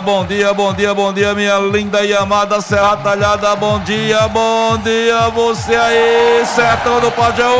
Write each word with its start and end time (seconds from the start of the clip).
bom 0.00 0.24
dia, 0.24 0.52
bom 0.52 0.72
dia, 0.72 0.94
bom 0.94 1.12
dia, 1.12 1.34
minha 1.34 1.58
linda 1.58 2.04
e 2.04 2.14
amada 2.14 2.60
Serra 2.60 2.96
Talhada. 2.96 3.54
Bom 3.56 3.78
dia, 3.80 4.26
bom 4.28 4.76
dia, 4.78 5.28
você 5.30 5.74
aí, 5.76 6.44
sertão 6.46 7.00
do 7.00 7.10
Pajaú. 7.12 7.54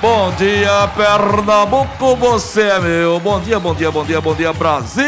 Bom 0.00 0.32
dia, 0.32 0.88
Pernambuco, 0.94 2.16
você 2.16 2.62
é 2.62 2.78
meu. 2.78 3.18
Bom 3.20 3.40
dia, 3.40 3.58
bom 3.58 3.74
dia, 3.74 3.90
bom 3.90 4.04
dia, 4.04 4.20
bom 4.20 4.34
dia, 4.34 4.52
Brasil. 4.52 5.04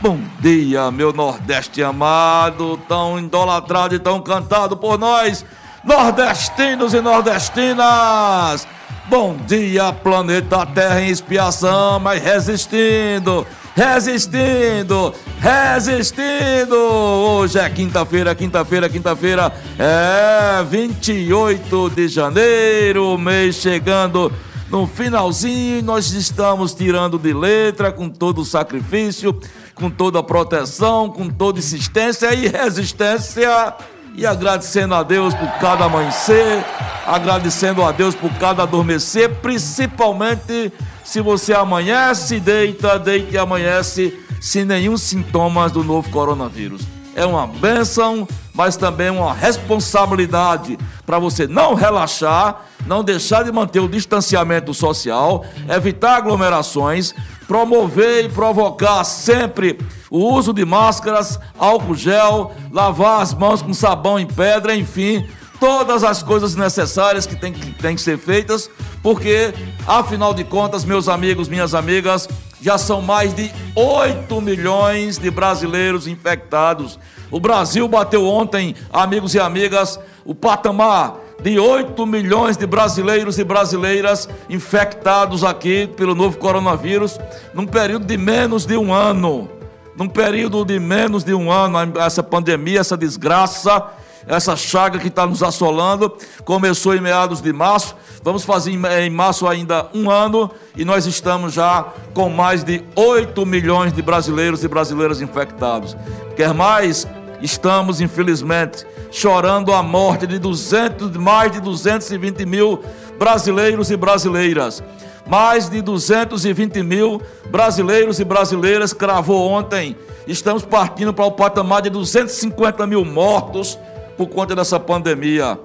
Bom 0.00 0.20
dia, 0.40 0.90
meu 0.90 1.12
Nordeste 1.12 1.82
amado, 1.82 2.78
tão 2.88 3.18
idolatrado 3.18 3.94
e 3.94 3.98
tão 3.98 4.20
cantado 4.20 4.76
por 4.76 4.98
nós, 4.98 5.46
nordestinos 5.82 6.92
e 6.92 7.00
nordestinas. 7.00 8.66
Bom 9.06 9.36
dia, 9.46 9.92
planeta 9.92 10.64
Terra 10.64 11.00
em 11.02 11.08
expiação, 11.08 12.00
mas 12.00 12.22
resistindo, 12.22 13.46
resistindo, 13.74 15.12
resistindo. 15.40 16.76
Hoje 16.76 17.58
é 17.58 17.68
quinta-feira, 17.68 18.34
quinta-feira, 18.34 18.88
quinta-feira, 18.88 19.52
é 19.78 20.62
28 20.64 21.90
de 21.90 22.08
janeiro, 22.08 23.18
mês 23.18 23.56
chegando 23.56 24.32
no 24.70 24.86
finalzinho, 24.86 25.82
nós 25.82 26.12
estamos 26.12 26.74
tirando 26.74 27.18
de 27.18 27.32
letra 27.32 27.92
com 27.92 28.08
todo 28.08 28.40
o 28.40 28.44
sacrifício 28.44 29.38
com 29.74 29.90
toda 29.90 30.20
a 30.20 30.22
proteção, 30.22 31.10
com 31.10 31.28
toda 31.28 31.58
insistência 31.58 32.32
e 32.32 32.48
resistência. 32.48 33.74
E 34.16 34.24
agradecendo 34.24 34.94
a 34.94 35.02
Deus 35.02 35.34
por 35.34 35.50
cada 35.58 35.86
amanhecer, 35.86 36.64
agradecendo 37.04 37.82
a 37.82 37.90
Deus 37.90 38.14
por 38.14 38.32
cada 38.34 38.62
adormecer, 38.62 39.28
principalmente 39.42 40.72
se 41.04 41.20
você 41.20 41.52
amanhece, 41.52 42.38
deita, 42.38 42.98
deita 42.98 43.34
e 43.34 43.38
amanhece 43.38 44.16
sem 44.40 44.64
nenhum 44.64 44.96
sintomas 44.96 45.72
do 45.72 45.82
novo 45.82 46.08
coronavírus. 46.10 46.82
É 47.16 47.26
uma 47.26 47.46
bênção, 47.46 48.26
mas 48.54 48.76
também 48.76 49.10
uma 49.10 49.34
responsabilidade 49.34 50.78
para 51.04 51.18
você 51.18 51.46
não 51.46 51.74
relaxar, 51.74 52.64
não 52.86 53.02
deixar 53.02 53.44
de 53.44 53.50
manter 53.50 53.80
o 53.80 53.88
distanciamento 53.88 54.72
social, 54.72 55.44
evitar 55.68 56.16
aglomerações, 56.16 57.12
promover 57.48 58.24
e 58.24 58.28
provocar 58.28 59.02
sempre 59.04 59.78
o 60.08 60.18
uso 60.32 60.52
de 60.52 60.64
máscaras, 60.64 61.38
álcool 61.58 61.96
gel, 61.96 62.52
lavar 62.70 63.20
as 63.20 63.34
mãos 63.34 63.60
com 63.60 63.74
sabão 63.74 64.18
em 64.18 64.26
pedra, 64.26 64.74
enfim, 64.74 65.26
todas 65.60 66.04
as 66.04 66.22
coisas 66.22 66.54
necessárias 66.54 67.26
que 67.26 67.36
têm 67.36 67.52
que, 67.52 67.72
tem 67.72 67.94
que 67.94 68.00
ser 68.00 68.18
feitas, 68.18 68.70
porque, 69.02 69.52
afinal 69.86 70.34
de 70.34 70.44
contas, 70.44 70.84
meus 70.84 71.08
amigos, 71.08 71.48
minhas 71.48 71.74
amigas, 71.74 72.28
já 72.60 72.78
são 72.78 73.02
mais 73.02 73.34
de 73.34 73.52
8 73.74 74.40
milhões 74.40 75.18
de 75.18 75.30
brasileiros 75.30 76.06
infectados. 76.06 76.98
O 77.30 77.38
Brasil 77.38 77.86
bateu 77.86 78.26
ontem, 78.26 78.74
amigos 78.90 79.34
e 79.34 79.40
amigas, 79.40 80.00
o 80.24 80.34
patamar 80.34 81.16
de 81.42 81.58
8 81.58 82.06
milhões 82.06 82.56
de 82.56 82.66
brasileiros 82.66 83.38
e 83.38 83.44
brasileiras 83.44 84.26
infectados 84.48 85.44
aqui 85.44 85.86
pelo 85.94 86.14
novo 86.14 86.38
coronavírus, 86.38 87.18
num 87.52 87.66
período 87.66 88.06
de 88.06 88.16
menos 88.16 88.64
de 88.64 88.78
um 88.78 88.94
ano. 88.94 89.50
Num 89.94 90.08
período 90.08 90.64
de 90.64 90.80
menos 90.80 91.22
de 91.22 91.34
um 91.34 91.52
ano, 91.52 91.78
essa 92.00 92.22
pandemia, 92.22 92.80
essa 92.80 92.96
desgraça, 92.96 93.90
essa 94.26 94.56
chaga 94.56 94.98
que 94.98 95.08
está 95.08 95.26
nos 95.26 95.42
assolando, 95.42 96.16
começou 96.44 96.94
em 96.94 97.00
meados 97.00 97.40
de 97.40 97.52
março, 97.52 97.94
vamos 98.22 98.44
fazer 98.44 98.70
em 98.72 99.10
março 99.10 99.46
ainda 99.46 99.88
um 99.94 100.10
ano, 100.10 100.50
e 100.76 100.84
nós 100.84 101.06
estamos 101.06 101.52
já 101.52 101.86
com 102.12 102.28
mais 102.28 102.64
de 102.64 102.82
8 102.96 103.44
milhões 103.44 103.92
de 103.92 104.02
brasileiros 104.02 104.64
e 104.64 104.68
brasileiras 104.68 105.20
infectados. 105.20 105.96
Quer 106.36 106.54
mais? 106.54 107.06
Estamos, 107.40 108.00
infelizmente, 108.00 108.86
chorando 109.10 109.72
a 109.72 109.82
morte 109.82 110.26
de 110.26 110.38
200, 110.38 111.14
mais 111.16 111.52
de 111.52 111.60
220 111.60 112.46
mil 112.46 112.80
brasileiros 113.18 113.90
e 113.90 113.96
brasileiras. 113.96 114.82
Mais 115.26 115.68
de 115.68 115.80
220 115.80 116.82
mil 116.82 117.20
brasileiros 117.50 118.20
e 118.20 118.24
brasileiras 118.24 118.92
cravou 118.92 119.48
ontem. 119.48 119.96
Estamos 120.26 120.64
partindo 120.64 121.12
para 121.12 121.24
o 121.24 121.32
patamar 121.32 121.82
de 121.82 121.90
250 121.90 122.86
mil 122.86 123.04
mortos 123.04 123.78
por 124.16 124.28
conta 124.28 124.54
dessa 124.54 124.78
pandemia. 124.78 125.58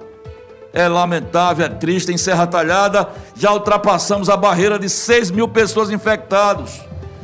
É 0.72 0.86
lamentável, 0.86 1.66
é 1.66 1.68
triste. 1.68 2.12
Em 2.12 2.16
Serra 2.16 2.46
Talhada 2.46 3.08
já 3.34 3.52
ultrapassamos 3.52 4.28
a 4.28 4.36
barreira 4.36 4.78
de 4.78 4.88
6 4.88 5.30
mil 5.30 5.48
pessoas 5.48 5.90
infectadas. 5.90 6.80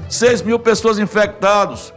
6 0.09 0.43
mil 0.43 0.59
pessoas 0.59 0.99
infectadas. 0.99 1.93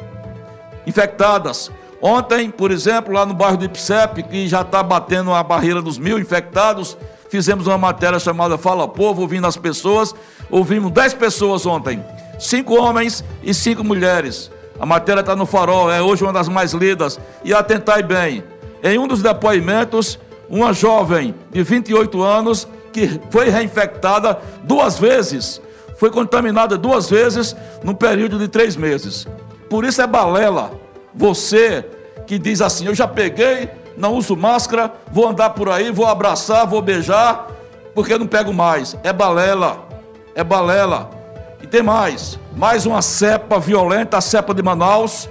Infectadas. 0.86 1.72
Ontem, 2.02 2.50
por 2.50 2.72
exemplo, 2.72 3.14
lá 3.14 3.26
no 3.26 3.34
bairro 3.34 3.58
do 3.58 3.66
Ipsep, 3.66 4.24
que 4.24 4.48
já 4.48 4.62
está 4.62 4.82
batendo 4.82 5.34
a 5.34 5.44
barreira 5.44 5.82
dos 5.82 5.98
mil 5.98 6.18
infectados, 6.18 6.98
fizemos 7.30 7.68
uma 7.68 7.78
matéria 7.78 8.18
chamada 8.20 8.58
Fala 8.58 8.88
Povo, 8.88 9.22
ouvindo 9.22 9.46
as 9.46 9.58
pessoas. 9.58 10.16
Ouvimos 10.50 10.92
dez 10.92 11.14
pessoas 11.14 11.66
ontem, 11.66 12.04
cinco 12.40 12.76
homens 12.76 13.24
e 13.44 13.54
cinco 13.54 13.84
mulheres. 13.84 14.50
A 14.80 14.86
matéria 14.86 15.20
está 15.20 15.36
no 15.36 15.46
farol, 15.46 15.92
é 15.92 16.02
hoje 16.02 16.24
uma 16.24 16.32
das 16.32 16.48
mais 16.48 16.72
lidas. 16.72 17.20
E 17.44 17.54
atentai 17.54 18.02
bem, 18.02 18.44
em 18.84 18.98
um 18.98 19.08
dos 19.08 19.22
depoimentos, 19.22 20.20
uma 20.50 20.74
jovem 20.74 21.36
de 21.52 21.64
28 21.64 22.22
anos 22.22 22.68
que 22.92 23.20
foi 23.30 23.50
reinfectada 23.50 24.40
duas 24.64 24.98
vezes, 24.98 25.62
foi 25.98 26.10
contaminada 26.10 26.78
duas 26.78 27.10
vezes 27.10 27.56
num 27.84 27.94
período 27.94 28.40
de 28.40 28.48
três 28.48 28.76
meses. 28.76 29.28
Por 29.70 29.86
isso 29.86 30.02
é 30.02 30.08
balela 30.08 30.72
você 31.14 31.86
que 32.26 32.38
diz 32.40 32.62
assim: 32.62 32.86
Eu 32.86 32.96
já 32.96 33.08
peguei, 33.08 33.70
não 33.98 34.14
uso 34.14 34.36
máscara, 34.36 34.94
vou 35.12 35.28
andar 35.28 35.52
por 35.52 35.70
aí, 35.70 35.92
vou 35.92 36.06
abraçar, 36.06 36.66
vou 36.66 36.82
beijar, 36.82 37.48
porque 37.94 38.18
não 38.18 38.28
pego 38.28 38.54
mais. 38.54 38.96
É 39.04 39.12
balela, 39.12 39.88
é 40.34 40.44
balela. 40.44 41.10
E 41.62 41.68
tem 41.68 41.84
mais: 41.84 42.40
mais 42.56 42.86
uma 42.86 43.02
cepa 43.02 43.60
violenta, 43.60 44.18
a 44.18 44.22
cepa 44.22 44.54
de 44.54 44.64
Manaus, 44.64 45.30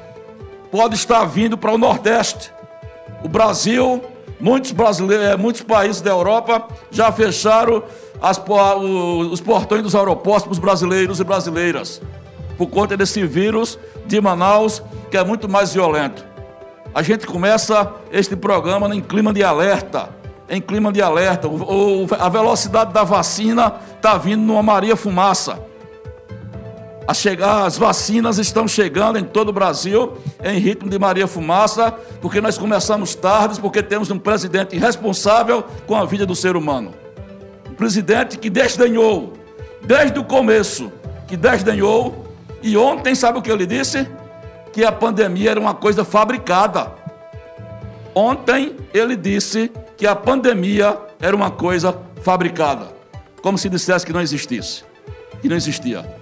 pode 0.70 0.94
estar 0.94 1.24
vindo 1.24 1.56
para 1.56 1.72
o 1.72 1.78
Nordeste. 1.78 2.52
O 3.24 3.28
Brasil, 3.28 4.02
muitos, 4.40 4.72
brasileiros, 4.72 5.26
eh, 5.26 5.36
muitos 5.36 5.62
países 5.62 6.00
da 6.00 6.10
Europa 6.10 6.68
já 6.90 7.10
fecharam 7.10 7.82
as, 8.20 8.40
os 9.30 9.40
portões 9.40 9.82
dos 9.82 9.94
aeroportos 9.94 10.44
para 10.44 10.52
os 10.52 10.58
brasileiros 10.58 11.20
e 11.20 11.24
brasileiras 11.24 12.00
por 12.58 12.66
conta 12.66 12.96
desse 12.96 13.24
vírus 13.24 13.78
de 14.04 14.20
Manaus, 14.20 14.82
que 15.10 15.16
é 15.16 15.24
muito 15.24 15.48
mais 15.48 15.72
violento. 15.72 16.26
A 16.92 17.02
gente 17.02 17.24
começa 17.24 17.92
este 18.10 18.34
programa 18.34 18.92
em 18.94 19.00
clima 19.00 19.32
de 19.32 19.44
alerta, 19.44 20.08
em 20.50 20.60
clima 20.60 20.92
de 20.92 21.00
alerta. 21.00 21.46
O, 21.46 22.04
o, 22.04 22.06
a 22.18 22.28
velocidade 22.28 22.92
da 22.92 23.04
vacina 23.04 23.74
está 23.94 24.18
vindo 24.18 24.42
numa 24.42 24.62
Maria 24.62 24.96
Fumaça. 24.96 25.60
A 27.08 27.14
chegar, 27.14 27.64
as 27.64 27.78
vacinas 27.78 28.36
estão 28.36 28.68
chegando 28.68 29.18
em 29.18 29.24
todo 29.24 29.48
o 29.48 29.52
Brasil 29.52 30.18
em 30.44 30.58
ritmo 30.58 30.90
de 30.90 30.98
Maria 30.98 31.26
Fumaça, 31.26 31.90
porque 32.20 32.38
nós 32.38 32.58
começamos 32.58 33.14
tarde, 33.14 33.58
porque 33.58 33.82
temos 33.82 34.10
um 34.10 34.18
presidente 34.18 34.76
irresponsável 34.76 35.64
com 35.86 35.96
a 35.96 36.04
vida 36.04 36.26
do 36.26 36.36
ser 36.36 36.54
humano. 36.54 36.92
Um 37.66 37.72
presidente 37.72 38.36
que 38.36 38.50
desdenhou, 38.50 39.32
desde 39.80 40.18
o 40.18 40.24
começo, 40.24 40.92
que 41.26 41.34
desdenhou 41.34 42.26
e 42.62 42.76
ontem, 42.76 43.14
sabe 43.14 43.38
o 43.38 43.42
que 43.42 43.50
ele 43.50 43.64
disse? 43.64 44.06
Que 44.70 44.84
a 44.84 44.92
pandemia 44.92 45.52
era 45.52 45.60
uma 45.60 45.72
coisa 45.72 46.04
fabricada. 46.04 46.92
Ontem 48.14 48.76
ele 48.92 49.16
disse 49.16 49.72
que 49.96 50.06
a 50.06 50.14
pandemia 50.14 50.98
era 51.18 51.34
uma 51.34 51.50
coisa 51.50 51.98
fabricada. 52.22 52.88
Como 53.40 53.56
se 53.56 53.70
dissesse 53.70 54.04
que 54.04 54.12
não 54.12 54.20
existisse. 54.20 54.84
Que 55.40 55.48
não 55.48 55.56
existia. 55.56 56.17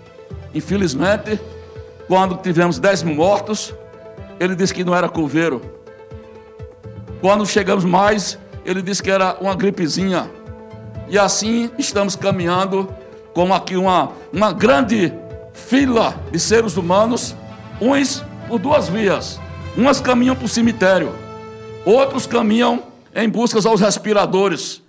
Infelizmente, 0.57 1.39
quando 2.09 2.35
tivemos 2.39 2.79
10 2.79 3.03
mil 3.03 3.15
mortos, 3.15 3.75
ele 4.41 4.55
disse 4.55 4.73
que 4.73 4.83
não 4.83 4.95
era 4.95 5.07
coveiro. 5.07 5.61
Quando 7.21 7.45
chegamos 7.45 7.85
mais, 7.85 8.39
ele 8.65 8.81
disse 8.81 9.03
que 9.03 9.11
era 9.11 9.37
uma 9.39 9.55
gripezinha. 9.55 10.31
E 11.09 11.19
assim 11.19 11.71
estamos 11.79 12.17
caminhando 12.17 12.89
como 13.35 13.53
aqui 13.53 13.77
uma, 13.77 14.13
uma 14.33 14.51
grande 14.51 15.13
fila 15.53 16.19
de 16.33 16.41
seres 16.41 16.79
humanos 16.79 17.37
uns 17.79 18.25
por 18.49 18.59
duas 18.59 18.89
vias. 18.89 19.39
Umas 19.77 20.01
caminham 20.01 20.35
para 20.35 20.47
o 20.47 20.49
cemitério, 20.49 21.15
outros 21.85 22.27
caminham 22.27 22.83
em 23.15 23.29
busca 23.29 23.61
aos 23.69 23.83
respiradores. 23.83 24.83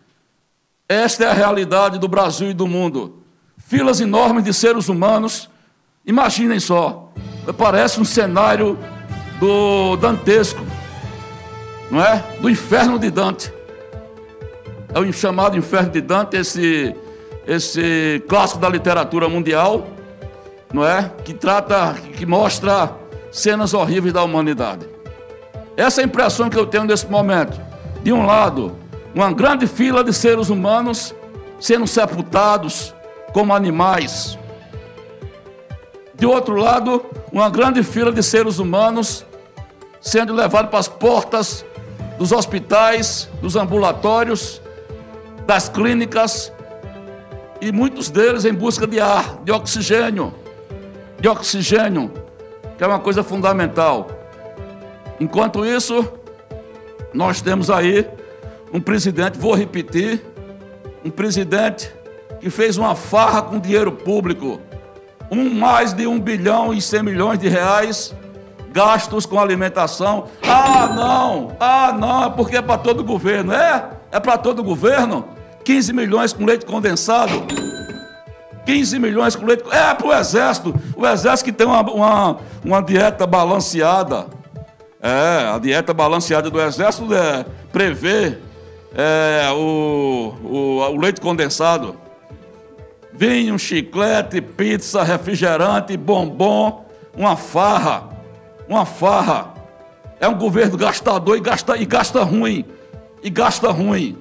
Esta 0.87 1.25
é 1.25 1.27
a 1.27 1.33
realidade 1.33 1.99
do 1.99 2.07
Brasil 2.07 2.51
e 2.51 2.53
do 2.53 2.65
mundo. 2.65 3.21
Filas 3.57 3.99
enormes 3.99 4.45
de 4.45 4.53
seres 4.53 4.87
humanos. 4.87 5.49
Imaginem 6.07 6.57
só, 6.57 7.11
parece 7.57 7.99
um 7.99 8.05
cenário 8.05 8.79
do 9.41 9.97
dantesco, 9.97 10.65
não 11.91 12.01
é? 12.01 12.23
Do 12.39 12.49
inferno 12.49 12.97
de 12.97 13.11
Dante. 13.11 13.53
É 14.93 14.99
o 14.99 15.11
chamado 15.11 15.57
inferno 15.57 15.89
de 15.89 15.99
Dante, 15.99 16.37
esse, 16.37 16.95
esse 17.45 18.23
clássico 18.29 18.57
da 18.57 18.69
literatura 18.69 19.27
mundial, 19.27 19.85
não 20.73 20.87
é? 20.87 21.11
Que 21.25 21.33
trata, 21.33 21.95
que 22.15 22.25
mostra 22.25 22.89
cenas 23.29 23.73
horríveis 23.73 24.13
da 24.13 24.23
humanidade. 24.23 24.87
Essa 25.75 25.99
é 25.99 26.03
a 26.05 26.07
impressão 26.07 26.49
que 26.49 26.57
eu 26.57 26.65
tenho 26.65 26.85
nesse 26.85 27.05
momento. 27.07 27.59
De 28.01 28.13
um 28.13 28.25
lado, 28.25 28.77
uma 29.13 29.31
grande 29.33 29.67
fila 29.67 30.05
de 30.05 30.13
seres 30.13 30.49
humanos 30.49 31.13
sendo 31.59 31.85
sepultados 31.85 32.95
como 33.33 33.53
animais. 33.53 34.39
De 36.17 36.25
outro 36.25 36.55
lado, 36.55 37.05
uma 37.31 37.49
grande 37.49 37.83
fila 37.83 38.11
de 38.11 38.23
seres 38.23 38.57
humanos 38.59 39.25
sendo 40.01 40.33
levados 40.33 40.69
para 40.69 40.79
as 40.79 40.87
portas 40.87 41.65
dos 42.17 42.31
hospitais, 42.31 43.29
dos 43.41 43.55
ambulatórios, 43.55 44.61
das 45.45 45.69
clínicas, 45.69 46.51
e 47.61 47.71
muitos 47.71 48.09
deles 48.09 48.45
em 48.45 48.53
busca 48.53 48.87
de 48.87 48.99
ar, 48.99 49.37
de 49.43 49.51
oxigênio, 49.51 50.33
de 51.19 51.27
oxigênio, 51.27 52.11
que 52.77 52.83
é 52.83 52.87
uma 52.87 52.99
coisa 52.99 53.23
fundamental. 53.23 54.07
Enquanto 55.19 55.65
isso, 55.65 56.07
nós 57.13 57.41
temos 57.41 57.69
aí 57.69 58.07
um 58.73 58.79
presidente, 58.79 59.37
vou 59.37 59.55
repetir, 59.55 60.23
um 61.03 61.09
presidente 61.09 61.93
que 62.39 62.49
fez 62.49 62.77
uma 62.77 62.95
farra 62.95 63.41
com 63.41 63.59
dinheiro 63.59 63.91
público, 63.91 64.59
um 65.31 65.53
mais 65.53 65.93
de 65.93 66.07
um 66.07 66.19
bilhão 66.19 66.73
e 66.73 66.81
cem 66.81 67.03
milhões 67.03 67.39
de 67.39 67.47
reais 67.47 68.15
gastos 68.77 69.25
com 69.25 69.39
alimentação. 69.39 70.25
Ah, 70.43 70.87
não, 70.93 71.55
ah, 71.59 71.91
não, 71.97 72.25
é 72.25 72.29
porque 72.29 72.57
é 72.57 72.61
para 72.61 72.77
todo 72.77 72.99
o 72.99 73.03
governo. 73.03 73.51
É? 73.51 73.89
É 74.11 74.19
para 74.19 74.37
todo 74.37 74.59
o 74.59 74.63
governo? 74.63 75.25
15 75.63 75.93
milhões 75.93 76.31
com 76.31 76.45
leite 76.45 76.65
condensado. 76.65 77.43
15 78.65 78.99
milhões 78.99 79.35
com 79.35 79.45
leite. 79.45 79.63
É 79.71 79.93
para 79.95 80.07
o 80.07 80.13
exército. 80.13 80.75
O 80.95 81.07
exército 81.07 81.45
que 81.45 81.51
tem 81.51 81.65
uma, 81.65 81.81
uma, 81.81 82.37
uma 82.63 82.81
dieta 82.81 83.25
balanceada. 83.25 84.27
É, 85.01 85.49
a 85.53 85.57
dieta 85.57 85.93
balanceada 85.93 86.49
do 86.49 86.61
exército 86.61 87.11
é, 87.13 87.45
prevê 87.71 88.37
é, 88.95 89.49
o, 89.53 90.35
o, 90.43 90.79
o 90.91 90.97
leite 90.97 91.19
condensado. 91.19 91.95
Vinho, 93.17 93.57
chiclete, 93.57 94.39
pizza, 94.39 95.01
refrigerante, 95.01 95.97
bombom, 95.97 96.85
uma 97.15 97.35
farra. 97.35 98.09
Uma 98.69 98.85
farra. 98.85 99.55
É 100.19 100.27
um 100.27 100.37
governo 100.37 100.77
gastador 100.77 101.35
e 101.35 101.39
gasta, 101.39 101.75
e 101.77 101.85
gasta 101.85 102.23
ruim. 102.23 102.63
E 103.23 103.29
gasta 103.31 103.71
ruim. 103.71 104.15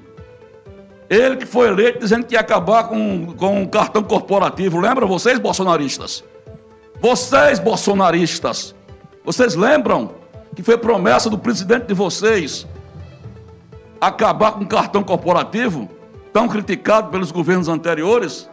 Ele 1.10 1.36
que 1.36 1.44
foi 1.44 1.68
eleito 1.68 1.98
dizendo 1.98 2.24
que 2.24 2.34
ia 2.34 2.40
acabar 2.40 2.84
com, 2.84 3.34
com 3.36 3.62
o 3.62 3.68
cartão 3.68 4.02
corporativo. 4.02 4.80
Lembra 4.80 5.04
vocês, 5.04 5.38
bolsonaristas? 5.38 6.24
Vocês, 6.98 7.58
bolsonaristas. 7.58 8.74
Vocês 9.22 9.54
lembram 9.54 10.12
que 10.54 10.62
foi 10.62 10.78
promessa 10.78 11.28
do 11.28 11.36
presidente 11.38 11.84
de 11.84 11.92
vocês 11.92 12.66
acabar 14.00 14.52
com 14.52 14.64
o 14.64 14.66
cartão 14.66 15.02
corporativo, 15.02 15.86
tão 16.32 16.48
criticado 16.48 17.10
pelos 17.10 17.30
governos 17.30 17.68
anteriores? 17.68 18.48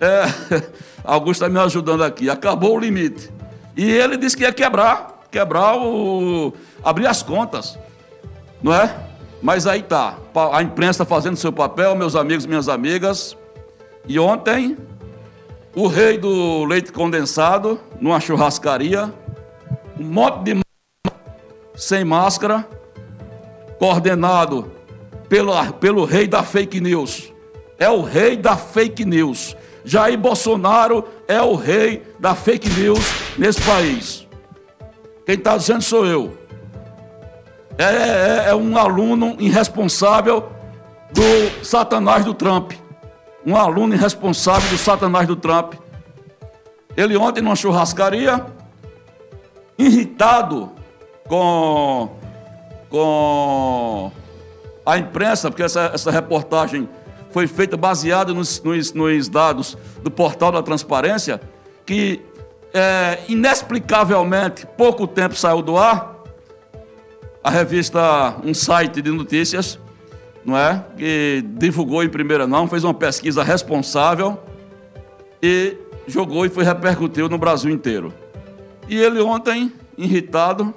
É, 0.00 0.62
Augusto 1.04 1.44
está 1.44 1.48
me 1.48 1.58
ajudando 1.58 2.02
aqui. 2.02 2.28
Acabou 2.28 2.76
o 2.76 2.78
limite. 2.78 3.30
E 3.76 3.90
ele 3.90 4.16
disse 4.16 4.36
que 4.36 4.42
ia 4.42 4.52
quebrar, 4.52 5.20
quebrar 5.30 5.76
o. 5.76 6.52
abrir 6.82 7.06
as 7.06 7.22
contas. 7.22 7.78
Não 8.62 8.74
é? 8.74 8.94
Mas 9.42 9.66
aí 9.66 9.82
tá. 9.82 10.16
A 10.52 10.62
imprensa 10.62 11.04
fazendo 11.04 11.36
seu 11.36 11.52
papel, 11.52 11.94
meus 11.94 12.16
amigos, 12.16 12.46
minhas 12.46 12.68
amigas. 12.68 13.36
E 14.06 14.18
ontem, 14.18 14.76
o 15.74 15.86
rei 15.86 16.18
do 16.18 16.64
leite 16.64 16.92
condensado, 16.92 17.80
numa 18.00 18.20
churrascaria, 18.20 19.12
um 19.98 20.04
monte 20.04 20.44
de 20.44 20.64
sem 21.76 22.04
máscara, 22.04 22.66
coordenado 23.78 24.70
pelo, 25.28 25.52
pelo 25.74 26.04
rei 26.04 26.26
da 26.26 26.42
fake 26.42 26.80
news. 26.80 27.32
É 27.78 27.88
o 27.88 28.02
rei 28.02 28.36
da 28.36 28.56
fake 28.56 29.04
news. 29.04 29.56
Jair 29.84 30.18
Bolsonaro 30.18 31.04
é 31.28 31.40
o 31.42 31.54
rei 31.54 32.02
da 32.18 32.34
fake 32.34 32.70
news 32.70 33.04
nesse 33.36 33.60
país. 33.62 34.26
Quem 35.26 35.34
está 35.34 35.56
dizendo 35.56 35.82
sou 35.82 36.06
eu. 36.06 36.36
É, 37.76 37.84
é, 37.84 38.44
é, 38.48 38.54
um 38.54 38.78
aluno 38.78 39.36
irresponsável 39.38 40.48
do 41.12 41.64
Satanás 41.64 42.24
do 42.24 42.32
Trump. 42.32 42.72
Um 43.44 43.56
aluno 43.56 43.94
irresponsável 43.94 44.68
do 44.70 44.78
Satanás 44.78 45.26
do 45.26 45.36
Trump. 45.36 45.74
Ele 46.96 47.16
ontem 47.16 47.42
numa 47.42 47.56
churrascaria, 47.56 48.46
irritado 49.76 50.70
com, 51.26 52.10
com 52.88 54.12
a 54.86 54.96
imprensa, 54.96 55.50
porque 55.50 55.62
essa, 55.62 55.90
essa 55.92 56.10
reportagem 56.10 56.88
foi 57.34 57.48
feita 57.48 57.76
baseada 57.76 58.32
nos, 58.32 58.62
nos, 58.62 58.92
nos 58.92 59.28
dados 59.28 59.76
do 60.04 60.08
portal 60.08 60.52
da 60.52 60.62
transparência, 60.62 61.40
que 61.84 62.20
é, 62.72 63.18
inexplicavelmente 63.28 64.64
pouco 64.76 65.04
tempo 65.04 65.34
saiu 65.34 65.60
do 65.60 65.76
ar. 65.76 66.14
A 67.42 67.50
revista, 67.50 68.36
um 68.44 68.54
site 68.54 69.02
de 69.02 69.10
notícias, 69.10 69.80
não 70.44 70.56
é? 70.56 70.84
Que 70.96 71.44
divulgou 71.58 72.04
em 72.04 72.08
primeira 72.08 72.46
mão, 72.46 72.68
fez 72.68 72.84
uma 72.84 72.94
pesquisa 72.94 73.42
responsável 73.42 74.38
e 75.42 75.76
jogou 76.06 76.46
e 76.46 76.48
foi 76.48 76.62
repercutiu 76.62 77.28
no 77.28 77.36
Brasil 77.36 77.68
inteiro. 77.68 78.14
E 78.88 78.96
ele 78.96 79.20
ontem, 79.20 79.72
irritado, 79.98 80.72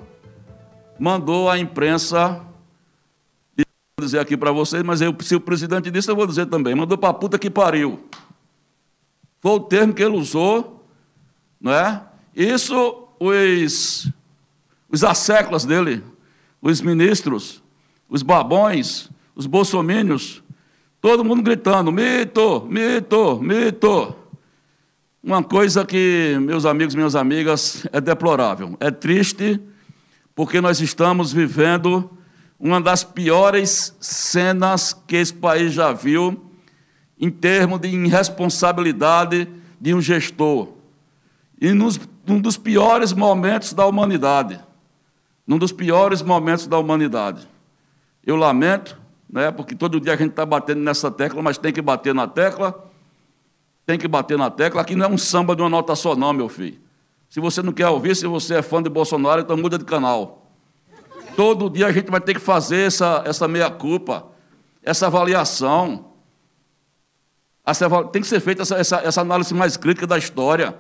mandou 0.98 1.52
a 1.52 1.60
imprensa 1.60 2.42
dizer 4.08 4.20
aqui 4.20 4.36
para 4.36 4.52
vocês, 4.52 4.82
mas 4.84 5.02
eu, 5.02 5.16
se 5.22 5.36
o 5.36 5.40
presidente 5.40 5.92
disse, 5.92 6.10
eu 6.10 6.16
vou 6.16 6.26
dizer 6.26 6.48
também. 6.48 6.74
Mandou 6.74 6.98
para 6.98 7.10
a 7.10 7.14
puta 7.14 7.38
que 7.38 7.50
pariu. 7.50 8.00
Foi 9.40 9.52
o 9.52 9.60
termo 9.60 9.94
que 9.94 10.02
ele 10.02 10.16
usou, 10.16 10.86
não 11.62 11.72
é? 11.72 12.02
Isso, 12.36 13.08
os, 13.20 14.12
os 14.90 15.04
asseclas 15.04 15.66
dele, 15.66 16.04
os 16.62 16.82
ministros, 16.82 17.62
os 18.10 18.24
babões, 18.24 19.10
os 19.36 19.46
bolsomínios, 19.46 20.44
todo 21.00 21.24
mundo 21.24 21.42
gritando: 21.42 21.92
mito, 21.92 22.66
mito, 22.70 23.40
mito. 23.42 24.16
Uma 25.24 25.44
coisa 25.44 25.86
que, 25.86 26.38
meus 26.42 26.66
amigos 26.66 26.96
minhas 26.96 27.16
amigas, 27.16 27.86
é 27.92 28.00
deplorável, 28.00 28.78
é 28.80 28.90
triste, 28.90 29.60
porque 30.34 30.62
nós 30.62 30.80
estamos 30.80 31.34
vivendo 31.34 32.17
uma 32.60 32.82
das 32.82 33.04
piores 33.04 33.96
cenas 34.00 34.94
que 34.94 35.16
esse 35.16 35.34
país 35.34 35.74
já 35.74 35.94
viu 35.94 36.46
em 37.20 37.30
termos 37.30 37.80
de 37.80 37.88
irresponsabilidade 37.88 39.48
de 39.80 39.94
um 39.94 40.02
gestor. 40.02 40.70
E 41.60 41.72
nos, 41.74 42.00
num 42.26 42.40
dos 42.40 42.58
piores 42.58 43.14
momentos 43.14 43.74
da 43.74 43.86
humanidade. 43.86 44.60
Num 45.46 45.58
dos 45.58 45.72
piores 45.72 46.22
momentos 46.22 46.68
da 46.68 46.78
humanidade. 46.78 47.48
Eu 48.26 48.36
lamento, 48.36 49.00
né, 49.30 49.52
porque 49.52 49.76
todo 49.76 50.00
dia 50.00 50.14
a 50.14 50.18
gente 50.18 50.32
está 50.32 50.46
batendo 50.46 50.82
nessa 50.82 51.10
tecla, 51.10 51.42
mas 51.42 51.58
tem 51.58 51.72
que 51.72 51.82
bater 51.82 52.14
na 52.14 52.28
tecla. 52.28 52.86
Tem 53.86 53.98
que 53.98 54.08
bater 54.08 54.38
na 54.38 54.50
tecla. 54.50 54.82
Aqui 54.82 54.96
não 54.96 55.06
é 55.06 55.10
um 55.10 55.18
samba 55.18 55.56
de 55.56 55.62
uma 55.62 55.70
nota 55.70 55.96
só, 55.96 56.16
não, 56.16 56.34
meu 56.34 56.50
filho. 56.50 56.78
Se 57.30 57.40
você 57.40 57.62
não 57.62 57.72
quer 57.72 57.88
ouvir, 57.88 58.16
se 58.16 58.28
você 58.28 58.56
é 58.56 58.62
fã 58.62 58.82
de 58.82 58.90
Bolsonaro, 58.90 59.42
então 59.42 59.56
muda 59.58 59.78
de 59.78 59.86
canal. 59.86 60.47
Todo 61.38 61.70
dia 61.70 61.86
a 61.86 61.92
gente 61.92 62.10
vai 62.10 62.20
ter 62.20 62.34
que 62.34 62.40
fazer 62.40 62.88
essa, 62.88 63.22
essa 63.24 63.48
meia-culpa, 63.48 64.26
essa 64.82 65.06
avaliação. 65.06 66.14
Essa, 67.64 67.88
tem 68.06 68.24
que 68.24 68.28
ser 68.28 68.40
feita 68.40 68.64
essa, 68.64 68.76
essa, 68.76 68.96
essa 69.02 69.22
análise 69.22 69.54
mais 69.54 69.78
crítica 69.78 70.08
da 70.08 70.18
história. 70.18 70.76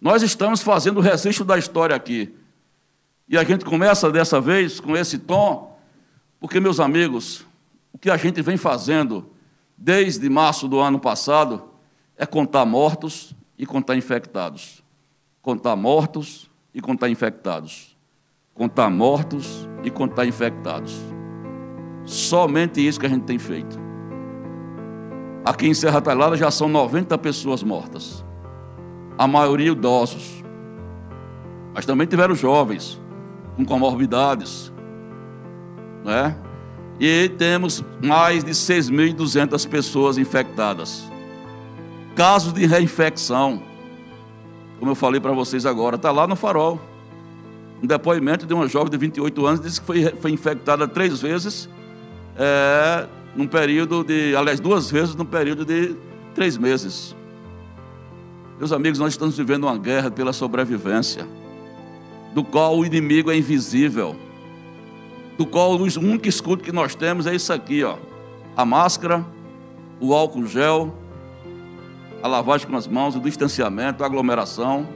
Nós 0.00 0.22
estamos 0.22 0.62
fazendo 0.62 0.98
o 0.98 1.00
registro 1.00 1.44
da 1.44 1.58
história 1.58 1.96
aqui. 1.96 2.32
E 3.28 3.36
a 3.36 3.42
gente 3.42 3.64
começa 3.64 4.12
dessa 4.12 4.40
vez 4.40 4.78
com 4.78 4.96
esse 4.96 5.18
tom, 5.18 5.76
porque, 6.38 6.60
meus 6.60 6.78
amigos, 6.78 7.44
o 7.92 7.98
que 7.98 8.10
a 8.10 8.16
gente 8.16 8.40
vem 8.42 8.56
fazendo 8.56 9.28
desde 9.76 10.30
março 10.30 10.68
do 10.68 10.78
ano 10.78 11.00
passado 11.00 11.64
é 12.16 12.24
contar 12.24 12.64
mortos 12.64 13.34
e 13.58 13.66
contar 13.66 13.96
infectados. 13.96 14.84
Contar 15.42 15.74
mortos 15.74 16.48
e 16.72 16.80
contar 16.80 17.08
infectados. 17.08 17.89
Contar 18.60 18.90
mortos 18.90 19.66
e 19.82 19.90
contar 19.90 20.26
infectados. 20.26 21.00
Somente 22.04 22.86
isso 22.86 23.00
que 23.00 23.06
a 23.06 23.08
gente 23.08 23.24
tem 23.24 23.38
feito. 23.38 23.80
Aqui 25.42 25.66
em 25.66 25.72
Serra 25.72 25.98
Talhada 26.02 26.36
já 26.36 26.50
são 26.50 26.68
90 26.68 27.16
pessoas 27.16 27.62
mortas. 27.62 28.22
A 29.16 29.26
maioria 29.26 29.72
idosos. 29.72 30.44
Mas 31.72 31.86
também 31.86 32.06
tiveram 32.06 32.34
jovens 32.34 33.00
com 33.56 33.64
comorbidades. 33.64 34.70
Né? 36.04 36.36
E 37.00 37.30
temos 37.38 37.82
mais 38.04 38.44
de 38.44 38.50
6.200 38.50 39.66
pessoas 39.70 40.18
infectadas. 40.18 41.10
Casos 42.14 42.52
de 42.52 42.66
reinfecção. 42.66 43.62
Como 44.78 44.90
eu 44.90 44.94
falei 44.94 45.18
para 45.18 45.32
vocês 45.32 45.64
agora, 45.64 45.96
está 45.96 46.10
lá 46.10 46.26
no 46.26 46.36
farol. 46.36 46.89
Um 47.82 47.86
depoimento 47.86 48.46
de 48.46 48.52
uma 48.52 48.68
jovem 48.68 48.90
de 48.90 48.96
28 48.96 49.46
anos 49.46 49.60
disse 49.60 49.80
que 49.80 49.86
foi, 49.86 50.04
foi 50.20 50.30
infectada 50.30 50.86
três 50.86 51.20
vezes, 51.20 51.68
é, 52.36 53.06
num 53.34 53.46
período 53.46 54.04
de, 54.04 54.34
aliás, 54.36 54.60
duas 54.60 54.90
vezes 54.90 55.14
num 55.14 55.24
período 55.24 55.64
de 55.64 55.96
três 56.34 56.58
meses. 56.58 57.16
Meus 58.58 58.72
amigos, 58.72 58.98
nós 58.98 59.12
estamos 59.12 59.36
vivendo 59.36 59.64
uma 59.64 59.78
guerra 59.78 60.10
pela 60.10 60.32
sobrevivência, 60.32 61.26
do 62.34 62.44
qual 62.44 62.78
o 62.78 62.84
inimigo 62.84 63.30
é 63.30 63.36
invisível, 63.36 64.14
do 65.38 65.46
qual 65.46 65.72
o 65.72 65.82
único 65.82 66.28
escudo 66.28 66.62
que 66.62 66.72
nós 66.72 66.94
temos 66.94 67.26
é 67.26 67.34
isso 67.34 67.52
aqui, 67.52 67.82
ó, 67.82 67.96
a 68.54 68.64
máscara, 68.64 69.24
o 69.98 70.14
álcool 70.14 70.46
gel, 70.46 70.94
a 72.22 72.28
lavagem 72.28 72.66
com 72.66 72.76
as 72.76 72.86
mãos, 72.86 73.16
o 73.16 73.20
distanciamento, 73.20 74.02
a 74.02 74.06
aglomeração. 74.06 74.86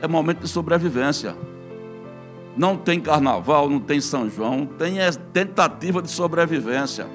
É 0.00 0.06
momento 0.06 0.40
de 0.40 0.48
sobrevivência. 0.48 1.36
Não 2.56 2.76
tem 2.76 3.00
carnaval, 3.00 3.68
não 3.68 3.78
tem 3.78 4.00
São 4.00 4.30
João, 4.30 4.64
tem 4.64 4.96
tentativa 5.32 6.00
de 6.00 6.10
sobrevivência. 6.10 7.06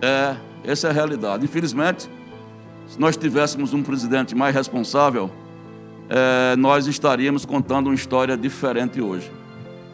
É, 0.00 0.36
essa 0.64 0.86
é 0.86 0.90
a 0.90 0.92
realidade. 0.92 1.44
Infelizmente, 1.44 2.08
se 2.86 2.98
nós 2.98 3.16
tivéssemos 3.16 3.74
um 3.74 3.82
presidente 3.82 4.34
mais 4.34 4.54
responsável, 4.54 5.30
é, 6.08 6.56
nós 6.56 6.86
estaríamos 6.86 7.44
contando 7.44 7.86
uma 7.88 7.94
história 7.94 8.36
diferente 8.36 9.00
hoje. 9.00 9.30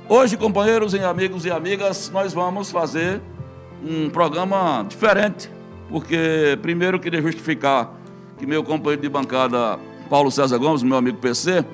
Hoje, 0.08 0.36
companheiros 0.36 0.94
e 0.94 0.98
amigos 0.98 1.44
e 1.44 1.50
amigas, 1.50 2.10
nós 2.12 2.32
vamos 2.32 2.70
fazer 2.70 3.20
um 3.84 4.10
programa 4.10 4.84
diferente, 4.88 5.50
porque 5.88 6.58
primeiro 6.60 6.96
eu 6.96 7.00
queria 7.00 7.22
justificar 7.22 7.92
que 8.36 8.46
meu 8.46 8.62
companheiro 8.62 9.02
de 9.02 9.08
bancada, 9.08 9.78
Paulo 10.08 10.30
César 10.30 10.58
Gomes, 10.58 10.82
meu 10.82 10.96
amigo 10.96 11.18
PC, 11.18 11.64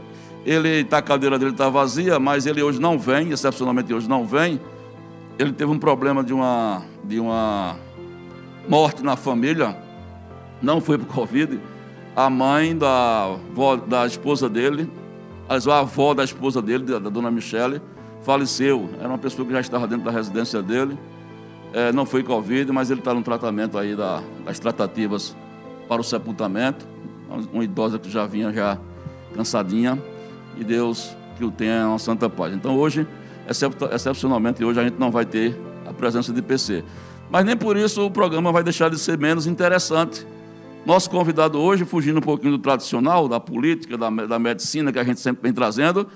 ele 0.46 0.84
tá, 0.84 0.98
a 0.98 1.02
cadeira 1.02 1.36
dele 1.40 1.50
está 1.50 1.68
vazia, 1.68 2.20
mas 2.20 2.46
ele 2.46 2.62
hoje 2.62 2.80
não 2.80 2.96
vem, 2.96 3.32
excepcionalmente 3.32 3.92
hoje 3.92 4.08
não 4.08 4.24
vem. 4.24 4.60
Ele 5.36 5.52
teve 5.52 5.72
um 5.72 5.78
problema 5.78 6.22
de 6.22 6.32
uma, 6.32 6.82
de 7.02 7.18
uma 7.18 7.76
morte 8.68 9.02
na 9.02 9.16
família, 9.16 9.76
não 10.62 10.80
foi 10.80 10.98
por 10.98 11.08
Covid. 11.08 11.60
A 12.14 12.30
mãe 12.30 12.78
da, 12.78 13.36
da 13.88 14.06
esposa 14.06 14.48
dele, 14.48 14.88
a 15.48 15.78
avó 15.78 16.14
da 16.14 16.22
esposa 16.22 16.62
dele, 16.62 16.84
da, 16.84 17.00
da 17.00 17.10
dona 17.10 17.30
Michele, 17.30 17.82
faleceu. 18.22 18.88
Era 19.00 19.08
uma 19.08 19.18
pessoa 19.18 19.44
que 19.44 19.52
já 19.52 19.60
estava 19.60 19.88
dentro 19.88 20.04
da 20.04 20.12
residência 20.12 20.62
dele. 20.62 20.96
É, 21.72 21.92
não 21.92 22.06
foi 22.06 22.22
Covid, 22.22 22.70
mas 22.70 22.88
ele 22.88 23.00
está 23.00 23.12
no 23.12 23.22
tratamento 23.22 23.76
aí 23.76 23.96
da, 23.96 24.22
das 24.44 24.60
tratativas 24.60 25.36
para 25.88 26.00
o 26.00 26.04
sepultamento. 26.04 26.86
Uma 27.52 27.64
idosa 27.64 27.98
que 27.98 28.08
já 28.08 28.24
vinha 28.26 28.52
já 28.52 28.78
cansadinha 29.34 30.00
e 30.56 30.64
Deus 30.64 31.16
que 31.36 31.44
o 31.44 31.50
tenha 31.50 31.86
uma 31.88 31.98
santa 31.98 32.28
paz. 32.28 32.54
Então 32.54 32.76
hoje, 32.76 33.06
excepcionalmente 33.92 34.64
hoje, 34.64 34.80
a 34.80 34.84
gente 34.84 34.98
não 34.98 35.10
vai 35.10 35.24
ter 35.24 35.56
a 35.86 35.92
presença 35.92 36.32
de 36.32 36.42
PC. 36.42 36.82
Mas 37.30 37.44
nem 37.44 37.56
por 37.56 37.76
isso 37.76 38.04
o 38.04 38.10
programa 38.10 38.52
vai 38.52 38.62
deixar 38.62 38.90
de 38.90 38.98
ser 38.98 39.18
menos 39.18 39.46
interessante. 39.46 40.26
Nosso 40.84 41.10
convidado 41.10 41.60
hoje, 41.60 41.84
fugindo 41.84 42.18
um 42.18 42.22
pouquinho 42.22 42.52
do 42.52 42.58
tradicional, 42.58 43.28
da 43.28 43.40
política, 43.40 43.98
da, 43.98 44.08
da 44.08 44.38
medicina 44.38 44.92
que 44.92 44.98
a 44.98 45.04
gente 45.04 45.20
sempre 45.20 45.42
vem 45.42 45.52
trazendo, 45.52 46.06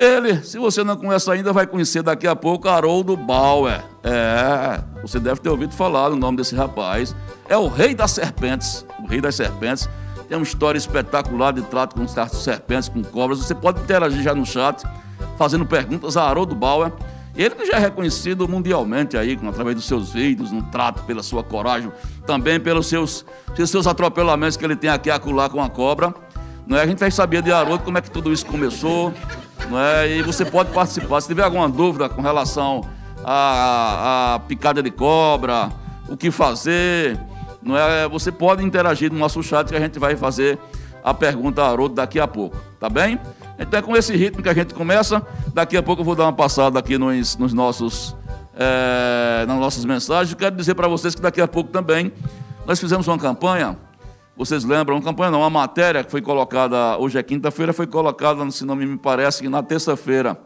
ele, 0.00 0.42
se 0.42 0.58
você 0.58 0.82
não 0.82 0.96
conhece 0.96 1.30
ainda, 1.30 1.52
vai 1.52 1.66
conhecer 1.66 2.02
daqui 2.02 2.26
a 2.26 2.34
pouco 2.34 2.66
Haroldo 2.68 3.18
Bauer. 3.18 3.84
É, 4.02 4.80
você 5.02 5.20
deve 5.20 5.42
ter 5.42 5.50
ouvido 5.50 5.74
falar 5.74 6.10
o 6.10 6.16
nome 6.16 6.38
desse 6.38 6.54
rapaz. 6.54 7.14
É 7.46 7.56
o 7.56 7.68
rei 7.68 7.94
das 7.94 8.12
serpentes, 8.12 8.86
o 8.98 9.06
rei 9.06 9.20
das 9.20 9.34
serpentes. 9.34 9.90
Tem 10.30 10.38
uma 10.38 10.44
história 10.44 10.78
espetacular 10.78 11.52
de 11.52 11.60
trato 11.62 11.96
com 11.96 12.06
serpentes, 12.06 12.88
com 12.88 13.02
cobras. 13.02 13.40
Você 13.40 13.52
pode 13.52 13.80
interagir 13.80 14.22
já 14.22 14.32
no 14.32 14.46
chat, 14.46 14.80
fazendo 15.36 15.66
perguntas 15.66 16.16
a 16.16 16.22
Haroldo 16.22 16.54
Bauer. 16.54 16.92
Ele 17.34 17.52
que 17.56 17.66
já 17.66 17.78
é 17.78 17.78
reconhecido 17.80 18.46
mundialmente 18.48 19.16
aí, 19.16 19.36
através 19.48 19.74
dos 19.74 19.86
seus 19.86 20.12
vídeos, 20.12 20.52
no 20.52 20.62
trato, 20.70 21.02
pela 21.02 21.20
sua 21.20 21.42
coragem, 21.42 21.90
também 22.28 22.60
pelos 22.60 22.86
seus, 22.86 23.26
pelos 23.56 23.70
seus 23.70 23.88
atropelamentos 23.88 24.56
que 24.56 24.64
ele 24.64 24.76
tem 24.76 24.88
aqui 24.88 25.10
acular 25.10 25.50
com 25.50 25.60
a 25.60 25.68
cobra. 25.68 26.14
Não 26.64 26.78
é? 26.78 26.82
A 26.82 26.86
gente 26.86 27.00
vai 27.00 27.10
saber 27.10 27.42
de 27.42 27.50
Haroldo 27.50 27.82
como 27.82 27.98
é 27.98 28.00
que 28.00 28.08
tudo 28.08 28.32
isso 28.32 28.46
começou. 28.46 29.12
Não 29.68 29.80
é? 29.80 30.16
E 30.16 30.22
você 30.22 30.44
pode 30.44 30.70
participar. 30.70 31.20
Se 31.22 31.26
tiver 31.26 31.42
alguma 31.42 31.68
dúvida 31.68 32.08
com 32.08 32.22
relação 32.22 32.88
à, 33.24 34.34
à 34.36 34.38
picada 34.38 34.80
de 34.80 34.92
cobra, 34.92 35.72
o 36.08 36.16
que 36.16 36.30
fazer, 36.30 37.18
não 37.62 37.76
é? 37.76 38.08
Você 38.08 38.32
pode 38.32 38.64
interagir 38.64 39.12
no 39.12 39.18
nosso 39.18 39.42
chat 39.42 39.68
que 39.68 39.76
a 39.76 39.80
gente 39.80 39.98
vai 39.98 40.16
fazer 40.16 40.58
a 41.02 41.14
pergunta 41.14 41.62
a 41.62 41.68
Haroldo 41.68 41.94
daqui 41.94 42.20
a 42.20 42.26
pouco, 42.26 42.56
tá 42.78 42.88
bem? 42.88 43.18
Então 43.58 43.78
é 43.78 43.82
com 43.82 43.96
esse 43.96 44.14
ritmo 44.16 44.42
que 44.42 44.48
a 44.48 44.54
gente 44.54 44.74
começa. 44.74 45.24
Daqui 45.52 45.76
a 45.76 45.82
pouco 45.82 46.00
eu 46.00 46.04
vou 46.04 46.14
dar 46.14 46.24
uma 46.24 46.32
passada 46.32 46.78
aqui 46.78 46.96
nos, 46.96 47.36
nos 47.36 47.52
nossos, 47.52 48.16
é, 48.54 49.44
nas 49.46 49.58
nossas 49.58 49.84
mensagens. 49.84 50.34
Quero 50.34 50.56
dizer 50.56 50.74
para 50.74 50.88
vocês 50.88 51.14
que 51.14 51.20
daqui 51.20 51.40
a 51.40 51.48
pouco 51.48 51.70
também 51.70 52.12
nós 52.66 52.78
fizemos 52.78 53.06
uma 53.08 53.18
campanha. 53.18 53.76
Vocês 54.36 54.64
lembram? 54.64 54.96
Uma 54.96 55.02
campanha 55.02 55.30
não, 55.30 55.40
uma 55.40 55.50
matéria 55.50 56.02
que 56.02 56.10
foi 56.10 56.22
colocada, 56.22 56.96
hoje 56.98 57.18
é 57.18 57.22
quinta-feira, 57.22 57.74
foi 57.74 57.86
colocada, 57.86 58.50
se 58.50 58.64
não 58.64 58.74
me 58.74 58.96
parece, 58.96 59.42
que 59.42 59.48
na 59.50 59.62
terça-feira, 59.62 60.38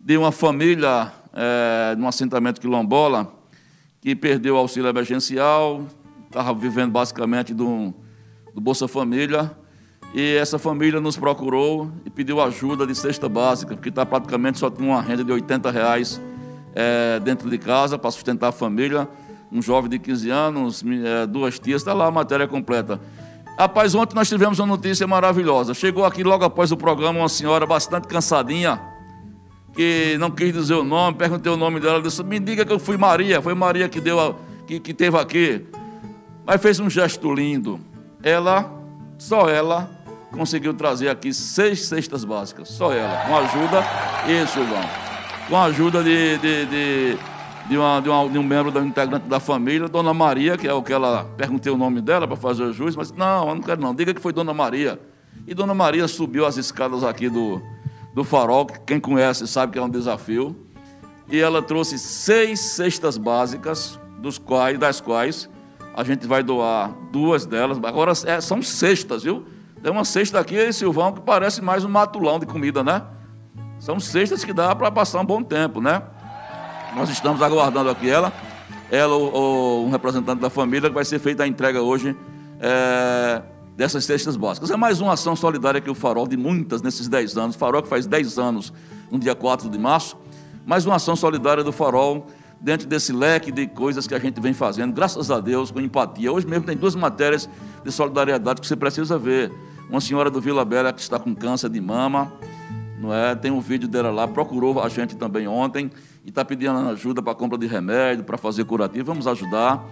de 0.00 0.16
uma 0.16 0.32
família 0.32 1.12
é, 1.32 1.94
num 1.96 2.08
assentamento 2.08 2.60
quilombola 2.60 3.32
que 4.00 4.16
perdeu 4.16 4.56
o 4.56 4.58
auxílio 4.58 4.88
emergencial, 4.88 5.84
estava 6.34 6.52
vivendo 6.52 6.90
basicamente 6.90 7.54
do, 7.54 7.94
do 8.52 8.60
Bolsa 8.60 8.88
Família. 8.88 9.52
E 10.12 10.36
essa 10.36 10.58
família 10.58 11.00
nos 11.00 11.16
procurou 11.16 11.90
e 12.04 12.10
pediu 12.10 12.40
ajuda 12.40 12.86
de 12.86 12.94
cesta 12.94 13.28
básica, 13.28 13.74
porque 13.74 13.88
está 13.88 14.04
praticamente 14.04 14.58
só 14.58 14.70
com 14.70 14.84
uma 14.84 15.00
renda 15.00 15.24
de 15.24 15.32
80 15.32 15.70
reais 15.70 16.20
é, 16.74 17.20
dentro 17.20 17.48
de 17.48 17.58
casa 17.58 17.96
para 17.96 18.10
sustentar 18.10 18.48
a 18.48 18.52
família. 18.52 19.08
Um 19.50 19.62
jovem 19.62 19.88
de 19.88 19.98
15 19.98 20.30
anos, 20.30 20.84
é, 21.04 21.26
duas 21.26 21.58
tias, 21.58 21.82
está 21.82 21.92
lá 21.92 22.06
a 22.06 22.10
matéria 22.10 22.46
completa. 22.46 23.00
Rapaz, 23.56 23.94
ontem 23.94 24.16
nós 24.16 24.28
tivemos 24.28 24.58
uma 24.58 24.66
notícia 24.66 25.06
maravilhosa. 25.06 25.72
Chegou 25.72 26.04
aqui 26.04 26.24
logo 26.24 26.44
após 26.44 26.72
o 26.72 26.76
programa 26.76 27.20
uma 27.20 27.28
senhora 27.28 27.64
bastante 27.64 28.08
cansadinha, 28.08 28.80
que 29.72 30.16
não 30.18 30.30
quis 30.30 30.52
dizer 30.52 30.74
o 30.74 30.84
nome, 30.84 31.16
perguntei 31.16 31.50
o 31.50 31.56
nome 31.56 31.78
dela, 31.78 32.02
disse: 32.02 32.22
Me 32.24 32.40
diga 32.40 32.64
que 32.64 32.72
eu 32.72 32.78
fui 32.78 32.96
Maria, 32.96 33.40
foi 33.40 33.54
Maria 33.54 33.88
que 33.88 34.00
deu 34.00 34.18
a, 34.20 34.34
que, 34.66 34.80
que 34.80 34.92
teve 34.92 35.16
aqui 35.16 35.64
mas 36.46 36.60
fez 36.60 36.78
um 36.78 36.90
gesto 36.90 37.32
lindo. 37.32 37.80
Ela, 38.22 38.70
só 39.18 39.48
ela, 39.48 39.90
conseguiu 40.32 40.74
trazer 40.74 41.08
aqui 41.08 41.32
seis 41.32 41.86
cestas 41.86 42.24
básicas, 42.24 42.68
só 42.68 42.92
ela, 42.92 43.24
com 43.26 43.36
a 43.36 43.40
ajuda, 43.40 43.84
isso, 44.42 44.64
João, 44.66 44.84
com 45.48 45.56
a 45.56 45.64
ajuda 45.64 46.02
de, 46.02 46.38
de, 46.38 46.66
de, 46.66 47.18
de, 47.68 47.78
uma, 47.78 48.00
de, 48.00 48.08
uma, 48.08 48.28
de 48.28 48.38
um 48.38 48.42
membro 48.42 48.70
da 48.70 48.80
integrante 48.80 49.26
da 49.28 49.38
família, 49.38 49.88
Dona 49.88 50.12
Maria, 50.12 50.56
que 50.56 50.66
é 50.66 50.72
o 50.72 50.82
que 50.82 50.92
ela, 50.92 51.24
perguntei 51.36 51.72
o 51.72 51.76
nome 51.76 52.00
dela 52.00 52.26
para 52.26 52.36
fazer 52.36 52.64
o 52.64 52.72
juiz, 52.72 52.96
mas 52.96 53.12
não, 53.12 53.48
eu 53.48 53.54
não 53.54 53.62
quero 53.62 53.80
não, 53.80 53.94
diga 53.94 54.12
que 54.12 54.20
foi 54.20 54.32
Dona 54.32 54.52
Maria. 54.52 55.00
E 55.46 55.54
Dona 55.54 55.74
Maria 55.74 56.08
subiu 56.08 56.46
as 56.46 56.56
escadas 56.56 57.04
aqui 57.04 57.28
do, 57.28 57.60
do 58.14 58.24
farol, 58.24 58.66
que 58.66 58.80
quem 58.80 59.00
conhece 59.00 59.46
sabe 59.46 59.72
que 59.72 59.78
é 59.78 59.82
um 59.82 59.90
desafio, 59.90 60.56
e 61.28 61.38
ela 61.38 61.62
trouxe 61.62 61.98
seis 61.98 62.60
cestas 62.60 63.16
básicas, 63.16 63.98
dos 64.18 64.38
quais, 64.38 64.78
das 64.78 65.00
quais 65.00 65.48
a 65.96 66.02
gente 66.02 66.26
vai 66.26 66.42
doar 66.42 66.90
duas 67.12 67.46
delas. 67.46 67.78
Agora 67.82 68.12
é, 68.26 68.40
são 68.40 68.60
cestas, 68.60 69.22
viu? 69.22 69.44
Tem 69.82 69.92
uma 69.92 70.04
cesta 70.04 70.40
aqui, 70.40 70.72
Silvão, 70.72 71.12
que 71.12 71.20
parece 71.20 71.62
mais 71.62 71.84
um 71.84 71.88
matulão 71.88 72.38
de 72.38 72.46
comida, 72.46 72.82
né? 72.82 73.02
São 73.78 74.00
cestas 74.00 74.44
que 74.44 74.52
dá 74.52 74.74
para 74.74 74.90
passar 74.90 75.20
um 75.20 75.24
bom 75.24 75.42
tempo, 75.42 75.80
né? 75.80 76.02
Nós 76.96 77.10
estamos 77.10 77.42
aguardando 77.42 77.90
aqui 77.90 78.08
ela, 78.08 78.32
ela 78.90 79.14
ou, 79.14 79.86
um 79.86 79.90
representante 79.90 80.40
da 80.40 80.50
família, 80.50 80.88
que 80.88 80.94
vai 80.94 81.04
ser 81.04 81.18
feita 81.18 81.44
a 81.44 81.46
entrega 81.46 81.82
hoje 81.82 82.16
é, 82.60 83.42
dessas 83.76 84.04
cestas 84.04 84.36
básicas. 84.36 84.70
É 84.70 84.76
mais 84.76 85.00
uma 85.00 85.12
ação 85.12 85.36
solidária 85.36 85.80
que 85.80 85.90
o 85.90 85.94
Farol, 85.94 86.26
de 86.26 86.36
muitas 86.36 86.82
nesses 86.82 87.06
10 87.06 87.36
anos. 87.36 87.56
O 87.56 87.58
Farol 87.58 87.82
que 87.82 87.88
faz 87.88 88.06
10 88.06 88.38
anos, 88.38 88.72
no 89.10 89.18
dia 89.18 89.34
4 89.34 89.68
de 89.68 89.78
março. 89.78 90.16
Mais 90.64 90.86
uma 90.86 90.96
ação 90.96 91.14
solidária 91.14 91.62
do 91.62 91.72
Farol 91.72 92.26
dentro 92.60 92.86
desse 92.86 93.12
leque 93.12 93.52
de 93.52 93.66
coisas 93.66 94.06
que 94.06 94.14
a 94.14 94.18
gente 94.18 94.40
vem 94.40 94.52
fazendo, 94.52 94.92
graças 94.92 95.30
a 95.30 95.40
Deus, 95.40 95.70
com 95.70 95.80
empatia. 95.80 96.32
Hoje 96.32 96.46
mesmo 96.46 96.64
tem 96.64 96.76
duas 96.76 96.94
matérias 96.94 97.48
de 97.84 97.92
solidariedade 97.92 98.60
que 98.60 98.66
você 98.66 98.76
precisa 98.76 99.18
ver. 99.18 99.52
Uma 99.90 100.00
senhora 100.00 100.30
do 100.30 100.40
Vila 100.40 100.64
Bela 100.64 100.92
que 100.92 101.00
está 101.00 101.18
com 101.18 101.34
câncer 101.34 101.68
de 101.68 101.80
mama 101.80 102.32
não 103.04 103.12
é? 103.12 103.34
Tem 103.34 103.50
um 103.50 103.60
vídeo 103.60 103.86
dela 103.86 104.10
lá, 104.10 104.26
procurou 104.26 104.80
a 104.80 104.88
gente 104.88 105.14
também 105.14 105.46
ontem 105.46 105.90
e 106.24 106.30
está 106.30 106.44
pedindo 106.44 106.78
ajuda 106.88 107.22
para 107.22 107.34
compra 107.34 107.58
de 107.58 107.66
remédio, 107.66 108.24
para 108.24 108.38
fazer 108.38 108.64
curativo. 108.64 109.04
Vamos 109.04 109.26
ajudar. 109.26 109.84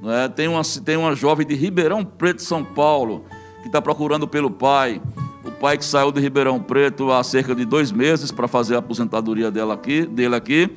Não 0.00 0.12
é? 0.12 0.28
tem, 0.28 0.46
uma, 0.46 0.62
tem 0.84 0.96
uma 0.96 1.14
jovem 1.14 1.46
de 1.46 1.54
Ribeirão 1.54 2.04
Preto, 2.04 2.42
São 2.42 2.64
Paulo, 2.64 3.24
que 3.60 3.66
está 3.66 3.82
procurando 3.82 4.26
pelo 4.26 4.50
pai. 4.50 5.02
O 5.44 5.50
pai 5.50 5.76
que 5.76 5.84
saiu 5.84 6.12
de 6.12 6.20
Ribeirão 6.20 6.60
Preto 6.60 7.10
há 7.10 7.22
cerca 7.24 7.54
de 7.54 7.64
dois 7.64 7.90
meses 7.90 8.30
para 8.30 8.46
fazer 8.46 8.76
a 8.76 8.78
aposentadoria 8.78 9.50
dela 9.50 9.74
aqui, 9.74 10.06
dele 10.06 10.36
aqui. 10.36 10.70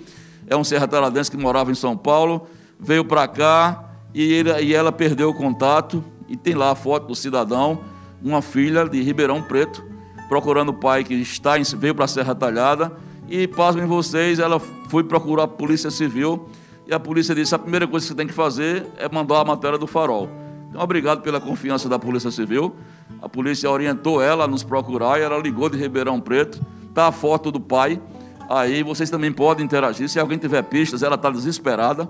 É 0.48 0.56
um 0.56 0.64
serrataradense 0.64 1.32
que 1.32 1.38
morava 1.38 1.72
em 1.72 1.76
São 1.76 1.96
Paulo, 1.96 2.48
veio 2.80 3.06
para 3.06 3.28
cá 3.28 3.86
e, 4.14 4.34
ele, 4.34 4.52
e 4.62 4.74
ela 4.74 4.92
perdeu 4.92 5.30
o 5.30 5.34
contato. 5.34 6.04
E 6.28 6.38
tem 6.38 6.56
lá 6.56 6.72
a 6.72 6.76
foto 6.76 7.08
do 7.08 7.16
cidadão, 7.16 7.82
uma 8.22 8.42
filha 8.42 8.88
de 8.88 9.02
Ribeirão 9.02 9.42
Preto, 9.42 9.84
procurando 10.28 10.70
o 10.70 10.74
pai 10.74 11.04
que 11.04 11.14
está 11.14 11.60
em, 11.60 11.64
veio 11.64 11.94
para 11.94 12.06
a 12.06 12.08
Serra 12.08 12.34
Talhada. 12.34 12.92
E, 13.30 13.48
pasmem 13.48 13.86
vocês, 13.86 14.40
ela 14.40 14.60
foi 14.90 15.04
procurar 15.04 15.44
a 15.44 15.48
Polícia 15.48 15.92
Civil 15.92 16.50
e 16.88 16.94
a 16.94 17.00
polícia 17.00 17.34
disse: 17.34 17.56
a 17.56 17.60
primeira 17.60 17.88
coisa 17.88 18.06
que 18.06 18.12
você 18.12 18.16
tem 18.16 18.28
que 18.28 18.34
fazer 18.34 18.86
é 18.98 19.08
mandar 19.10 19.40
a 19.40 19.46
matéria 19.46 19.78
do 19.78 19.88
farol. 19.88 20.30
Então, 20.70 20.82
obrigado 20.82 21.22
pela 21.22 21.40
confiança 21.40 21.88
da 21.88 21.98
Polícia 21.98 22.32
Civil. 22.32 22.76
A 23.22 23.30
polícia 23.30 23.70
orientou 23.70 24.22
ela 24.22 24.46
a 24.46 24.48
nos 24.48 24.64
procurar 24.64 25.20
e 25.20 25.24
ela 25.24 25.38
ligou 25.38 25.70
de 25.70 25.78
Ribeirão 25.78 26.20
Preto. 26.20 26.60
Está 26.90 27.08
a 27.08 27.12
foto 27.12 27.52
do 27.52 27.60
pai. 27.60 28.02
Aí 28.50 28.84
vocês 28.84 29.10
também 29.10 29.32
podem 29.32 29.66
interagir. 29.66 30.10
Se 30.10 30.20
alguém 30.20 30.38
tiver 30.38 30.62
pistas, 30.64 31.04
ela 31.04 31.16
está 31.16 31.30
desesperada. 31.30 32.08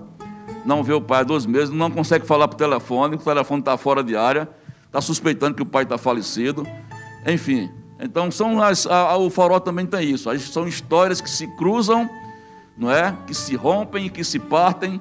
Não 0.64 0.82
vê 0.82 0.92
o 0.92 1.00
pai 1.00 1.20
há 1.20 1.24
dois 1.24 1.44
meses, 1.44 1.70
não 1.70 1.90
consegue 1.90 2.26
falar 2.26 2.48
por 2.48 2.56
telefone, 2.56 3.16
o 3.16 3.18
telefone 3.18 3.60
está 3.60 3.76
fora 3.76 4.02
de 4.02 4.16
área, 4.16 4.48
está 4.86 5.00
suspeitando 5.00 5.54
que 5.54 5.62
o 5.62 5.66
pai 5.66 5.82
está 5.82 5.98
falecido. 5.98 6.66
Enfim, 7.26 7.70
então 8.00 8.30
são 8.30 8.62
as, 8.62 8.86
a, 8.86 9.10
a, 9.10 9.16
o 9.16 9.28
farol 9.28 9.60
também 9.60 9.84
tem 9.84 10.10
isso. 10.10 10.30
As, 10.30 10.42
são 10.42 10.66
histórias 10.66 11.20
que 11.20 11.28
se 11.28 11.46
cruzam, 11.56 12.08
não 12.78 12.90
é? 12.90 13.14
Que 13.26 13.34
se 13.34 13.54
rompem 13.54 14.08
que 14.08 14.24
se 14.24 14.38
partem, 14.38 15.00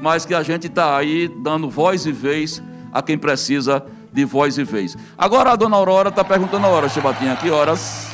mas 0.00 0.24
que 0.24 0.34
a 0.34 0.42
gente 0.42 0.66
está 0.66 0.96
aí 0.96 1.28
dando 1.28 1.68
voz 1.68 2.06
e 2.06 2.12
vez 2.12 2.62
a 2.90 3.02
quem 3.02 3.18
precisa 3.18 3.84
de 4.12 4.24
voz 4.24 4.58
e 4.58 4.64
vez. 4.64 4.96
Agora 5.16 5.52
a 5.52 5.56
dona 5.56 5.76
Aurora 5.76 6.08
está 6.08 6.24
perguntando 6.24 6.66
a 6.66 6.70
hora, 6.70 6.88
Chibatinha, 6.88 7.36
que 7.36 7.50
horas? 7.50 8.11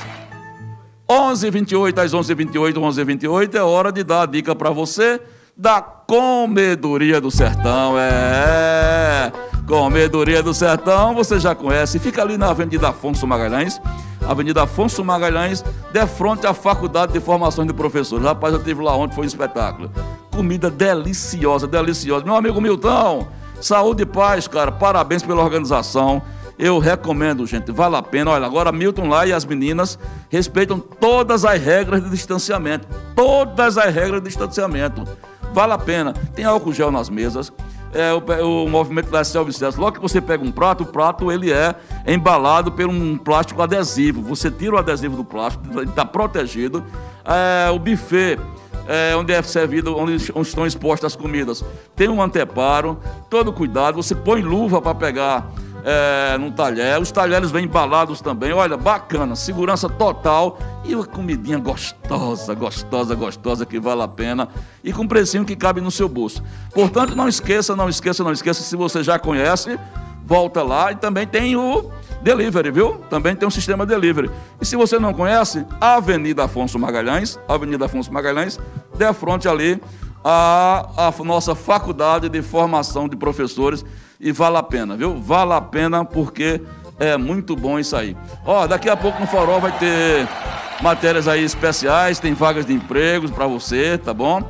11h28, 1.11 1.99
às 1.99 2.13
11h28, 2.13 2.75
11h28, 2.75 3.55
é 3.55 3.63
hora 3.63 3.91
de 3.91 4.05
dar 4.05 4.23
a 4.23 4.27
dica 4.27 4.55
para 4.55 4.69
você 4.69 5.19
da 5.57 5.81
Comedoria 5.81 7.19
do 7.19 7.31
Sertão. 7.31 7.95
É, 7.99 9.33
Comedoria 9.67 10.43
do 10.43 10.53
Sertão, 10.53 11.15
você 11.15 11.41
já 11.41 11.55
conhece, 11.55 11.99
fica 11.99 12.21
ali 12.21 12.37
na 12.37 12.51
Avenida 12.51 12.91
Afonso 12.91 13.27
Magalhães, 13.27 13.81
Avenida 14.29 14.65
Afonso 14.65 15.03
Magalhães, 15.03 15.65
de 15.91 16.07
frente 16.07 16.47
à 16.47 16.53
Faculdade 16.53 17.15
de 17.15 17.21
Formação 17.21 17.65
de 17.65 17.73
Professores. 17.73 18.27
Rapaz, 18.27 18.53
eu 18.53 18.61
estive 18.61 18.83
lá 18.83 18.95
ontem, 18.95 19.15
foi 19.15 19.25
um 19.25 19.29
espetáculo. 19.29 19.91
Comida 20.31 20.71
deliciosa, 20.71 21.67
deliciosa. 21.67 22.23
Meu 22.23 22.37
amigo 22.37 22.61
Milton, 22.61 23.27
saúde 23.63 24.03
e 24.03 24.07
paz, 24.07 24.47
cara. 24.47 24.71
Parabéns 24.71 25.23
pela 25.23 25.43
organização. 25.43 26.21
Eu 26.59 26.79
recomendo, 26.79 27.47
gente, 27.47 27.71
vale 27.71 27.97
a 27.97 28.03
pena. 28.03 28.33
Olha, 28.33 28.45
agora 28.45 28.73
Milton 28.73 29.09
lá 29.09 29.27
e 29.27 29.33
as 29.33 29.45
meninas 29.45 29.99
respeitam 30.29 30.79
todas 30.79 31.45
as 31.45 31.61
regras 31.61 32.03
de 32.03 32.11
distanciamento. 32.11 32.89
Todas 33.15 33.79
as 33.79 33.95
regras 33.95 34.21
de 34.23 34.29
distanciamento. 34.29 35.05
Vale 35.53 35.73
a 35.73 35.79
pena. 35.79 36.13
Tem 36.35 36.45
álcool 36.45 36.73
gel 36.73 36.91
nas 36.91 37.09
mesas 37.09 37.53
é, 37.93 38.13
o, 38.13 38.65
o, 38.65 38.69
movimento 38.69 39.11
da 39.11 39.25
self-service. 39.25 39.79
Logo 39.79 39.97
que 39.97 40.01
você 40.01 40.21
pega 40.21 40.45
um 40.45 40.53
prato, 40.53 40.85
o 40.85 40.87
prato 40.87 41.31
ele 41.31 41.53
é 41.53 41.75
embalado 42.07 42.73
por 42.73 42.87
um 42.87 43.17
plástico 43.17 43.63
adesivo. 43.63 44.23
Você 44.23 44.51
tira 44.51 44.75
o 44.75 44.79
adesivo 44.79 45.17
do 45.17 45.25
plástico, 45.25 45.65
ele 45.79 45.91
está 45.91 46.05
protegido. 46.05 46.85
É, 47.25 47.71
o 47.71 47.79
buffet, 47.79 48.39
é, 48.87 49.15
onde 49.17 49.33
é 49.33 49.43
servido, 49.43 49.97
onde, 49.97 50.33
onde 50.35 50.49
estão 50.49 50.67
expostas 50.67 51.13
as 51.13 51.17
comidas, 51.17 51.65
tem 51.95 52.09
um 52.09 52.23
anteparo, 52.23 52.99
todo 53.29 53.53
cuidado. 53.53 53.97
Você 53.97 54.15
põe 54.15 54.43
luva 54.43 54.81
para 54.81 54.95
pegar 54.95 55.51
é, 55.85 56.37
no 56.39 56.51
talher. 56.51 57.01
Os 57.01 57.11
talheres 57.11 57.51
vêm 57.51 57.65
embalados 57.65 58.21
também. 58.21 58.53
Olha, 58.53 58.77
bacana, 58.77 59.35
segurança 59.37 59.89
total 59.89 60.59
e 60.85 60.95
uma 60.95 61.07
comidinha 61.07 61.59
gostosa, 61.59 62.55
gostosa, 62.55 63.15
gostosa 63.15 63.67
que 63.67 63.79
vale 63.79 64.03
a 64.03 64.09
pena 64.09 64.49
e 64.83 64.93
com 64.93 65.07
precinho 65.07 65.45
que 65.45 65.57
cabe 65.57 65.81
no 65.81 65.91
seu 65.91 66.09
bolso. 66.09 66.43
Portanto, 66.73 67.15
não 67.15 67.29
esqueça, 67.29 67.75
não 67.77 67.89
esqueça, 67.89 68.25
não 68.25 68.33
esqueça. 68.33 68.63
Se 68.63 68.77
você 68.77 69.03
já 69.03 69.19
conhece, 69.19 69.79
volta 70.25 70.63
lá 70.63 70.93
e 70.93 70.97
também 70.97 71.27
tem 71.27 71.57
o 71.57 71.91
delivery, 72.23 72.71
viu? 72.71 72.99
Também 73.09 73.35
tem 73.35 73.47
um 73.47 73.51
sistema 73.51 73.87
delivery. 73.87 74.31
E 74.61 74.67
se 74.67 74.77
você 74.77 74.99
não 74.99 75.15
conhece, 75.15 75.65
Avenida 75.81 76.45
Afonso 76.45 76.79
Magalhães, 76.79 77.39
Avenida 77.49 77.87
Afonso 77.87 78.13
Magalhães, 78.13 78.59
de 78.95 79.13
frente 79.15 79.49
ali 79.49 79.81
a, 80.25 80.89
a 80.97 81.25
nossa 81.25 81.55
faculdade 81.55 82.29
de 82.29 82.43
formação 82.43 83.09
de 83.09 83.17
professores 83.17 83.85
e 84.21 84.33
vale 84.33 84.57
a 84.57 84.63
pena, 84.63 84.97
viu? 84.97 85.17
Vale 85.21 85.53
a 85.53 85.61
pena 85.61 86.05
porque 86.05 86.61
é 86.99 87.17
muito 87.17 87.55
bom 87.55 87.79
isso 87.79 87.95
aí. 87.97 88.17
Ó, 88.45 88.67
daqui 88.67 88.89
a 88.89 88.97
pouco 88.97 89.21
no 89.21 89.27
Farol 89.27 89.61
vai 89.61 89.77
ter 89.79 90.27
matérias 90.83 91.29
aí 91.29 91.45
especiais, 91.45 92.19
tem 92.19 92.35
vagas 92.35 92.67
de 92.67 92.73
empregos 92.73 93.31
para 93.31 93.47
você, 93.47 93.97
tá 93.99 94.13
bom? 94.13 94.43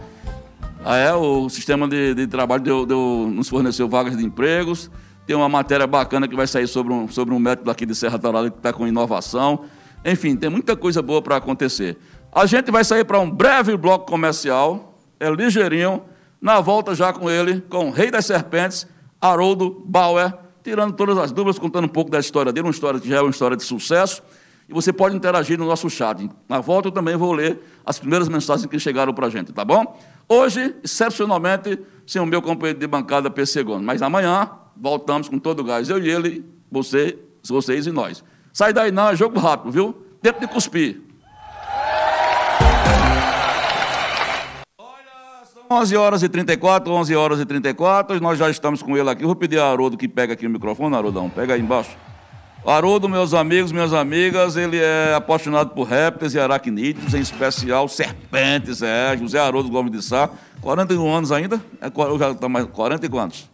Ah, 0.84 0.96
é, 0.96 1.12
o 1.12 1.48
sistema 1.48 1.86
de, 1.86 2.14
de 2.14 2.26
trabalho 2.26 2.62
deu, 2.62 2.86
deu, 2.86 3.30
nos 3.32 3.48
forneceu 3.48 3.88
vagas 3.88 4.16
de 4.16 4.24
empregos. 4.24 4.90
Tem 5.26 5.36
uma 5.36 5.48
matéria 5.48 5.86
bacana 5.86 6.26
que 6.26 6.34
vai 6.34 6.46
sair 6.46 6.66
sobre 6.66 6.92
um, 6.92 7.08
sobre 7.08 7.34
um 7.34 7.38
método 7.38 7.70
aqui 7.70 7.84
de 7.84 7.94
Serra 7.94 8.18
Talada 8.18 8.50
que 8.50 8.56
está 8.56 8.72
com 8.72 8.86
inovação. 8.86 9.64
Enfim, 10.04 10.36
tem 10.36 10.48
muita 10.48 10.74
coisa 10.76 11.02
boa 11.02 11.20
para 11.20 11.36
acontecer. 11.36 11.98
A 12.32 12.46
gente 12.46 12.70
vai 12.70 12.84
sair 12.84 13.04
para 13.04 13.18
um 13.18 13.30
breve 13.30 13.76
bloco 13.76 14.06
comercial, 14.06 14.98
é 15.20 15.28
ligeirinho, 15.28 16.02
na 16.40 16.60
volta 16.60 16.94
já 16.94 17.12
com 17.12 17.28
ele, 17.28 17.60
com 17.62 17.88
o 17.88 17.90
Rei 17.90 18.10
das 18.10 18.24
Serpentes, 18.24 18.86
Haroldo 19.20 19.82
Bauer, 19.84 20.34
tirando 20.62 20.94
todas 20.94 21.18
as 21.18 21.32
dúvidas, 21.32 21.58
contando 21.58 21.84
um 21.84 21.88
pouco 21.88 22.10
da 22.10 22.18
história 22.18 22.52
dele, 22.52 22.66
uma 22.66 22.72
história 22.72 23.00
que 23.00 23.08
já 23.08 23.16
é 23.16 23.20
uma 23.20 23.30
história 23.30 23.56
de 23.56 23.64
sucesso. 23.64 24.22
E 24.68 24.72
você 24.72 24.92
pode 24.92 25.16
interagir 25.16 25.58
no 25.58 25.64
nosso 25.64 25.88
chat. 25.88 26.28
Na 26.46 26.60
volta 26.60 26.88
eu 26.88 26.92
também 26.92 27.16
vou 27.16 27.32
ler 27.32 27.58
as 27.86 27.98
primeiras 27.98 28.28
mensagens 28.28 28.66
que 28.66 28.78
chegaram 28.78 29.14
para 29.14 29.26
a 29.26 29.30
gente, 29.30 29.50
tá 29.50 29.64
bom? 29.64 29.98
Hoje, 30.28 30.76
excepcionalmente, 30.84 31.78
sem 32.06 32.20
o 32.20 32.26
meu 32.26 32.42
companheiro 32.42 32.78
de 32.78 32.86
bancada 32.86 33.30
PC 33.30 33.62
Gomes. 33.62 33.86
Mas 33.86 34.02
amanhã, 34.02 34.50
voltamos 34.76 35.26
com 35.28 35.38
todo 35.38 35.60
o 35.60 35.64
gás. 35.64 35.88
Eu 35.88 35.98
e 35.98 36.10
ele, 36.10 36.44
você, 36.70 37.18
vocês 37.48 37.86
e 37.86 37.90
nós. 37.90 38.22
Sai 38.52 38.74
daí 38.74 38.92
não, 38.92 39.08
é 39.08 39.16
jogo 39.16 39.38
rápido, 39.38 39.72
viu? 39.72 39.92
Tempo 40.20 40.40
de 40.40 40.46
cuspir. 40.48 41.00
11 45.70 45.96
horas 45.96 46.22
e 46.22 46.28
34, 46.30 46.90
11 46.90 47.14
horas 47.14 47.40
e 47.40 47.44
34, 47.44 48.18
nós 48.20 48.38
já 48.38 48.48
estamos 48.48 48.82
com 48.82 48.96
ele 48.96 49.10
aqui. 49.10 49.22
Vou 49.22 49.36
pedir 49.36 49.58
a 49.58 49.70
Haroldo 49.70 49.98
que 49.98 50.08
pega 50.08 50.32
aqui 50.32 50.46
o 50.46 50.50
microfone, 50.50 50.96
Haroldão, 50.96 51.28
pega 51.28 51.52
aí 51.52 51.60
embaixo. 51.60 51.90
Haroldo, 52.66 53.08
meus 53.08 53.34
amigos, 53.34 53.70
minhas 53.70 53.92
amigas, 53.92 54.56
ele 54.56 54.78
é 54.78 55.14
apaixonado 55.14 55.70
por 55.70 55.86
répteis 55.86 56.34
e 56.34 56.40
aracnídeos, 56.40 57.12
em 57.12 57.20
especial 57.20 57.86
serpentes, 57.86 58.82
é, 58.82 59.16
José 59.16 59.38
Haroldo 59.38 59.68
Gomes 59.68 59.92
de 59.92 60.02
Sá, 60.02 60.30
41 60.62 61.14
anos 61.14 61.32
ainda? 61.32 61.62
É, 61.80 62.18
já 62.18 62.34
tá 62.34 62.48
mais, 62.48 62.66
40 62.66 63.04
e 63.04 63.08
quantos? 63.08 63.50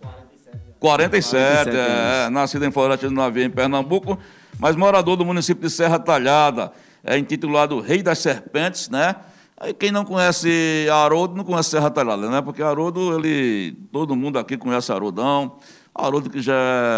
47, 0.79 1.71
47 1.71 1.77
é, 1.77 2.27
é, 2.27 2.31
nascido 2.31 2.65
em 2.65 2.71
Floresta 2.71 3.09
do 3.09 3.15
Navio, 3.15 3.43
em 3.43 3.51
Pernambuco, 3.51 4.19
mas 4.59 4.77
morador 4.77 5.17
do 5.17 5.25
município 5.25 5.69
de 5.69 5.71
Serra 5.75 5.99
Talhada, 5.99 6.73
é 7.03 7.19
intitulado 7.19 7.81
Rei 7.81 8.03
das 8.03 8.19
Serpentes, 8.21 8.89
né? 8.89 9.17
Aí 9.57 9.73
quem 9.73 9.93
não 9.93 10.05
conhece 10.05 10.87
Haroldo 10.91 11.37
não 11.37 11.45
conhece 11.45 11.71
Serra 11.71 11.89
Talhada, 11.89 12.29
né? 12.29 12.43
Porque 12.43 12.61
Haroldo, 12.61 13.17
ele, 13.17 13.73
todo 13.93 14.17
mundo 14.17 14.39
aqui 14.39 14.57
conhece 14.57 14.91
Haroldão. 14.91 15.57
Haroldo 15.95 16.29
que 16.29 16.43
já 16.43 16.55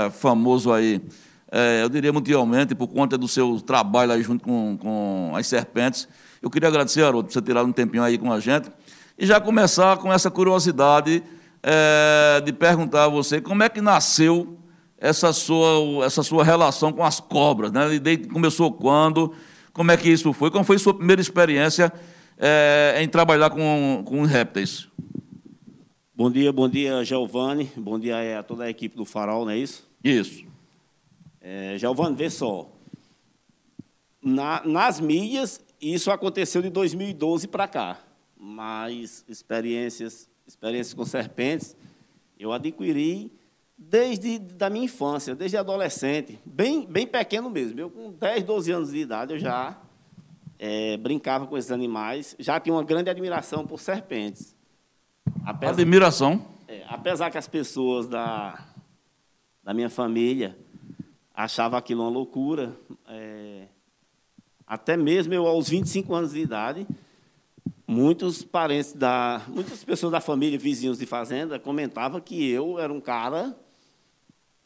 é 0.06 0.10
famoso 0.10 0.72
aí, 0.72 1.02
é, 1.52 1.82
eu 1.82 1.88
diria 1.90 2.12
mundialmente, 2.12 2.74
por 2.74 2.88
conta 2.88 3.18
do 3.18 3.28
seu 3.28 3.60
trabalho 3.60 4.12
aí 4.12 4.22
junto 4.22 4.42
com, 4.42 4.78
com 4.80 5.32
as 5.36 5.46
serpentes. 5.46 6.08
Eu 6.40 6.48
queria 6.48 6.68
agradecer, 6.68 7.02
Haroldo, 7.02 7.28
por 7.28 7.34
você 7.34 7.42
tirar 7.42 7.62
um 7.62 7.72
tempinho 7.72 8.02
aí 8.02 8.16
com 8.16 8.32
a 8.32 8.40
gente. 8.40 8.70
E 9.18 9.26
já 9.26 9.38
começar 9.38 9.98
com 9.98 10.10
essa 10.10 10.30
curiosidade 10.30 11.22
é, 11.62 12.40
de 12.42 12.54
perguntar 12.54 13.04
a 13.04 13.08
você 13.08 13.38
como 13.38 13.62
é 13.62 13.68
que 13.68 13.82
nasceu 13.82 14.58
essa 14.98 15.30
sua, 15.32 16.06
essa 16.06 16.22
sua 16.22 16.42
relação 16.42 16.90
com 16.90 17.04
as 17.04 17.20
cobras, 17.20 17.70
né? 17.70 17.94
E 17.94 18.16
começou 18.28 18.72
quando? 18.72 19.34
Como 19.74 19.90
é 19.90 19.96
que 19.96 20.08
isso 20.08 20.32
foi? 20.32 20.50
Como 20.50 20.64
foi 20.64 20.78
sua 20.78 20.94
primeira 20.94 21.20
experiência 21.20 21.92
é, 22.38 22.96
em 23.02 23.08
trabalhar 23.08 23.50
com, 23.50 24.02
com 24.04 24.22
répteis. 24.24 24.88
Bom 26.14 26.30
dia, 26.30 26.52
bom 26.52 26.68
dia, 26.68 27.04
Giovanni. 27.04 27.70
Bom 27.76 27.98
dia 27.98 28.38
a 28.38 28.42
toda 28.42 28.64
a 28.64 28.70
equipe 28.70 28.96
do 28.96 29.04
Farol, 29.04 29.44
não 29.44 29.52
é 29.52 29.58
isso? 29.58 29.88
Isso. 30.02 30.44
É, 31.40 31.76
Giovanni, 31.78 32.16
vê 32.16 32.30
só. 32.30 32.70
Na, 34.22 34.62
nas 34.64 34.98
mídias, 34.98 35.60
isso 35.80 36.10
aconteceu 36.10 36.62
de 36.62 36.70
2012 36.70 37.48
para 37.48 37.68
cá. 37.68 38.00
Mas 38.36 39.24
experiências, 39.28 40.28
experiências 40.46 40.94
com 40.94 41.04
serpentes, 41.04 41.76
eu 42.38 42.52
adquiri 42.52 43.32
desde 43.76 44.38
da 44.38 44.70
minha 44.70 44.86
infância, 44.86 45.34
desde 45.34 45.56
adolescente, 45.56 46.38
bem, 46.44 46.86
bem 46.86 47.06
pequeno 47.06 47.50
mesmo. 47.50 47.78
Eu, 47.78 47.90
com 47.90 48.12
10, 48.12 48.44
12 48.44 48.72
anos 48.72 48.90
de 48.90 48.98
idade, 48.98 49.34
eu 49.34 49.38
já 49.38 49.78
é, 50.58 50.96
brincava 50.96 51.46
com 51.46 51.56
esses 51.56 51.70
animais, 51.70 52.34
já 52.38 52.58
tinha 52.58 52.74
uma 52.74 52.84
grande 52.84 53.10
admiração 53.10 53.66
por 53.66 53.80
serpentes. 53.80 54.54
Apesar, 55.44 55.72
admiração? 55.72 56.46
É, 56.68 56.84
apesar 56.88 57.30
que 57.30 57.38
as 57.38 57.48
pessoas 57.48 58.08
da, 58.08 58.64
da 59.62 59.74
minha 59.74 59.90
família 59.90 60.56
achavam 61.34 61.78
aquilo 61.78 62.02
uma 62.02 62.10
loucura, 62.10 62.74
é, 63.08 63.66
até 64.66 64.96
mesmo 64.96 65.34
eu, 65.34 65.46
aos 65.46 65.68
25 65.68 66.14
anos 66.14 66.32
de 66.32 66.40
idade, 66.40 66.86
muitos 67.86 68.42
parentes 68.42 68.92
da. 68.92 69.42
Muitas 69.48 69.84
pessoas 69.84 70.10
da 70.12 70.20
família, 70.20 70.58
vizinhos 70.58 70.98
de 70.98 71.06
fazenda, 71.06 71.58
comentavam 71.58 72.20
que 72.20 72.48
eu 72.50 72.78
era 72.78 72.92
um 72.92 73.00
cara 73.00 73.56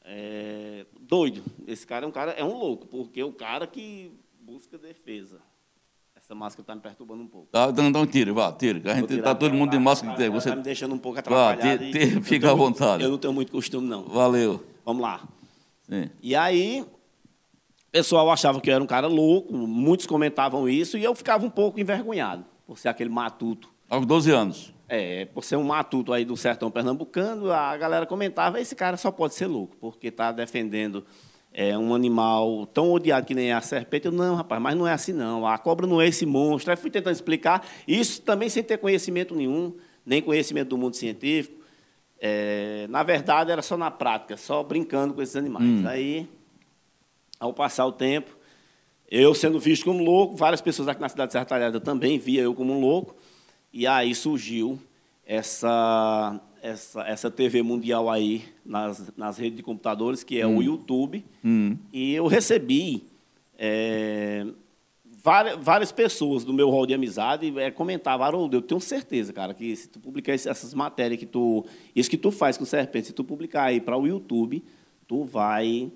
é, 0.04 0.86
doido. 1.00 1.42
Esse 1.66 1.86
cara 1.86 2.06
é 2.06 2.08
um 2.08 2.12
cara, 2.12 2.32
é 2.32 2.44
um 2.44 2.56
louco, 2.56 2.86
porque 2.86 3.20
é 3.20 3.24
o 3.24 3.32
cara 3.32 3.66
que 3.66 4.12
busca 4.40 4.78
defesa. 4.78 5.40
Essa 6.30 6.34
máscara 6.36 6.62
está 6.62 6.74
me 6.76 6.80
perturbando 6.80 7.24
um 7.24 7.26
pouco. 7.26 7.48
Tá, 7.50 7.68
então, 7.72 7.88
então 7.88 8.06
tira, 8.06 8.32
vá, 8.32 8.52
tira. 8.52 8.92
A 8.92 8.94
gente 8.94 9.14
está 9.14 9.34
todo 9.34 9.52
mundo 9.52 9.72
de 9.72 9.80
máscara. 9.80 10.12
Tá, 10.16 10.30
você 10.30 10.48
está 10.48 10.54
me 10.54 10.62
deixando 10.62 10.94
um 10.94 10.98
pouco 10.98 11.18
atrapalhado. 11.18 11.84
Vá, 11.84 11.90
tira, 11.90 12.20
fica 12.22 12.52
à 12.52 12.54
vontade. 12.54 13.02
eu 13.02 13.10
não 13.10 13.18
tenho 13.18 13.34
muito 13.34 13.50
costume, 13.50 13.88
não. 13.88 14.04
Valeu. 14.04 14.64
Vamos 14.84 15.02
lá. 15.02 15.26
Sim. 15.88 16.08
E 16.22 16.36
aí, 16.36 16.82
o 16.82 17.90
pessoal 17.90 18.30
achava 18.30 18.60
que 18.60 18.70
eu 18.70 18.74
era 18.76 18.84
um 18.84 18.86
cara 18.86 19.08
louco, 19.08 19.52
muitos 19.52 20.06
comentavam 20.06 20.68
isso, 20.68 20.96
e 20.96 21.02
eu 21.02 21.16
ficava 21.16 21.44
um 21.44 21.50
pouco 21.50 21.80
envergonhado 21.80 22.44
por 22.64 22.78
ser 22.78 22.90
aquele 22.90 23.10
matuto. 23.10 23.68
Aos 23.88 24.06
12 24.06 24.30
anos. 24.30 24.72
É, 24.88 25.24
por 25.24 25.42
ser 25.42 25.56
um 25.56 25.64
matuto 25.64 26.12
aí 26.12 26.24
do 26.24 26.36
sertão 26.36 26.70
pernambucano, 26.70 27.50
a 27.50 27.76
galera 27.76 28.06
comentava, 28.06 28.60
esse 28.60 28.76
cara 28.76 28.96
só 28.96 29.10
pode 29.10 29.34
ser 29.34 29.48
louco, 29.48 29.76
porque 29.80 30.06
está 30.06 30.30
defendendo 30.30 31.04
é, 31.52 31.76
um 31.76 31.94
animal 31.94 32.66
tão 32.66 32.92
odiado 32.92 33.26
que 33.26 33.34
nem 33.34 33.52
a 33.52 33.60
serpente. 33.60 34.06
Eu, 34.06 34.12
não, 34.12 34.36
rapaz, 34.36 34.60
mas 34.62 34.76
não 34.76 34.86
é 34.86 34.92
assim 34.92 35.12
não. 35.12 35.46
A 35.46 35.58
cobra 35.58 35.86
não 35.86 36.00
é 36.00 36.08
esse 36.08 36.24
monstro. 36.24 36.70
Aí 36.70 36.76
fui 36.76 36.90
tentando 36.90 37.14
explicar, 37.14 37.66
isso 37.86 38.22
também 38.22 38.48
sem 38.48 38.62
ter 38.62 38.78
conhecimento 38.78 39.34
nenhum, 39.34 39.74
nem 40.04 40.22
conhecimento 40.22 40.68
do 40.68 40.78
mundo 40.78 40.94
científico. 40.96 41.60
É, 42.20 42.86
na 42.88 43.02
verdade, 43.02 43.50
era 43.50 43.62
só 43.62 43.76
na 43.76 43.90
prática, 43.90 44.36
só 44.36 44.62
brincando 44.62 45.14
com 45.14 45.22
esses 45.22 45.36
animais. 45.36 45.66
Hum. 45.66 45.86
Aí, 45.86 46.28
ao 47.38 47.52
passar 47.52 47.86
o 47.86 47.92
tempo, 47.92 48.36
eu 49.10 49.34
sendo 49.34 49.58
visto 49.58 49.84
como 49.84 50.04
louco, 50.04 50.36
várias 50.36 50.60
pessoas 50.60 50.86
aqui 50.86 51.00
na 51.00 51.08
cidade 51.08 51.28
de 51.28 51.32
Serra 51.32 51.44
Talhada 51.46 51.80
também 51.80 52.18
via 52.18 52.42
eu 52.42 52.54
como 52.54 52.72
um 52.72 52.80
louco, 52.80 53.16
e 53.72 53.86
aí 53.86 54.14
surgiu 54.14 54.78
essa, 55.24 56.38
essa, 56.62 57.02
essa 57.02 57.30
TV 57.30 57.62
mundial 57.62 58.10
aí 58.10 58.44
nas, 58.64 59.12
nas 59.16 59.38
redes 59.38 59.56
de 59.56 59.62
computadores, 59.62 60.22
que 60.22 60.40
é 60.40 60.46
hum. 60.46 60.58
o 60.58 60.62
YouTube, 60.62 61.24
hum. 61.44 61.76
e 61.92 62.14
eu 62.14 62.26
recebi 62.26 63.04
é, 63.58 64.46
várias, 65.22 65.56
várias 65.58 65.92
pessoas 65.92 66.44
do 66.44 66.52
meu 66.52 66.70
rol 66.70 66.86
de 66.86 66.94
amizade 66.94 67.52
é, 67.58 67.70
comentavam, 67.70 68.26
Haroldo, 68.26 68.56
eu 68.56 68.62
tenho 68.62 68.80
certeza, 68.80 69.32
cara, 69.32 69.52
que 69.54 69.74
se 69.76 69.88
tu 69.88 70.00
publicar 70.00 70.32
essas 70.32 70.72
matérias 70.74 71.18
que 71.18 71.26
tu. 71.26 71.64
Isso 71.94 72.10
que 72.10 72.16
tu 72.16 72.30
faz 72.30 72.56
com 72.56 72.64
o 72.64 72.66
Serpente, 72.66 73.08
se 73.08 73.12
tu 73.12 73.24
publicar 73.24 73.64
aí 73.64 73.80
para 73.80 73.96
o 73.96 74.06
YouTube, 74.06 74.62
tu 75.06 75.24
vai 75.24 75.90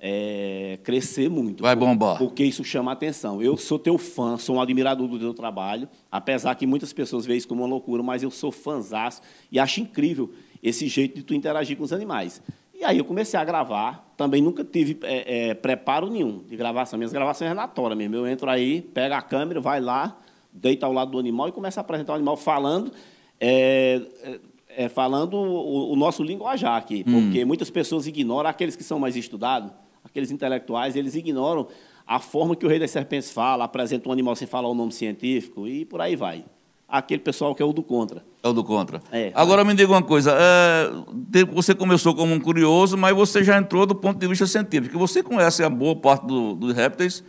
é, 0.00 0.78
crescer 0.84 1.28
muito. 1.28 1.62
Vai 1.62 1.74
bombar. 1.74 2.18
Porque 2.18 2.44
isso 2.44 2.62
chama 2.62 2.92
a 2.92 2.94
atenção. 2.94 3.42
Eu 3.42 3.56
sou 3.56 3.78
teu 3.78 3.98
fã, 3.98 4.38
sou 4.38 4.56
um 4.56 4.60
admirador 4.60 5.08
do 5.08 5.18
teu 5.18 5.34
trabalho, 5.34 5.88
apesar 6.10 6.54
que 6.54 6.66
muitas 6.66 6.92
pessoas 6.92 7.26
veem 7.26 7.38
isso 7.38 7.48
como 7.48 7.62
uma 7.62 7.68
loucura, 7.68 8.02
mas 8.02 8.22
eu 8.22 8.30
sou 8.30 8.52
fãzaço 8.52 9.20
e 9.50 9.58
acho 9.58 9.80
incrível 9.80 10.30
esse 10.62 10.86
jeito 10.86 11.16
de 11.16 11.22
tu 11.22 11.34
interagir 11.34 11.76
com 11.76 11.82
os 11.82 11.92
animais. 11.92 12.40
E 12.74 12.84
aí 12.84 12.98
eu 12.98 13.04
comecei 13.04 13.38
a 13.38 13.44
gravar, 13.44 14.12
também 14.16 14.40
nunca 14.40 14.62
tive 14.62 14.98
é, 15.02 15.48
é, 15.48 15.54
preparo 15.54 16.08
nenhum 16.08 16.44
de 16.44 16.56
gravação. 16.56 16.96
Minhas 16.96 17.12
gravações 17.12 17.50
é 17.50 17.66
tora 17.66 17.96
mesmo. 17.96 18.14
Eu 18.14 18.26
entro 18.26 18.48
aí, 18.48 18.82
pego 18.82 19.14
a 19.14 19.22
câmera, 19.22 19.60
vai 19.60 19.80
lá, 19.80 20.16
deita 20.52 20.86
ao 20.86 20.92
lado 20.92 21.10
do 21.10 21.18
animal 21.18 21.48
e 21.48 21.52
começa 21.52 21.80
a 21.80 21.82
apresentar 21.82 22.12
o 22.12 22.16
animal 22.16 22.36
falando. 22.36 22.92
É, 23.40 24.00
é, 24.22 24.40
é 24.84 24.88
falando 24.88 25.34
o, 25.34 25.92
o, 25.92 25.96
nosso 25.96 26.22
linguajar 26.22 26.76
aqui, 26.76 27.04
hum. 27.06 27.22
porque 27.22 27.44
muitas 27.44 27.68
pessoas 27.68 28.06
ignoram 28.06 28.48
aqueles 28.48 28.76
que 28.76 28.84
são 28.84 28.98
mais 29.00 29.16
estudados 29.16 29.72
aqueles 30.04 30.30
intelectuais, 30.30 30.96
eles 30.96 31.14
ignoram 31.14 31.68
a 32.06 32.18
forma 32.18 32.56
que 32.56 32.64
o 32.64 32.68
rei 32.68 32.78
das 32.78 32.90
serpentes 32.90 33.30
fala, 33.30 33.64
apresenta 33.64 34.08
um 34.08 34.12
animal 34.12 34.34
sem 34.34 34.48
falar 34.48 34.68
o 34.68 34.74
nome 34.74 34.92
científico 34.92 35.68
e 35.68 35.84
por 35.84 36.00
aí 36.00 36.16
vai. 36.16 36.44
Aquele 36.88 37.20
pessoal 37.20 37.54
que 37.54 37.62
é 37.62 37.66
o 37.66 37.72
do 37.72 37.82
contra. 37.82 38.24
É 38.42 38.48
o 38.48 38.52
do 38.54 38.64
contra. 38.64 39.02
É, 39.12 39.30
Agora 39.34 39.62
me 39.62 39.74
diga 39.74 39.92
uma 39.92 40.02
coisa, 40.02 40.34
é, 40.34 41.44
você 41.52 41.74
começou 41.74 42.14
como 42.14 42.32
um 42.32 42.40
curioso, 42.40 42.96
mas 42.96 43.14
você 43.14 43.44
já 43.44 43.58
entrou 43.58 43.84
do 43.84 43.94
ponto 43.94 44.18
de 44.18 44.26
vista 44.26 44.46
científico. 44.46 44.98
Você 44.98 45.22
conhece 45.22 45.62
a 45.62 45.68
boa 45.68 45.94
parte 45.94 46.26
do, 46.26 46.54
dos 46.54 46.74
répteis, 46.74 47.22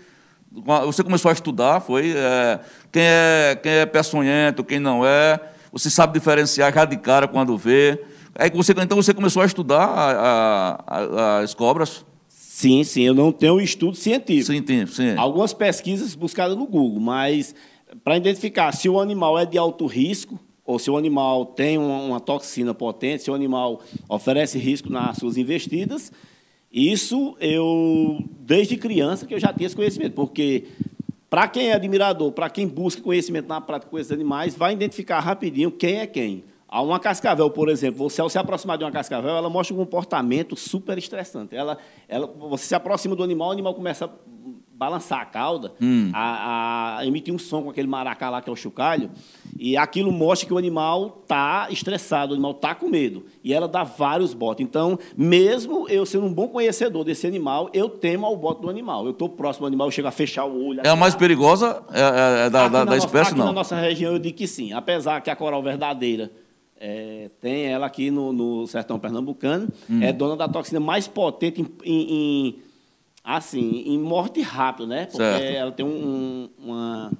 você 0.85 1.03
começou 1.03 1.27
a 1.27 1.33
estudar, 1.33 1.81
foi? 1.81 2.13
É, 2.15 2.59
quem, 2.89 3.03
é, 3.03 3.59
quem 3.61 3.71
é 3.73 3.85
peçonhento, 3.85 4.63
quem 4.63 4.79
não 4.79 5.05
é, 5.05 5.37
você 5.73 5.89
sabe 5.89 6.13
diferenciar 6.13 6.73
já 6.73 6.85
de 6.85 6.95
cara 6.95 7.27
quando 7.27 7.57
vê. 7.57 8.01
Aí 8.35 8.49
você, 8.49 8.71
então 8.71 8.95
você 8.95 9.13
começou 9.13 9.41
a 9.41 9.45
estudar 9.45 9.83
a, 9.83 10.83
a, 10.87 11.39
as 11.39 11.53
cobras? 11.53 12.05
Sim, 12.59 12.83
sim, 12.83 13.03
eu 13.03 13.13
não 13.13 13.31
tenho 13.31 13.61
estudo 13.61 13.95
científico. 13.95 14.51
Sim, 14.51 14.85
sim. 14.85 15.15
Algumas 15.15 15.53
pesquisas 15.53 16.13
buscadas 16.13 16.57
no 16.57 16.67
Google, 16.67 16.99
mas 16.99 17.55
para 18.03 18.17
identificar 18.17 18.73
se 18.73 18.89
o 18.89 18.99
animal 18.99 19.39
é 19.39 19.45
de 19.45 19.57
alto 19.57 19.85
risco 19.85 20.37
ou 20.65 20.77
se 20.77 20.91
o 20.91 20.97
animal 20.97 21.45
tem 21.45 21.77
uma, 21.77 22.01
uma, 22.01 22.19
toxina 22.19 22.73
potente, 22.73 23.23
se 23.23 23.31
o 23.31 23.33
animal 23.33 23.79
oferece 24.09 24.59
risco 24.59 24.89
nas 24.89 25.15
suas 25.15 25.37
investidas, 25.37 26.11
isso 26.69 27.37
eu, 27.39 28.21
desde 28.41 28.75
criança, 28.75 29.25
que 29.25 29.33
eu 29.33 29.39
já 29.39 29.53
tinha 29.53 29.65
esse 29.65 29.75
conhecimento, 29.75 30.15
porque 30.15 30.65
para 31.29 31.47
quem 31.47 31.69
é 31.69 31.73
admirador, 31.75 32.33
para 32.33 32.49
quem 32.49 32.67
busca 32.67 33.01
conhecimento 33.01 33.47
na 33.47 33.61
prática 33.61 33.89
com 33.89 33.97
esses 33.97 34.11
animais, 34.11 34.53
vai 34.53 34.73
identificar 34.73 35.21
rapidinho 35.21 35.71
quem 35.71 35.99
é 35.99 36.05
quem. 36.05 36.43
A 36.71 36.83
uma 36.83 36.99
cascavel, 36.99 37.49
por 37.49 37.67
exemplo, 37.67 38.07
você 38.07 38.21
ao 38.21 38.29
se 38.29 38.37
aproximar 38.37 38.77
de 38.77 38.83
uma 38.83 38.91
cascavel, 38.91 39.31
ela 39.31 39.49
mostra 39.49 39.73
um 39.73 39.79
comportamento 39.79 40.55
super 40.55 40.99
estressante. 40.99 41.55
Ela, 41.55 41.79
ela, 42.07 42.27
você 42.27 42.65
se 42.65 42.75
aproxima 42.75 43.15
do 43.15 43.23
animal, 43.23 43.49
o 43.49 43.51
animal 43.51 43.73
começa 43.73 44.05
a 44.05 44.09
balançar 44.79 45.19
a 45.19 45.25
cauda, 45.25 45.73
hum. 45.81 46.11
a, 46.13 46.99
a, 46.99 47.05
emitir 47.07 47.33
um 47.33 47.39
som 47.39 47.63
com 47.63 47.71
aquele 47.71 47.87
maracá 47.87 48.29
lá 48.29 48.39
que 48.39 48.49
é 48.49 48.53
o 48.53 48.55
chocalho, 48.55 49.09
e 49.57 49.75
aquilo 49.75 50.11
mostra 50.11 50.47
que 50.47 50.53
o 50.53 50.57
animal 50.59 51.19
está 51.23 51.67
estressado, 51.71 52.31
o 52.31 52.35
animal 52.35 52.51
está 52.51 52.75
com 52.75 52.87
medo. 52.87 53.25
E 53.43 53.51
ela 53.51 53.67
dá 53.67 53.83
vários 53.83 54.33
botes. 54.35 54.63
Então, 54.63 54.97
mesmo 55.17 55.89
eu 55.89 56.05
sendo 56.05 56.27
um 56.27 56.33
bom 56.33 56.47
conhecedor 56.47 57.03
desse 57.03 57.25
animal, 57.25 57.69
eu 57.73 57.89
temo 57.89 58.27
ao 58.27 58.37
bote 58.37 58.61
do 58.61 58.69
animal. 58.69 59.05
Eu 59.05 59.11
estou 59.11 59.27
próximo 59.27 59.65
do 59.65 59.67
animal, 59.67 59.87
eu 59.87 59.91
chego 59.91 60.07
a 60.07 60.11
fechar 60.11 60.45
o 60.45 60.67
olho. 60.67 60.81
É 60.83 60.89
a 60.89 60.95
mais 60.95 61.15
perigosa 61.15 61.83
é, 61.91 61.99
é, 61.99 62.45
é 62.45 62.49
da, 62.49 62.67
da, 62.67 62.85
da 62.85 62.95
espécie, 62.95 63.31
aqui 63.31 63.39
não? 63.39 63.47
na 63.47 63.51
nossa 63.51 63.75
região 63.75 64.13
eu 64.13 64.19
digo 64.19 64.37
que 64.37 64.47
sim. 64.47 64.71
Apesar 64.71 65.19
que 65.19 65.31
a 65.31 65.35
coral 65.35 65.61
verdadeira 65.61 66.31
é, 66.79 67.29
tem 67.41 67.65
ela 67.65 67.85
aqui 67.85 68.09
no, 68.09 68.31
no 68.31 68.65
sertão 68.65 68.97
pernambucano. 68.97 69.67
Hum. 69.89 70.01
É 70.01 70.13
dona 70.13 70.37
da 70.37 70.47
toxina 70.47 70.79
mais 70.79 71.07
potente 71.07 71.61
em, 71.61 71.67
em, 71.83 72.11
em, 72.11 72.55
assim, 73.21 73.83
em 73.85 73.99
morte 73.99 74.41
rápida, 74.41 74.87
né? 74.87 75.05
Porque 75.05 75.17
certo. 75.17 75.55
ela 75.57 75.71
tem 75.73 75.85
um, 75.85 76.49
uma, 76.57 77.11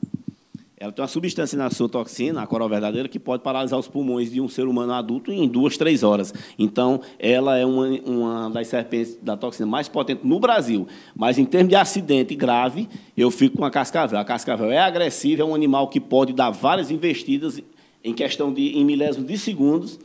ela 0.78 0.94
tem 0.94 1.04
uma 1.04 1.10
substância 1.10 1.58
na 1.58 1.70
sua 1.70 1.90
toxina, 1.90 2.42
a 2.42 2.48
coral 2.48 2.70
verdadeira, 2.70 3.10
que 3.10 3.20
pode 3.20 3.44
paralisar 3.44 3.78
os 3.78 3.90
pulmões 3.90 4.32
de 4.32 4.40
um 4.40 4.48
ser 4.48 4.66
humano 4.66 4.94
adulto 4.94 5.30
em 5.30 5.46
duas, 5.46 5.76
três 5.76 6.04
horas. 6.04 6.34
Então, 6.58 7.02
ela 7.20 7.58
é 7.58 7.66
uma, 7.66 7.86
uma 8.06 8.50
das 8.50 8.68
serpentes 8.68 9.18
da 9.22 9.36
toxina 9.36 9.68
mais 9.68 9.90
potente 9.90 10.26
no 10.26 10.40
Brasil. 10.40 10.88
Mas, 11.14 11.38
em 11.38 11.44
termos 11.44 11.68
de 11.68 11.76
acidente 11.76 12.34
grave, 12.34 12.88
eu 13.18 13.30
fico 13.30 13.58
com 13.58 13.66
a 13.66 13.70
cascavel. 13.70 14.18
A 14.18 14.24
cascavel 14.24 14.72
é 14.72 14.78
agressiva, 14.78 15.42
é 15.42 15.46
um 15.46 15.54
animal 15.54 15.90
que 15.90 16.00
pode 16.00 16.32
dar 16.32 16.50
várias 16.50 16.90
investidas 16.90 17.62
em 18.04 18.14
questão 18.14 18.54
de 18.54 18.78
em 18.78 18.86
milésimos 18.86 19.28
de 19.28 19.38
segundos 19.38 20.00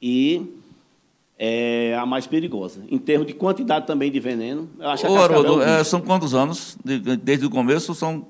e 0.00 0.42
é 1.38 1.96
a 1.98 2.06
mais 2.06 2.26
perigosa. 2.26 2.82
Em 2.88 2.98
termos 2.98 3.26
de 3.26 3.34
quantidade 3.34 3.86
também 3.86 4.10
de 4.10 4.20
veneno, 4.20 4.68
eu 4.78 4.88
acho 4.88 5.06
Ô, 5.08 5.16
Haroldo, 5.16 5.60
é, 5.60 5.82
são 5.82 6.00
quantos 6.00 6.34
anos? 6.34 6.78
Desde 6.84 7.46
o 7.46 7.50
começo 7.50 7.94
são 7.94 8.26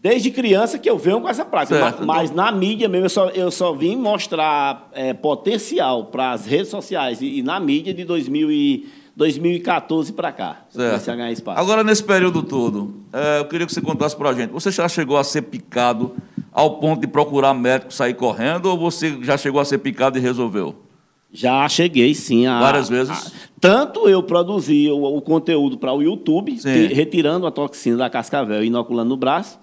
Desde 0.00 0.30
criança 0.30 0.78
que 0.78 0.88
eu 0.88 0.96
venho 0.96 1.20
com 1.20 1.28
essa 1.28 1.44
prática. 1.44 1.80
Mas, 1.80 2.06
mas, 2.06 2.30
na 2.30 2.52
mídia 2.52 2.88
mesmo, 2.88 3.06
eu 3.06 3.10
só, 3.10 3.28
eu 3.30 3.50
só 3.50 3.72
vim 3.72 3.96
mostrar 3.96 4.88
é, 4.92 5.12
potencial 5.12 6.04
para 6.04 6.30
as 6.30 6.46
redes 6.46 6.68
sociais 6.68 7.20
e, 7.20 7.38
e, 7.38 7.42
na 7.42 7.58
mídia 7.58 7.92
de 7.92 8.04
2000 8.04 8.52
e, 8.52 8.86
2014 9.16 10.12
para 10.12 10.30
cá. 10.30 10.66
Comecei 10.72 11.12
a 11.12 11.16
ganhar 11.16 11.32
espaço. 11.32 11.58
Agora, 11.58 11.82
nesse 11.82 12.04
período 12.04 12.42
todo, 12.42 12.94
é, 13.10 13.40
eu 13.40 13.46
queria 13.46 13.66
que 13.66 13.72
você 13.72 13.80
contasse 13.80 14.14
para 14.14 14.28
a 14.28 14.34
gente. 14.34 14.50
Você 14.50 14.70
já 14.70 14.86
chegou 14.88 15.16
a 15.16 15.24
ser 15.24 15.42
picado 15.42 16.14
ao 16.52 16.78
ponto 16.78 17.00
de 17.00 17.06
procurar 17.06 17.54
médico 17.54 17.92
sair 17.92 18.14
correndo 18.14 18.66
ou 18.66 18.78
você 18.78 19.18
já 19.22 19.38
chegou 19.38 19.58
a 19.60 19.64
ser 19.64 19.78
picado 19.78 20.18
e 20.18 20.20
resolveu? 20.20 20.76
Já 21.32 21.66
cheguei, 21.68 22.14
sim. 22.14 22.46
A, 22.46 22.60
Várias 22.60 22.90
vezes? 22.90 23.10
A, 23.10 23.32
tanto 23.58 24.06
eu 24.06 24.22
produzi 24.22 24.90
o, 24.90 25.02
o 25.02 25.22
conteúdo 25.22 25.78
para 25.78 25.92
o 25.94 26.02
YouTube, 26.02 26.54
te, 26.56 26.86
retirando 26.92 27.46
a 27.46 27.50
toxina 27.50 27.96
da 27.96 28.10
cascavel 28.10 28.62
e 28.62 28.66
inoculando 28.66 29.08
no 29.10 29.16
braço. 29.16 29.58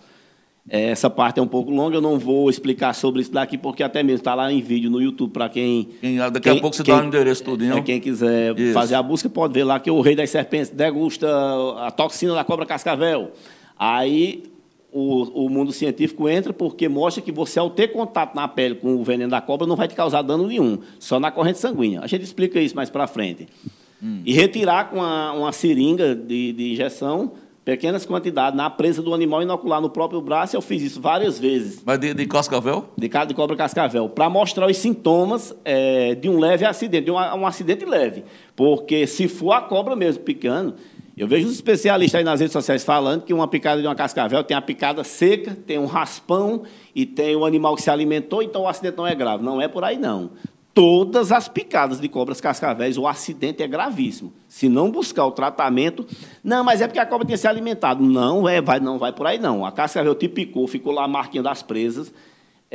É, 0.69 0.91
essa 0.91 1.09
parte 1.09 1.39
é 1.39 1.43
um 1.43 1.47
pouco 1.47 1.69
longa, 1.69 1.97
eu 1.97 2.01
não 2.01 2.17
vou 2.17 2.49
explicar 2.49 2.93
sobre 2.93 3.21
isso 3.21 3.31
daqui, 3.31 3.57
porque 3.57 3.83
até 3.83 4.01
mesmo 4.01 4.19
está 4.19 4.33
lá 4.33 4.51
em 4.51 4.61
vídeo 4.61 4.89
no 4.89 5.01
YouTube 5.01 5.31
para 5.31 5.49
quem, 5.49 5.89
quem, 5.99 6.17
Daqui 6.17 6.39
quem, 6.39 6.57
a 6.57 6.61
pouco 6.61 6.75
você 6.75 6.83
quem, 6.83 6.95
dá 6.95 7.01
o 7.01 7.05
endereço 7.05 7.43
tudinho. 7.43 7.77
É, 7.77 7.81
quem 7.81 7.99
quiser 7.99 8.57
isso. 8.57 8.73
fazer 8.73 8.95
a 8.95 9.03
busca 9.03 9.27
pode 9.27 9.53
ver 9.53 9.65
lá 9.65 9.77
que 9.79 9.91
o 9.91 9.99
Rei 9.99 10.15
das 10.15 10.29
Serpentes 10.29 10.69
degusta 10.69 11.27
a 11.79 11.91
toxina 11.91 12.33
da 12.33 12.45
cobra 12.45 12.65
cascavel. 12.65 13.31
Aí 13.77 14.43
o, 14.89 15.45
o 15.45 15.49
mundo 15.49 15.73
científico 15.73 16.29
entra 16.29 16.53
porque 16.53 16.87
mostra 16.87 17.21
que 17.21 17.31
você, 17.31 17.59
ao 17.59 17.69
ter 17.69 17.89
contato 17.89 18.33
na 18.33 18.47
pele 18.47 18.75
com 18.75 18.95
o 18.95 19.03
veneno 19.03 19.31
da 19.31 19.41
cobra, 19.41 19.67
não 19.67 19.75
vai 19.75 19.89
te 19.89 19.95
causar 19.95 20.21
dano 20.21 20.47
nenhum, 20.47 20.79
só 20.97 21.19
na 21.19 21.29
corrente 21.29 21.59
sanguínea. 21.59 21.99
A 22.01 22.07
gente 22.07 22.23
explica 22.23 22.61
isso 22.61 22.75
mais 22.75 22.89
para 22.89 23.05
frente. 23.05 23.49
Hum. 24.01 24.21
E 24.25 24.33
retirar 24.33 24.89
com 24.89 24.97
uma, 24.97 25.33
uma 25.33 25.51
seringa 25.51 26.15
de, 26.15 26.53
de 26.53 26.71
injeção 26.71 27.33
pequenas 27.63 28.05
quantidades 28.05 28.57
na 28.57 28.69
presa 28.69 29.01
do 29.01 29.13
animal 29.13 29.41
inocular 29.41 29.79
no 29.79 29.89
próprio 29.89 30.21
braço. 30.21 30.55
Eu 30.55 30.61
fiz 30.61 30.81
isso 30.81 31.01
várias 31.01 31.39
vezes. 31.39 31.81
Mas 31.85 31.99
de, 31.99 32.13
de 32.13 32.25
cascavel? 32.25 32.89
De, 32.97 33.07
de 33.07 33.33
cobra 33.33 33.55
cascavel. 33.55 34.09
Para 34.09 34.29
mostrar 34.29 34.67
os 34.69 34.77
sintomas 34.77 35.55
é, 35.63 36.15
de 36.15 36.29
um 36.29 36.39
leve 36.39 36.65
acidente, 36.65 37.05
de 37.05 37.11
um, 37.11 37.15
um, 37.15 37.47
acidente 37.47 37.85
leve. 37.85 38.23
Porque 38.55 39.07
se 39.07 39.27
for 39.27 39.53
a 39.53 39.61
cobra 39.61 39.95
mesmo 39.95 40.23
picando, 40.23 40.75
eu 41.15 41.27
vejo 41.27 41.47
os 41.47 41.53
especialistas 41.53 42.19
aí 42.19 42.23
nas 42.23 42.39
redes 42.39 42.53
sociais 42.53 42.83
falando 42.83 43.21
que 43.21 43.33
uma 43.33 43.47
picada 43.47 43.79
de 43.79 43.87
uma 43.87 43.95
cascavel 43.95 44.43
tem 44.43 44.57
a 44.57 44.61
picada 44.61 45.03
seca, 45.03 45.55
tem 45.65 45.77
um 45.77 45.85
raspão 45.85 46.63
e 46.93 47.05
tem 47.05 47.35
o 47.35 47.45
animal 47.45 47.75
que 47.75 47.81
se 47.81 47.89
alimentou, 47.89 48.41
então 48.41 48.63
o 48.63 48.67
acidente 48.67 48.97
não 48.97 49.07
é 49.07 49.15
grave. 49.15 49.43
Não 49.43 49.61
é 49.61 49.67
por 49.67 49.83
aí, 49.83 49.97
não. 49.97 50.31
Todas 50.73 51.31
as 51.31 51.47
picadas 51.47 51.99
de 51.99 52.07
cobras 52.09 52.41
cascavéis, 52.41 52.97
o 52.97 53.07
acidente 53.07 53.61
é 53.61 53.67
gravíssimo. 53.67 54.33
Se 54.49 54.67
não 54.67 54.89
buscar 54.89 55.25
o 55.25 55.31
tratamento, 55.31 56.05
não, 56.43 56.63
mas 56.63 56.81
é 56.81 56.87
porque 56.87 56.99
a 56.99 57.05
cobra 57.05 57.25
tinha 57.25 57.37
se 57.37 57.47
alimentado. 57.47 58.03
Não, 58.03 58.49
é, 58.49 58.59
vai, 58.61 58.79
não 58.79 58.97
vai 58.97 59.13
por 59.13 59.27
aí, 59.27 59.37
não. 59.37 59.65
A 59.65 59.71
cascavel 59.71 60.15
te 60.15 60.27
picou, 60.27 60.67
ficou 60.67 60.91
lá 60.91 61.03
a 61.03 61.07
marquinha 61.07 61.43
das 61.43 61.61
presas 61.61 62.11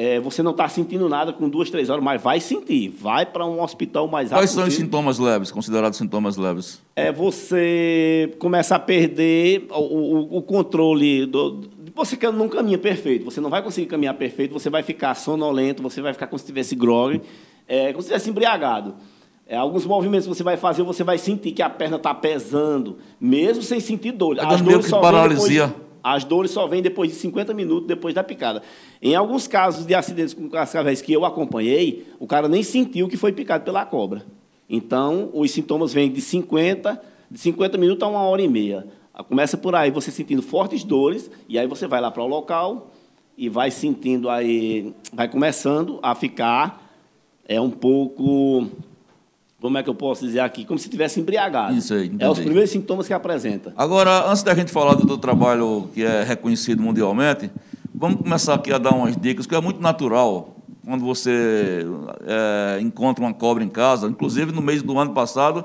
é, 0.00 0.20
você 0.20 0.44
não 0.44 0.52
está 0.52 0.68
sentindo 0.68 1.08
nada 1.08 1.32
com 1.32 1.48
duas, 1.48 1.70
três 1.70 1.90
horas, 1.90 2.04
mas 2.04 2.22
vai 2.22 2.38
sentir. 2.38 2.88
Vai 2.88 3.26
para 3.26 3.44
um 3.44 3.60
hospital 3.60 4.06
mais 4.06 4.30
rápido. 4.30 4.42
Quais 4.42 4.50
são 4.52 4.64
os 4.64 4.74
sintomas 4.74 5.18
leves, 5.18 5.50
considerados 5.50 5.98
sintomas 5.98 6.36
leves? 6.36 6.80
É 6.94 7.10
você 7.10 8.32
começa 8.38 8.76
a 8.76 8.78
perder 8.78 9.66
o, 9.70 9.80
o, 9.80 10.36
o 10.36 10.42
controle 10.42 11.26
do, 11.26 11.68
você 11.96 12.16
não 12.30 12.48
caminha 12.48 12.78
perfeito, 12.78 13.24
você 13.24 13.40
não 13.40 13.50
vai 13.50 13.60
conseguir 13.60 13.88
caminhar 13.88 14.14
perfeito, 14.14 14.52
você 14.52 14.70
vai 14.70 14.84
ficar 14.84 15.16
sonolento, 15.16 15.82
você 15.82 16.00
vai 16.00 16.12
ficar 16.12 16.28
como 16.28 16.38
se 16.38 16.44
estivesse 16.44 16.76
grog, 16.76 17.20
é, 17.68 17.92
como 17.92 18.02
se 18.02 18.08
estivesse 18.08 18.30
embriagado. 18.30 18.94
É, 19.46 19.56
alguns 19.56 19.86
movimentos 19.86 20.26
que 20.26 20.34
você 20.34 20.42
vai 20.42 20.56
fazer, 20.56 20.82
você 20.82 21.04
vai 21.04 21.18
sentir 21.18 21.52
que 21.52 21.62
a 21.62 21.70
perna 21.70 21.96
está 21.96 22.14
pesando, 22.14 22.98
mesmo 23.20 23.62
sem 23.62 23.80
sentir 23.80 24.12
dor. 24.12 24.38
As 24.40 24.60
dores 24.60 24.86
só 24.86 25.00
paralisia. 25.00 25.68
Depois, 25.68 25.88
as 26.02 26.24
dores 26.24 26.50
só 26.50 26.66
vêm 26.66 26.82
depois 26.82 27.10
de 27.10 27.16
50 27.16 27.52
minutos 27.54 27.86
depois 27.86 28.14
da 28.14 28.22
picada. 28.22 28.62
Em 29.00 29.14
alguns 29.14 29.46
casos 29.46 29.84
de 29.84 29.94
acidentes 29.94 30.34
com 30.34 30.48
cascavéis 30.48 31.02
que 31.02 31.12
eu 31.12 31.24
acompanhei, 31.24 32.06
o 32.18 32.26
cara 32.26 32.48
nem 32.48 32.62
sentiu 32.62 33.08
que 33.08 33.16
foi 33.16 33.32
picado 33.32 33.64
pela 33.64 33.84
cobra. 33.84 34.24
Então, 34.68 35.30
os 35.32 35.50
sintomas 35.50 35.92
vêm 35.92 36.10
de 36.10 36.20
50, 36.20 37.00
de 37.30 37.38
50 37.38 37.78
minutos 37.78 38.02
a 38.02 38.08
uma 38.08 38.22
hora 38.22 38.42
e 38.42 38.48
meia. 38.48 38.86
Começa 39.28 39.56
por 39.56 39.74
aí, 39.74 39.90
você 39.90 40.10
sentindo 40.10 40.42
fortes 40.42 40.84
dores, 40.84 41.30
e 41.48 41.58
aí 41.58 41.66
você 41.66 41.86
vai 41.86 42.00
lá 42.00 42.10
para 42.10 42.22
o 42.22 42.26
local 42.26 42.92
e 43.36 43.48
vai 43.48 43.70
sentindo 43.70 44.28
aí, 44.28 44.92
vai 45.12 45.28
começando 45.28 45.98
a 46.02 46.14
ficar 46.14 46.87
é 47.48 47.60
um 47.60 47.70
pouco 47.70 48.68
como 49.60 49.76
é 49.76 49.82
que 49.82 49.90
eu 49.90 49.94
posso 49.94 50.24
dizer 50.24 50.38
aqui? 50.38 50.64
Como 50.64 50.78
se 50.78 50.86
estivesse 50.86 51.18
embriagado. 51.18 51.74
Isso 51.74 51.92
aí, 51.92 52.06
entendi. 52.06 52.22
É 52.22 52.30
os 52.30 52.38
primeiros 52.38 52.70
sintomas 52.70 53.08
que 53.08 53.12
apresenta. 53.12 53.72
Agora, 53.76 54.30
antes 54.30 54.44
da 54.44 54.54
gente 54.54 54.70
falar 54.70 54.94
do, 54.94 55.04
do 55.04 55.18
trabalho 55.18 55.90
que 55.92 56.04
é 56.04 56.22
reconhecido 56.22 56.80
mundialmente, 56.80 57.50
vamos 57.92 58.20
começar 58.20 58.54
aqui 58.54 58.72
a 58.72 58.78
dar 58.78 58.94
umas 58.94 59.16
dicas, 59.16 59.46
que 59.46 59.54
é 59.56 59.60
muito 59.60 59.80
natural 59.80 60.54
quando 60.84 61.04
você 61.04 61.84
é, 62.24 62.80
encontra 62.80 63.24
uma 63.24 63.34
cobra 63.34 63.64
em 63.64 63.68
casa. 63.68 64.06
Inclusive, 64.06 64.52
no 64.52 64.62
mês 64.62 64.80
do 64.80 64.96
ano 64.96 65.12
passado, 65.12 65.64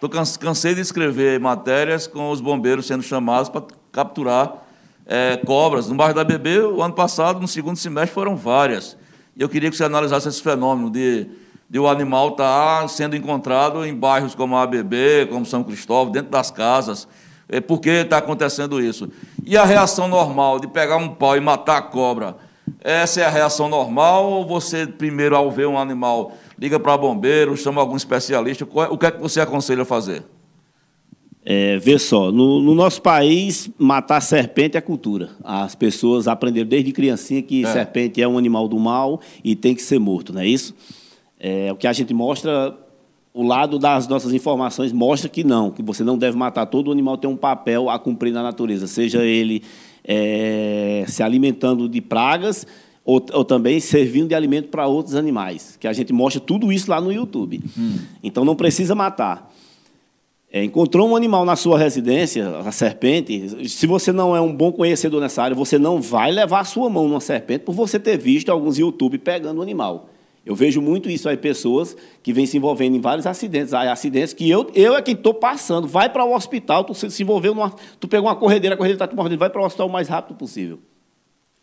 tô 0.00 0.08
cansei 0.08 0.74
de 0.74 0.80
escrever 0.80 1.40
matérias 1.40 2.06
com 2.06 2.30
os 2.30 2.40
bombeiros 2.40 2.86
sendo 2.86 3.02
chamados 3.02 3.48
para 3.48 3.64
capturar 3.90 4.64
é, 5.04 5.36
cobras. 5.38 5.88
No 5.88 5.96
bairro 5.96 6.14
da 6.14 6.22
Bebê, 6.22 6.60
o 6.60 6.80
ano 6.80 6.94
passado, 6.94 7.40
no 7.40 7.48
segundo 7.48 7.76
semestre, 7.76 8.14
foram 8.14 8.36
várias. 8.36 8.96
Eu 9.36 9.48
queria 9.48 9.70
que 9.70 9.76
você 9.76 9.84
analisasse 9.84 10.28
esse 10.28 10.42
fenômeno 10.42 10.90
de 10.90 11.28
de 11.72 11.78
o 11.78 11.88
animal 11.88 12.28
estar 12.28 12.82
tá 12.82 12.86
sendo 12.86 13.16
encontrado 13.16 13.82
em 13.86 13.94
bairros 13.94 14.34
como 14.34 14.54
a 14.54 14.62
ABB, 14.62 15.26
como 15.30 15.46
São 15.46 15.64
Cristóvão, 15.64 16.12
dentro 16.12 16.30
das 16.30 16.50
casas. 16.50 17.08
É, 17.48 17.62
por 17.62 17.80
que 17.80 17.88
está 17.88 18.18
acontecendo 18.18 18.78
isso? 18.78 19.08
E 19.42 19.56
a 19.56 19.64
reação 19.64 20.06
normal 20.06 20.60
de 20.60 20.66
pegar 20.66 20.98
um 20.98 21.08
pau 21.08 21.34
e 21.34 21.40
matar 21.40 21.78
a 21.78 21.82
cobra? 21.82 22.36
Essa 22.78 23.22
é 23.22 23.24
a 23.24 23.30
reação 23.30 23.70
normal 23.70 24.30
ou 24.30 24.46
você, 24.46 24.86
primeiro, 24.86 25.34
ao 25.34 25.50
ver 25.50 25.66
um 25.66 25.78
animal, 25.78 26.34
liga 26.58 26.78
para 26.78 26.94
bombeiro, 26.98 27.56
chama 27.56 27.80
algum 27.80 27.96
especialista? 27.96 28.64
É, 28.64 28.88
o 28.90 28.98
que 28.98 29.06
é 29.06 29.10
que 29.10 29.22
você 29.22 29.40
aconselha 29.40 29.80
a 29.80 29.86
fazer? 29.86 30.22
É, 31.44 31.76
vê 31.78 31.98
só, 31.98 32.30
no, 32.30 32.60
no, 32.60 32.72
nosso 32.72 33.02
país, 33.02 33.68
matar 33.76 34.20
serpente 34.20 34.76
é 34.76 34.80
cultura. 34.80 35.30
As 35.42 35.74
pessoas 35.74 36.28
aprenderam 36.28 36.68
desde 36.68 36.92
criancinha 36.92 37.42
que 37.42 37.64
é. 37.64 37.72
serpente 37.72 38.22
é 38.22 38.28
um 38.28 38.38
animal 38.38 38.68
do 38.68 38.78
mal 38.78 39.20
e 39.42 39.56
tem 39.56 39.74
que 39.74 39.82
ser 39.82 39.98
morto, 39.98 40.32
não 40.32 40.40
é 40.40 40.46
isso? 40.46 40.72
É, 41.40 41.72
o 41.72 41.76
que 41.76 41.88
a 41.88 41.92
gente 41.92 42.14
mostra, 42.14 42.78
o 43.34 43.42
lado 43.42 43.76
das 43.76 44.06
nossas 44.06 44.32
informações 44.32 44.92
mostra 44.92 45.28
que 45.28 45.42
não, 45.42 45.72
que 45.72 45.82
você 45.82 46.04
não 46.04 46.16
deve 46.16 46.36
matar. 46.36 46.64
Todo 46.66 46.92
animal 46.92 47.18
tem 47.18 47.28
um 47.28 47.36
papel 47.36 47.90
a 47.90 47.98
cumprir 47.98 48.32
na 48.32 48.42
natureza, 48.44 48.86
seja 48.86 49.24
ele 49.24 49.64
é, 50.04 51.04
se 51.08 51.24
alimentando 51.24 51.88
de 51.88 52.00
pragas 52.00 52.64
ou, 53.04 53.20
ou, 53.32 53.44
também 53.44 53.80
servindo 53.80 54.28
de 54.28 54.34
alimento 54.36 54.68
para 54.68 54.86
outros 54.86 55.16
animais, 55.16 55.76
que 55.76 55.88
a 55.88 55.92
gente 55.92 56.12
mostra 56.12 56.40
tudo 56.40 56.72
isso 56.72 56.88
lá 56.88 57.00
no 57.00 57.12
YouTube. 57.12 57.60
Hum. 57.76 57.98
Então 58.22 58.44
não 58.44 58.54
precisa 58.54 58.94
matar. 58.94 59.51
É, 60.54 60.62
encontrou 60.62 61.08
um 61.08 61.16
animal 61.16 61.46
na 61.46 61.56
sua 61.56 61.78
residência, 61.78 62.58
a 62.58 62.70
serpente, 62.70 63.70
se 63.70 63.86
você 63.86 64.12
não 64.12 64.36
é 64.36 64.40
um 64.40 64.54
bom 64.54 64.70
conhecedor 64.70 65.18
nessa 65.18 65.42
área, 65.42 65.56
você 65.56 65.78
não 65.78 65.98
vai 65.98 66.30
levar 66.30 66.60
a 66.60 66.64
sua 66.64 66.90
mão 66.90 67.08
numa 67.08 67.22
serpente 67.22 67.64
por 67.64 67.74
você 67.74 67.98
ter 67.98 68.18
visto 68.18 68.52
alguns 68.52 68.76
YouTube 68.78 69.16
pegando 69.16 69.60
o 69.60 69.62
animal. 69.62 70.10
Eu 70.44 70.54
vejo 70.54 70.82
muito 70.82 71.08
isso 71.08 71.26
aí, 71.26 71.38
pessoas 71.38 71.96
que 72.22 72.34
vêm 72.34 72.44
se 72.44 72.58
envolvendo 72.58 72.94
em 72.94 73.00
vários 73.00 73.26
acidentes. 73.26 73.72
Acidentes 73.72 74.34
que 74.34 74.50
eu, 74.50 74.70
eu 74.74 74.94
é 74.94 75.00
quem 75.00 75.14
estou 75.14 75.32
passando. 75.32 75.88
Vai 75.88 76.10
para 76.10 76.22
o 76.22 76.34
hospital, 76.34 76.84
tu 76.84 76.92
se 76.92 77.22
envolveu 77.22 77.54
numa. 77.54 77.70
Tu 77.98 78.06
pegou 78.06 78.28
uma 78.28 78.36
corredeira, 78.36 78.74
a 78.74 78.76
corredeira 78.76 78.96
está 78.96 79.08
te 79.08 79.16
mordendo, 79.16 79.38
vai 79.38 79.48
para 79.48 79.62
o 79.62 79.64
hospital 79.64 79.86
o 79.86 79.92
mais 79.92 80.08
rápido 80.08 80.36
possível. 80.36 80.80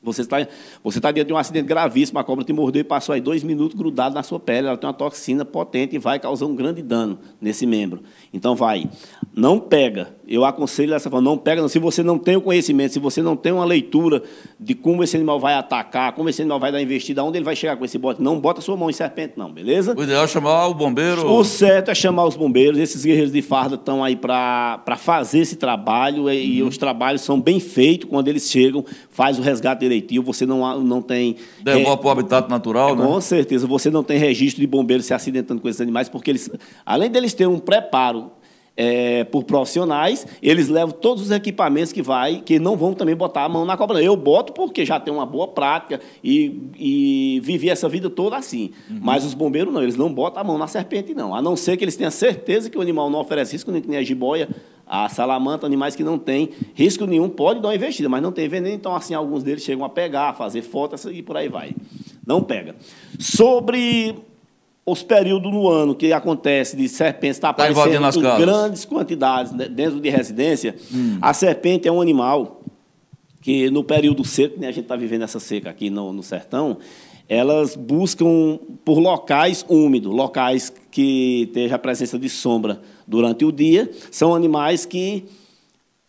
Você 0.02 0.22
está, 0.22 0.38
você 0.82 1.00
está 1.00 1.12
diante 1.12 1.28
de 1.28 1.34
um 1.34 1.38
acidente 1.38 1.68
gravíssimo, 1.68 2.20
a 2.20 2.24
cobra 2.24 2.46
te 2.46 2.54
mordeu 2.54 2.80
e 2.82 2.84
passou 2.86 3.14
aí 3.14 3.20
dois 3.20 3.44
minutos 3.44 3.78
grudado 3.78 4.16
na 4.16 4.24
sua 4.24 4.40
pele. 4.40 4.68
Ela 4.68 4.78
tem 4.78 4.88
uma 4.88 4.94
toxina 4.94 5.44
potente 5.44 5.96
e 5.96 6.00
vai 6.00 6.20
causar 6.20 6.46
um 6.46 6.56
grande 6.56 6.82
dano 6.82 7.20
nesse 7.42 7.66
membro. 7.66 8.02
Então, 8.34 8.56
vai. 8.56 8.90
Não 9.36 9.60
pega. 9.60 10.16
Eu 10.30 10.46
aconselho 10.46 10.92
dessa 10.92 11.10
forma, 11.10 11.28
não 11.28 11.36
pega. 11.36 11.60
Não. 11.60 11.68
Se 11.68 11.80
você 11.80 12.04
não 12.04 12.20
tem 12.20 12.36
o 12.36 12.42
conhecimento, 12.42 12.94
se 12.94 13.00
você 13.00 13.20
não 13.20 13.36
tem 13.36 13.52
uma 13.52 13.66
leitura 13.66 14.22
de 14.60 14.76
como 14.76 15.04
esse 15.04 15.18
animal 15.18 15.40
vai 15.40 15.56
atacar, 15.56 16.14
como 16.14 16.30
esse 16.30 16.40
animal 16.44 16.60
vai 16.60 16.72
dar 16.72 16.80
investida, 16.80 17.24
onde 17.24 17.40
ele 17.40 17.46
vai 17.46 17.56
chegar 17.56 17.76
com 17.76 17.84
esse 17.84 17.98
bote, 17.98 18.22
não 18.22 18.40
bota 18.40 18.62
sua 18.62 18.78
mão 18.78 18.92
em 18.92 18.94
serpente, 18.94 19.34
não, 19.36 19.52
beleza? 19.52 19.96
O 19.98 20.04
ideal 20.04 20.24
é 20.24 20.28
chamar 20.28 20.68
o 20.68 20.76
bombeiro. 20.76 21.26
O 21.28 21.44
certo 21.44 21.90
é 21.90 21.96
chamar 21.96 22.26
os 22.26 22.36
bombeiros. 22.36 22.78
Esses 22.78 23.04
guerreiros 23.04 23.32
de 23.32 23.42
farda 23.42 23.74
estão 23.74 24.04
aí 24.04 24.16
para 24.16 24.96
fazer 24.98 25.40
esse 25.40 25.56
trabalho 25.56 26.32
e, 26.32 26.62
uhum. 26.62 26.68
os 26.68 26.78
trabalhos 26.78 27.22
são 27.22 27.42
bem 27.42 27.60
feitos 27.60 28.08
quando 28.08 28.28
eles 28.28 28.48
chegam, 28.48 28.86
faz 29.10 29.40
o 29.40 29.42
resgate 29.42 29.80
direitinho, 29.80 30.22
você 30.22 30.46
não, 30.46 30.80
não 30.80 31.02
tem. 31.02 31.38
Devolve 31.64 32.02
para 32.02 32.08
o 32.08 32.12
habitat 32.12 32.50
natural, 32.50 32.96
né? 32.96 33.04
Com 33.04 33.20
certeza, 33.20 33.66
você 33.66 33.90
não 33.90 34.04
tem 34.04 34.20
registro 34.20 34.62
de 34.62 34.68
bombeiros 34.68 35.08
se 35.08 35.14
acidentando 35.14 35.60
com 35.60 35.68
esses 35.68 35.82
animais, 35.82 36.08
porque 36.08 36.30
eles, 36.30 36.52
além 36.86 37.10
deles 37.10 37.34
terem 37.34 37.52
um 37.52 37.60
preparo 37.60 38.32
é, 38.82 39.26
por 39.26 39.44
profissionais, 39.44 40.26
eles 40.42 40.70
levam 40.70 40.92
todos 40.92 41.24
os 41.24 41.32
equipamentos 41.32 41.92
que 41.92 42.02
vai, 42.02 42.38
que 42.38 42.58
não 42.58 42.78
vão 42.78 42.94
também 42.94 43.14
botar 43.14 43.44
a 43.44 43.50
mão 43.50 43.66
na 43.66 43.76
cobra. 43.76 44.02
Eu 44.02 44.16
boto 44.16 44.54
porque 44.54 44.86
já 44.86 44.98
tenho 44.98 45.18
uma 45.18 45.26
boa 45.26 45.50
prática 45.50 46.00
e, 46.24 46.62
e 46.80 47.42
vivi 47.44 47.70
essa 47.70 47.90
vida 47.90 48.10
toda 48.10 48.38
assim. 48.38 48.72
Uhum. 48.90 49.00
Mas 49.02 49.26
os 49.26 49.34
bombeiros 49.34 49.74
não, 49.74 49.84
eles 49.84 49.98
não 49.98 50.14
botam 50.14 50.40
a 50.42 50.46
mão 50.46 50.58
na 50.58 50.66
serpente, 50.66 51.14
não. 51.14 51.36
A 51.36 51.42
não 51.42 51.58
ser 51.58 51.76
que 51.76 51.84
eles 51.84 51.98
tenham 51.98 52.10
certeza 52.10 52.70
que 52.70 52.78
o 52.78 52.82
animal 52.82 53.10
não 53.10 53.20
oferece 53.20 53.52
risco, 53.52 53.70
nem 53.70 53.98
a 53.98 54.02
jiboia, 54.02 54.48
a 54.88 55.10
salamanta, 55.10 55.66
animais 55.66 55.94
que 55.94 56.04
não 56.04 56.18
têm 56.18 56.50
risco 56.74 57.06
nenhum, 57.06 57.28
pode 57.28 57.60
dar 57.60 57.68
uma 57.68 57.76
investida, 57.76 58.08
mas 58.08 58.24
não 58.24 58.32
tem 58.32 58.48
veneno, 58.48 58.74
então 58.74 58.96
assim 58.96 59.14
alguns 59.14 59.44
deles 59.44 59.62
chegam 59.62 59.84
a 59.84 59.90
pegar, 59.90 60.30
a 60.30 60.34
fazer 60.34 60.62
fotos 60.62 61.04
e 61.04 61.22
por 61.22 61.36
aí 61.36 61.50
vai. 61.50 61.76
Não 62.26 62.42
pega. 62.42 62.78
Sobre 63.20 64.16
os 64.90 65.04
períodos 65.04 65.52
no 65.52 65.70
ano 65.70 65.96
que 65.96 66.12
acontece 66.12 66.76
de 66.76 66.88
serpentes 66.88 67.38
estar 67.38 67.54
tá 67.54 67.64
aparecendo 67.68 67.96
em 67.96 68.22
casas. 68.22 68.40
grandes 68.40 68.86
quantidades 68.86 69.52
dentro 69.52 70.00
de 70.00 70.10
residência, 70.10 70.76
hum. 70.94 71.18
a 71.22 71.34
serpente 71.34 71.88
é 71.88 71.92
um 71.92 72.02
animal 72.02 72.62
que 73.42 73.70
no 73.70 73.84
período 73.84 74.24
seco, 74.26 74.60
né, 74.60 74.68
a 74.68 74.72
gente 74.72 74.84
está 74.84 74.96
vivendo 74.96 75.24
essa 75.24 75.40
seca 75.40 75.70
aqui 75.70 75.90
no, 75.90 76.12
no 76.12 76.22
sertão, 76.22 76.78
elas 77.28 77.76
buscam 77.76 78.60
por 78.84 78.98
locais 78.98 79.64
úmidos, 79.70 80.12
locais 80.12 80.74
que 80.90 81.44
estejam 81.44 81.76
a 81.76 81.80
presença 81.80 82.18
de 82.18 82.28
sombra 82.28 82.82
durante 83.08 83.46
o 83.46 83.52
dia. 83.52 83.90
São 84.10 84.34
animais 84.34 84.84
que 84.84 85.26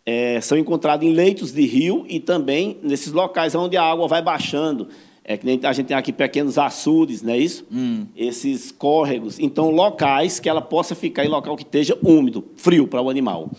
é, 0.03 0.41
são 0.41 0.57
encontrados 0.57 1.07
em 1.07 1.13
leitos 1.13 1.53
de 1.53 1.63
rio 1.65 2.05
e 2.09 2.19
também 2.19 2.77
nesses 2.81 3.11
locais 3.11 3.53
onde 3.53 3.77
a 3.77 3.83
água 3.83 4.07
vai 4.07 4.21
baixando. 4.21 4.87
É 5.23 5.37
que 5.37 5.45
nem 5.45 5.59
a 5.63 5.71
gente 5.71 5.87
tem 5.87 5.95
aqui 5.95 6.11
pequenos 6.11 6.57
açudes, 6.57 7.21
não 7.21 7.33
é 7.33 7.37
isso? 7.37 7.65
Hum. 7.71 8.05
Esses 8.15 8.71
córregos. 8.71 9.39
Então, 9.39 9.69
locais 9.69 10.39
que 10.39 10.49
ela 10.49 10.61
possa 10.61 10.95
ficar 10.95 11.23
em 11.23 11.29
local 11.29 11.55
que 11.55 11.63
esteja 11.63 11.97
úmido, 12.03 12.43
frio 12.55 12.87
para 12.87 13.01
o 13.01 13.09
animal. 13.09 13.49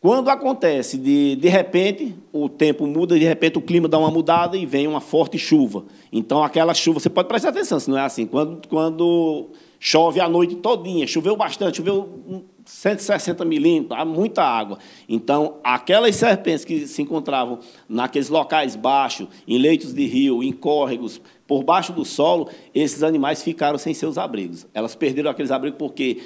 Quando 0.00 0.30
acontece 0.30 0.96
de, 0.96 1.36
de 1.36 1.48
repente, 1.48 2.14
o 2.32 2.48
tempo 2.48 2.86
muda, 2.86 3.18
de 3.18 3.24
repente 3.24 3.58
o 3.58 3.60
clima 3.60 3.86
dá 3.86 3.98
uma 3.98 4.10
mudada 4.10 4.56
e 4.56 4.64
vem 4.64 4.86
uma 4.86 5.00
forte 5.00 5.38
chuva. 5.38 5.84
Então, 6.10 6.42
aquela 6.42 6.72
chuva, 6.72 7.00
você 7.00 7.10
pode 7.10 7.28
prestar 7.28 7.50
atenção, 7.50 7.78
se 7.78 7.90
não 7.90 7.98
é 7.98 8.02
assim. 8.02 8.26
Quando, 8.26 8.66
quando 8.68 9.48
chove 9.82 10.20
a 10.20 10.28
noite 10.28 10.56
todinha, 10.56 11.06
choveu 11.06 11.34
bastante, 11.34 11.78
choveu 11.78 12.44
160 12.66 13.44
milímetros, 13.46 13.98
há 13.98 14.04
muita 14.04 14.42
água. 14.42 14.78
Então, 15.08 15.56
aquelas 15.64 16.14
serpentes 16.14 16.66
que 16.66 16.86
se 16.86 17.00
encontravam 17.00 17.60
naqueles 17.88 18.28
locais 18.28 18.76
baixos, 18.76 19.26
em 19.48 19.58
leitos 19.58 19.94
de 19.94 20.06
rio, 20.06 20.42
em 20.42 20.52
córregos, 20.52 21.18
por 21.46 21.64
baixo 21.64 21.94
do 21.94 22.04
solo, 22.04 22.50
esses 22.74 23.02
animais 23.02 23.42
ficaram 23.42 23.78
sem 23.78 23.94
seus 23.94 24.18
abrigos. 24.18 24.66
Elas 24.74 24.94
perderam 24.94 25.30
aqueles 25.30 25.50
abrigos 25.50 25.78
porque 25.78 26.20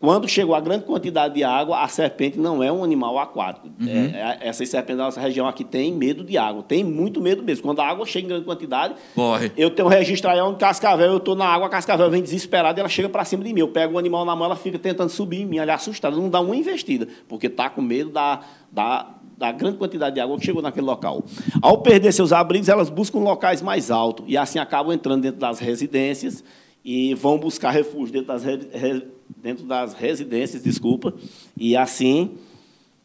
quando 0.00 0.28
chegou 0.28 0.54
a 0.54 0.60
grande 0.60 0.84
quantidade 0.84 1.34
de 1.34 1.42
água, 1.42 1.82
a 1.82 1.88
serpente 1.88 2.38
não 2.38 2.62
é 2.62 2.70
um 2.70 2.84
animal 2.84 3.18
aquático. 3.18 3.68
Uhum. 3.80 3.88
É, 3.88 4.38
é 4.40 4.48
essas 4.48 4.68
serpentes 4.68 4.96
da 4.96 5.04
nossa 5.04 5.20
região 5.20 5.46
aqui 5.48 5.64
têm 5.64 5.92
medo 5.92 6.22
de 6.22 6.38
água, 6.38 6.62
tem 6.62 6.84
muito 6.84 7.20
medo 7.20 7.42
mesmo. 7.42 7.64
Quando 7.64 7.80
a 7.80 7.86
água 7.86 8.06
chega 8.06 8.26
em 8.26 8.28
grande 8.28 8.44
quantidade, 8.44 8.94
Corre. 9.14 9.50
eu 9.56 9.70
tenho 9.70 9.88
um 9.88 9.90
registro 9.90 10.30
aí 10.30 10.40
onde 10.40 10.58
cascavel, 10.58 11.10
eu 11.10 11.16
estou 11.16 11.34
na 11.34 11.46
água, 11.46 11.66
a 11.66 11.70
cascavel 11.70 12.08
vem 12.10 12.22
desesperada 12.22 12.78
e 12.78 12.80
ela 12.80 12.88
chega 12.88 13.08
para 13.08 13.24
cima 13.24 13.42
de 13.42 13.52
mim. 13.52 13.60
Eu 13.60 13.68
pego 13.68 13.94
o 13.94 13.98
animal 13.98 14.24
na 14.24 14.36
mão, 14.36 14.44
ela 14.44 14.56
fica 14.56 14.78
tentando 14.78 15.10
subir 15.10 15.42
em 15.42 15.46
mim, 15.46 15.58
ela 15.58 15.72
é 15.72 15.74
assustada, 15.74 16.14
não 16.16 16.30
dá 16.30 16.40
uma 16.40 16.54
investida, 16.54 17.08
porque 17.26 17.48
está 17.48 17.68
com 17.68 17.82
medo 17.82 18.10
da, 18.10 18.40
da, 18.70 19.14
da 19.36 19.50
grande 19.50 19.78
quantidade 19.78 20.14
de 20.14 20.20
água 20.20 20.38
que 20.38 20.44
chegou 20.44 20.62
naquele 20.62 20.86
local. 20.86 21.24
Ao 21.60 21.78
perder 21.78 22.12
seus 22.12 22.32
abrigos, 22.32 22.68
elas 22.68 22.88
buscam 22.88 23.18
locais 23.18 23.60
mais 23.60 23.90
altos 23.90 24.24
e 24.28 24.36
assim 24.36 24.60
acabam 24.60 24.92
entrando 24.92 25.22
dentro 25.22 25.40
das 25.40 25.58
residências 25.58 26.44
e 26.84 27.14
vão 27.14 27.36
buscar 27.36 27.70
refúgio 27.70 28.12
dentro 28.12 28.28
das 28.28 28.44
residências 28.44 29.17
dentro 29.36 29.64
das 29.64 29.94
residências, 29.94 30.62
desculpa, 30.62 31.14
e 31.56 31.76
assim 31.76 32.32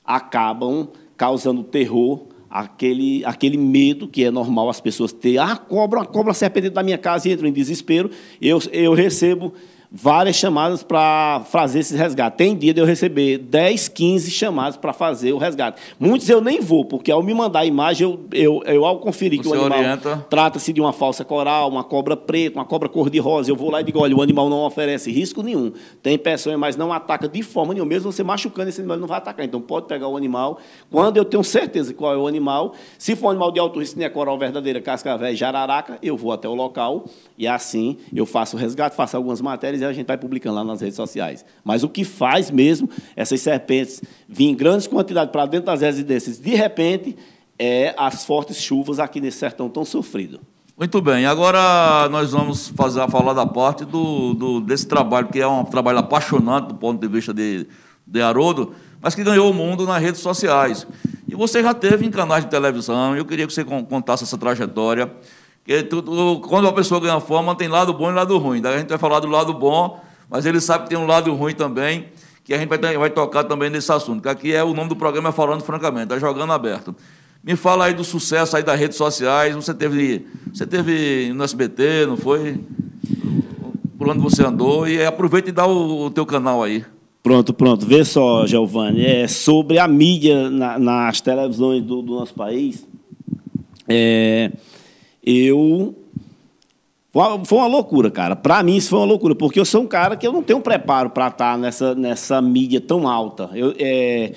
acabam 0.06 0.90
causando 1.16 1.64
terror, 1.64 2.24
aquele, 2.50 3.24
aquele 3.26 3.58
medo 3.58 4.08
que 4.08 4.24
é 4.24 4.32
normal 4.32 4.70
as 4.70 4.82
pessoas 4.82 5.12
terem. 5.12 5.38
Ah, 5.38 5.56
cobra, 5.56 6.00
uma 6.00 6.06
cobra 6.06 6.34
serpente 6.34 6.70
da 6.70 6.84
minha 6.84 6.98
casa 6.98 7.28
e 7.28 7.32
entram 7.32 7.48
em 7.48 7.54
desespero. 7.54 8.10
Eu, 8.42 8.60
eu 8.72 8.94
recebo 8.94 9.54
várias 9.96 10.36
chamadas 10.36 10.82
para 10.82 11.44
fazer 11.52 11.80
esse 11.80 11.96
resgate. 11.96 12.36
Tem 12.36 12.58
dia 12.58 12.74
de 12.74 12.82
eu 12.82 12.86
receber 12.86 13.38
10, 13.38 13.90
15 13.90 14.32
chamadas 14.32 14.76
para 14.76 14.92
fazer 14.92 15.34
o 15.34 15.38
resgate. 15.38 15.80
Muitos 16.00 16.28
eu 16.28 16.42
nem 16.42 16.60
vou, 16.60 16.84
porque 16.84 17.12
ao 17.12 17.22
me 17.22 17.32
mandar 17.32 17.60
a 17.60 17.66
imagem, 17.66 18.08
eu, 18.08 18.26
eu, 18.32 18.64
eu 18.66 18.86
ao 18.86 18.98
conferir 18.98 19.40
Você 19.44 19.52
que 19.52 19.56
o 19.56 19.66
animal 19.66 20.24
trata-se 20.32 20.74
de 20.74 20.82
uma 20.82 20.92
falsa 20.92 21.24
coral, 21.24 21.70
uma 21.70 21.84
cobra 21.84 22.18
preta, 22.18 22.58
uma 22.58 22.66
cobra 22.66 22.90
cor-de-rosa, 22.90 23.52
eu 23.52 23.56
vou 23.56 23.70
lá 23.70 23.82
e 23.82 23.84
digo, 23.84 24.00
olha, 24.00 24.16
o 24.16 24.22
animal 24.24 24.50
não 24.50 24.66
oferece 24.66 25.12
risco 25.12 25.44
nenhum. 25.44 25.72
Tem 26.02 26.18
peçonha, 26.18 26.58
mas 26.58 26.76
não 26.76 26.92
ataca 26.92 27.28
de 27.28 27.44
forma 27.44 27.76
nenhuma. 27.76 27.90
Mesmo 27.90 28.12
você 28.12 28.24
machucando 28.24 28.70
esse 28.70 28.82
animal, 28.82 28.96
ele 28.96 29.02
não 29.02 29.08
vai 29.08 29.20
atacar. 29.20 29.46
Então 29.46 29.62
pode 29.62 29.86
pegar 29.86 30.08
o 30.08 30.18
animal. 30.18 30.58
Quando 30.90 31.18
eu 31.18 31.26
tenho 31.26 31.44
certeza 31.44 31.94
qual 31.94 32.14
é 32.14 32.18
o 32.18 32.28
animal, 32.28 32.74
se 32.98 33.16
for 33.16 33.28
um 33.28 33.30
animal 33.30 33.52
de 33.52 33.60
alto 33.60 33.80
risco, 33.80 34.00
nem 34.00 34.08
é 34.08 34.10
coral 34.10 34.40
verdadeira, 34.40 34.82
cascavel, 34.82 35.36
jararaca, 35.36 36.00
eu 36.02 36.18
vou 36.18 36.32
até 36.32 36.50
o 36.50 36.56
local 36.56 37.06
e 37.38 37.48
assim 37.48 37.98
eu 38.12 38.26
faço 38.26 38.58
o 38.58 38.60
resgate, 38.60 38.96
faço 38.96 39.16
algumas 39.16 39.40
matérias 39.40 39.83
a 39.90 39.94
gente 39.94 40.08
vai 40.08 40.18
publicando 40.18 40.56
lá 40.56 40.64
nas 40.64 40.82
redes 40.82 40.96
sociais. 40.96 41.46
Mas 41.64 41.84
o 41.84 41.90
que 41.90 42.04
faz 42.04 42.50
mesmo 42.52 42.90
essas 43.16 43.42
serpentes 43.42 44.02
vir 44.28 44.46
em 44.46 44.56
grandes 44.56 44.88
quantidades 44.88 45.32
para 45.32 45.46
dentro 45.46 45.68
das 45.68 45.82
residências, 45.82 46.40
de 46.40 46.56
repente, 46.56 47.16
é 47.58 47.94
as 47.98 48.26
fortes 48.26 48.58
chuvas 48.58 49.00
aqui 49.00 49.22
nesse 49.22 49.38
sertão 49.38 49.70
tão 49.70 49.86
sofrido. 49.86 50.40
Muito 50.78 51.00
bem, 51.02 51.26
agora 51.28 52.10
nós 52.10 52.32
vamos 52.32 52.70
fazer, 52.70 53.08
falar 53.08 53.34
da 53.34 53.46
parte 53.46 53.86
do, 53.86 54.34
do, 54.34 54.60
desse 54.60 54.88
trabalho, 54.88 55.28
que 55.28 55.40
é 55.40 55.48
um 55.48 55.64
trabalho 55.64 56.00
apaixonante 56.00 56.70
do 56.70 56.76
ponto 56.76 57.00
de 57.00 57.08
vista 57.08 57.32
de, 57.32 57.68
de 58.08 58.22
Haroldo, 58.22 58.74
mas 59.00 59.14
que 59.14 59.24
ganhou 59.24 59.52
o 59.52 59.54
mundo 59.54 59.86
nas 59.86 60.02
redes 60.02 60.20
sociais. 60.20 60.88
E 61.28 61.36
você 61.36 61.62
já 61.62 61.76
teve 61.76 62.06
em 62.06 62.10
canais 62.10 62.44
de 62.44 62.50
televisão, 62.50 63.16
eu 63.16 63.24
queria 63.24 63.46
que 63.46 63.54
você 63.54 63.64
contasse 63.64 64.24
essa 64.24 64.38
trajetória 64.38 65.12
porque 65.64 65.82
tudo, 65.84 66.42
quando 66.42 66.66
uma 66.66 66.74
pessoa 66.74 67.00
ganha 67.00 67.22
fama, 67.22 67.56
tem 67.56 67.70
lado 67.70 67.94
bom 67.94 68.12
e 68.12 68.14
lado 68.14 68.38
ruim. 68.38 68.62
Daí 68.62 68.76
a 68.76 68.78
gente 68.80 68.90
vai 68.90 68.98
falar 68.98 69.22
do 69.22 69.28
lado 69.28 69.54
bom, 69.54 69.98
mas 70.30 70.46
ele 70.46 70.60
sabe 70.60 70.84
que 70.84 70.90
tem 70.90 70.98
um 70.98 71.08
lado 71.08 71.34
ruim 71.34 71.54
também, 71.54 72.08
que 72.44 72.54
a 72.54 72.58
gente 72.58 72.68
vai, 72.68 72.98
vai 72.98 73.10
tocar 73.10 73.46
também 73.46 73.70
nesse 73.70 73.90
assunto. 73.90 74.22
Que 74.22 74.28
aqui 74.28 74.54
é 74.54 74.62
o 74.62 74.74
nome 74.74 74.90
do 74.90 74.96
programa 74.96 75.30
é 75.30 75.32
Falando 75.32 75.64
Francamente, 75.64 76.04
está 76.04 76.20
jogando 76.20 76.52
aberto. 76.52 76.94
Me 77.42 77.56
fala 77.56 77.86
aí 77.86 77.94
do 77.94 78.04
sucesso 78.04 78.58
aí 78.58 78.64
das 78.64 78.78
redes 78.78 78.98
sociais. 78.98 79.56
Você 79.56 79.74
teve, 79.74 80.26
você 80.54 80.66
teve 80.66 81.32
no 81.34 81.46
SBT, 81.46 82.08
não 82.08 82.18
foi? 82.18 82.60
Por 83.98 84.10
onde 84.10 84.20
você 84.20 84.46
andou? 84.46 84.86
E 84.86 85.06
aproveita 85.06 85.48
e 85.48 85.54
dá 85.54 85.66
o, 85.66 86.08
o 86.08 86.12
teu 86.12 86.26
canal 86.26 86.62
aí. 86.62 86.84
Pronto, 87.22 87.54
pronto. 87.54 87.86
Vê 87.86 88.04
só, 88.04 88.46
Giovanni, 88.46 89.06
é 89.06 89.30
sobre 89.30 89.80
a 89.80 89.88
mídia 89.88 90.50
na, 90.50 90.78
nas 90.78 91.22
televisões 91.22 91.82
do, 91.82 92.02
do 92.02 92.16
nosso 92.16 92.34
país. 92.34 92.86
É, 93.88 94.52
eu 95.24 95.96
foi 97.46 97.58
uma 97.60 97.68
loucura, 97.68 98.10
cara. 98.10 98.36
Para 98.36 98.64
mim 98.64 98.76
isso 98.76 98.90
foi 98.90 99.00
uma 99.00 99.06
loucura, 99.06 99.36
porque 99.36 99.60
eu 99.60 99.66
sou 99.66 99.84
um 99.84 99.88
cara 99.88 100.18
que 100.18 100.26
eu 100.26 100.34
não 100.34 100.42
tenho 100.42 100.60
preparo 100.60 101.12
para 101.12 101.28
estar 101.28 101.54
tá 101.54 101.58
nessa, 101.58 101.94
nessa 101.94 102.42
mídia 102.42 102.82
tão 102.82 103.08
alta. 103.08 103.52
Eu, 103.54 103.76
é, 103.78 104.34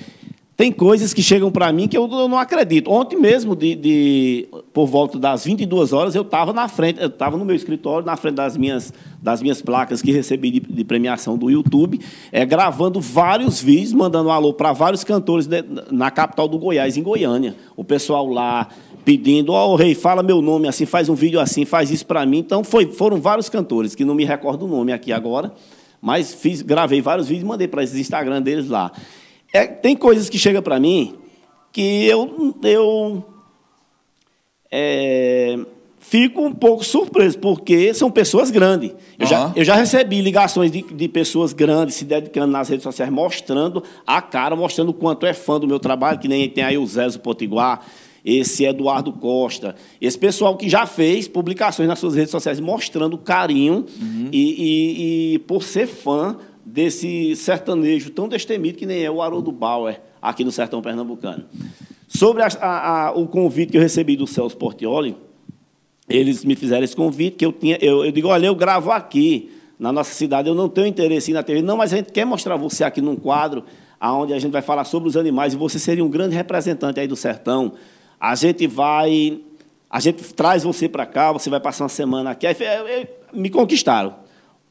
tem 0.57 0.73
coisas 0.73 1.13
que 1.13 1.23
chegam 1.23 1.51
para 1.51 1.71
mim 1.71 1.87
que 1.87 1.97
eu, 1.97 2.11
eu, 2.11 2.29
não 2.29 2.39
acredito. 2.39 2.91
Ontem 2.91 3.19
mesmo, 3.19 3.55
de, 3.55 3.75
de, 3.75 4.49
por 4.73 4.87
volta 4.87 5.19
das 5.19 5.45
22 5.45 5.93
horas, 5.93 6.15
eu 6.15 6.23
estava 6.23 6.53
na 6.53 6.67
frente, 6.67 7.01
eu 7.01 7.09
estava 7.09 7.37
no 7.37 7.45
meu 7.45 7.55
escritório, 7.55 8.07
na 8.07 8.17
frente 8.17 8.37
das 8.37 8.57
minhas, 8.57 8.93
das 9.23 9.43
minhas 9.43 9.61
placas 9.61 10.01
que 10.01 10.11
recebi 10.13 10.51
de, 10.51 10.61
de 10.61 10.85
premiação 10.85 11.37
do 11.37 11.51
YouTube, 11.51 12.01
é, 12.33 12.45
gravando 12.47 13.03
vários 13.03 13.61
vídeos, 13.61 13.93
mandando 13.93 14.31
um 14.31 14.33
alô 14.33 14.55
para 14.55 14.73
vários 14.73 15.05
cantores 15.05 15.47
de, 15.47 15.63
na 15.91 16.11
capital 16.11 16.49
do 16.49 16.59
Goiás, 16.59 16.97
em 16.97 17.03
Goiânia. 17.03 17.55
O 17.77 17.85
pessoal 17.85 18.27
lá 18.27 18.69
pedindo, 19.07 19.53
ó, 19.53 19.69
oh, 19.69 19.77
rei, 19.77 19.95
fala 19.95 20.21
meu 20.21 20.43
nome 20.43 20.67
assim, 20.67 20.85
faz 20.85 21.09
um 21.09 21.15
vídeo 21.15 21.39
assim, 21.39 21.65
faz 21.65 21.93
isso 21.93 22.05
para 22.05 22.27
mim. 22.27 22.39
Então, 22.39 22.65
foi, 22.65 22.87
foram 22.87 23.21
vários 23.21 23.49
cantores, 23.49 23.95
que 23.95 24.05
não 24.05 24.17
me 24.17 24.25
recordo 24.25 24.65
o 24.65 24.69
nome 24.69 24.93
aqui 24.93 25.13
agora, 25.13 25.55
mas 26.03 26.35
fiz, 26.35 26.61
gravei 26.61 27.01
vários 27.01 27.29
vídeos 27.29 27.45
e 27.45 27.47
mandei 27.47 27.69
para 27.69 27.85
esses 27.85 27.97
Instagram 27.97 28.43
deles 28.43 28.69
lá. 28.69 28.91
É, 29.53 29.65
tem 29.65 29.95
coisas 29.95 30.29
que 30.29 30.37
chegam 30.37 30.61
para 30.61 30.81
mim 30.81 31.15
que 31.73 32.05
eu, 32.05 32.53
eu 32.65 33.25
é, 34.73 35.57
fico 36.01 36.45
um 36.45 36.53
pouco 36.53 36.83
surpreso, 36.83 37.39
porque 37.39 37.95
são 37.95 38.11
pessoas 38.11 38.51
grandes. 38.51 38.91
Eu, 38.91 38.97
uhum. 39.21 39.27
já, 39.27 39.53
eu 39.55 39.65
já 39.65 39.77
recebi 39.77 40.21
ligações 40.21 40.73
de, 40.73 40.83
de 40.83 41.07
pessoas 41.07 41.53
grandes 41.53 41.95
se 41.95 42.05
dedicando 42.05 42.51
nas 42.51 42.69
redes 42.69 42.83
sociais, 42.83 43.13
mostrando 43.13 43.85
a 44.05 44.21
cara, 44.21 44.57
mostrando 44.57 44.89
o 44.89 44.95
quanto 44.95 45.27
é 45.27 45.33
fã 45.33 45.61
do 45.61 45.69
meu 45.69 45.79
trabalho, 45.79 46.19
que 46.19 46.27
nem 46.27 46.51
tem 46.51 46.65
aí 46.65 46.77
o 46.77 46.85
Zézo 46.85 47.21
Potiguar, 47.21 47.87
esse 48.27 48.65
Eduardo 48.65 49.13
Costa, 49.13 49.77
esse 50.01 50.19
pessoal 50.19 50.57
que 50.57 50.69
já 50.69 50.85
fez 50.85 51.29
publicações 51.29 51.89
nas 51.89 52.01
suas 52.01 52.17
redes 52.17 52.33
sociais 52.33 52.59
mostrando 52.59 53.17
carinho 53.17 53.87
uhum. 54.03 54.29
e, 54.33 54.41
e, 54.41 55.35
e, 55.35 55.39
por 55.39 55.63
ser 55.63 55.87
fã 55.87 56.37
desse 56.65 57.37
sertanejo 57.37 58.11
tão 58.11 58.29
destemido 58.29 58.77
que 58.77 58.85
nem 58.85 59.05
é 59.05 59.11
o 59.11 59.23
Haroldo 59.23 59.53
Bauer, 59.53 60.01
aqui 60.21 60.43
no 60.43 60.51
sertão 60.51 60.83
pernambucano. 60.83 61.45
Sobre 62.09 62.43
a, 62.43 62.49
a, 62.61 63.07
a, 63.07 63.13
o 63.13 63.29
convite 63.29 63.71
que 63.71 63.79
eu 63.79 63.83
recebi 63.83 64.17
do 64.17 64.27
Celso 64.27 64.57
Portioli, 64.57 65.17
eles 66.09 66.45
me 66.45 66.57
fizeram 66.57 66.83
esse 66.83 66.97
convite, 66.97 67.37
que 67.37 67.47
eu 67.47 67.53
tinha, 67.53 67.79
eu, 67.81 68.05
eu 68.05 68.11
digo, 68.11 68.27
olha, 68.27 68.47
eu 68.47 68.55
gravo 68.57 68.91
aqui, 68.91 69.53
na 69.79 69.93
nossa 69.93 70.13
cidade, 70.13 70.49
eu 70.49 70.55
não 70.55 70.69
tenho 70.69 70.89
interesse 70.89 71.31
em 71.31 71.35
ir 71.35 71.35
na 71.35 71.45
TV, 71.45 71.63
não, 71.63 71.77
mas 71.77 71.93
a 71.93 71.97
gente 71.97 72.11
quer 72.11 72.25
mostrar 72.25 72.57
você 72.57 72.83
aqui 72.83 73.01
num 73.01 73.15
quadro, 73.15 73.63
onde 74.01 74.33
a 74.33 74.39
gente 74.39 74.51
vai 74.51 74.63
falar 74.63 74.85
sobre 74.85 75.09
os 75.09 75.17
animais, 75.17 75.55
e 75.55 75.57
você 75.57 75.79
seria 75.79 76.05
um 76.05 76.09
grande 76.09 76.35
representante 76.35 76.99
aí 76.99 77.07
do 77.07 77.15
sertão, 77.15 77.75
a 78.21 78.35
gente 78.35 78.67
vai, 78.67 79.41
a 79.91 80.01
gente 80.01 80.23
traz 80.35 80.63
você 80.63 80.89
para 80.89 81.07
cá, 81.07 81.33
você 81.33 81.51
vai 81.51 81.61
passar 81.61 81.85
uma 81.85 81.89
semana 81.89 82.31
aqui. 82.31 82.47
Aí, 82.47 82.57
me 83.33 83.51
conquistaram. 83.51 84.15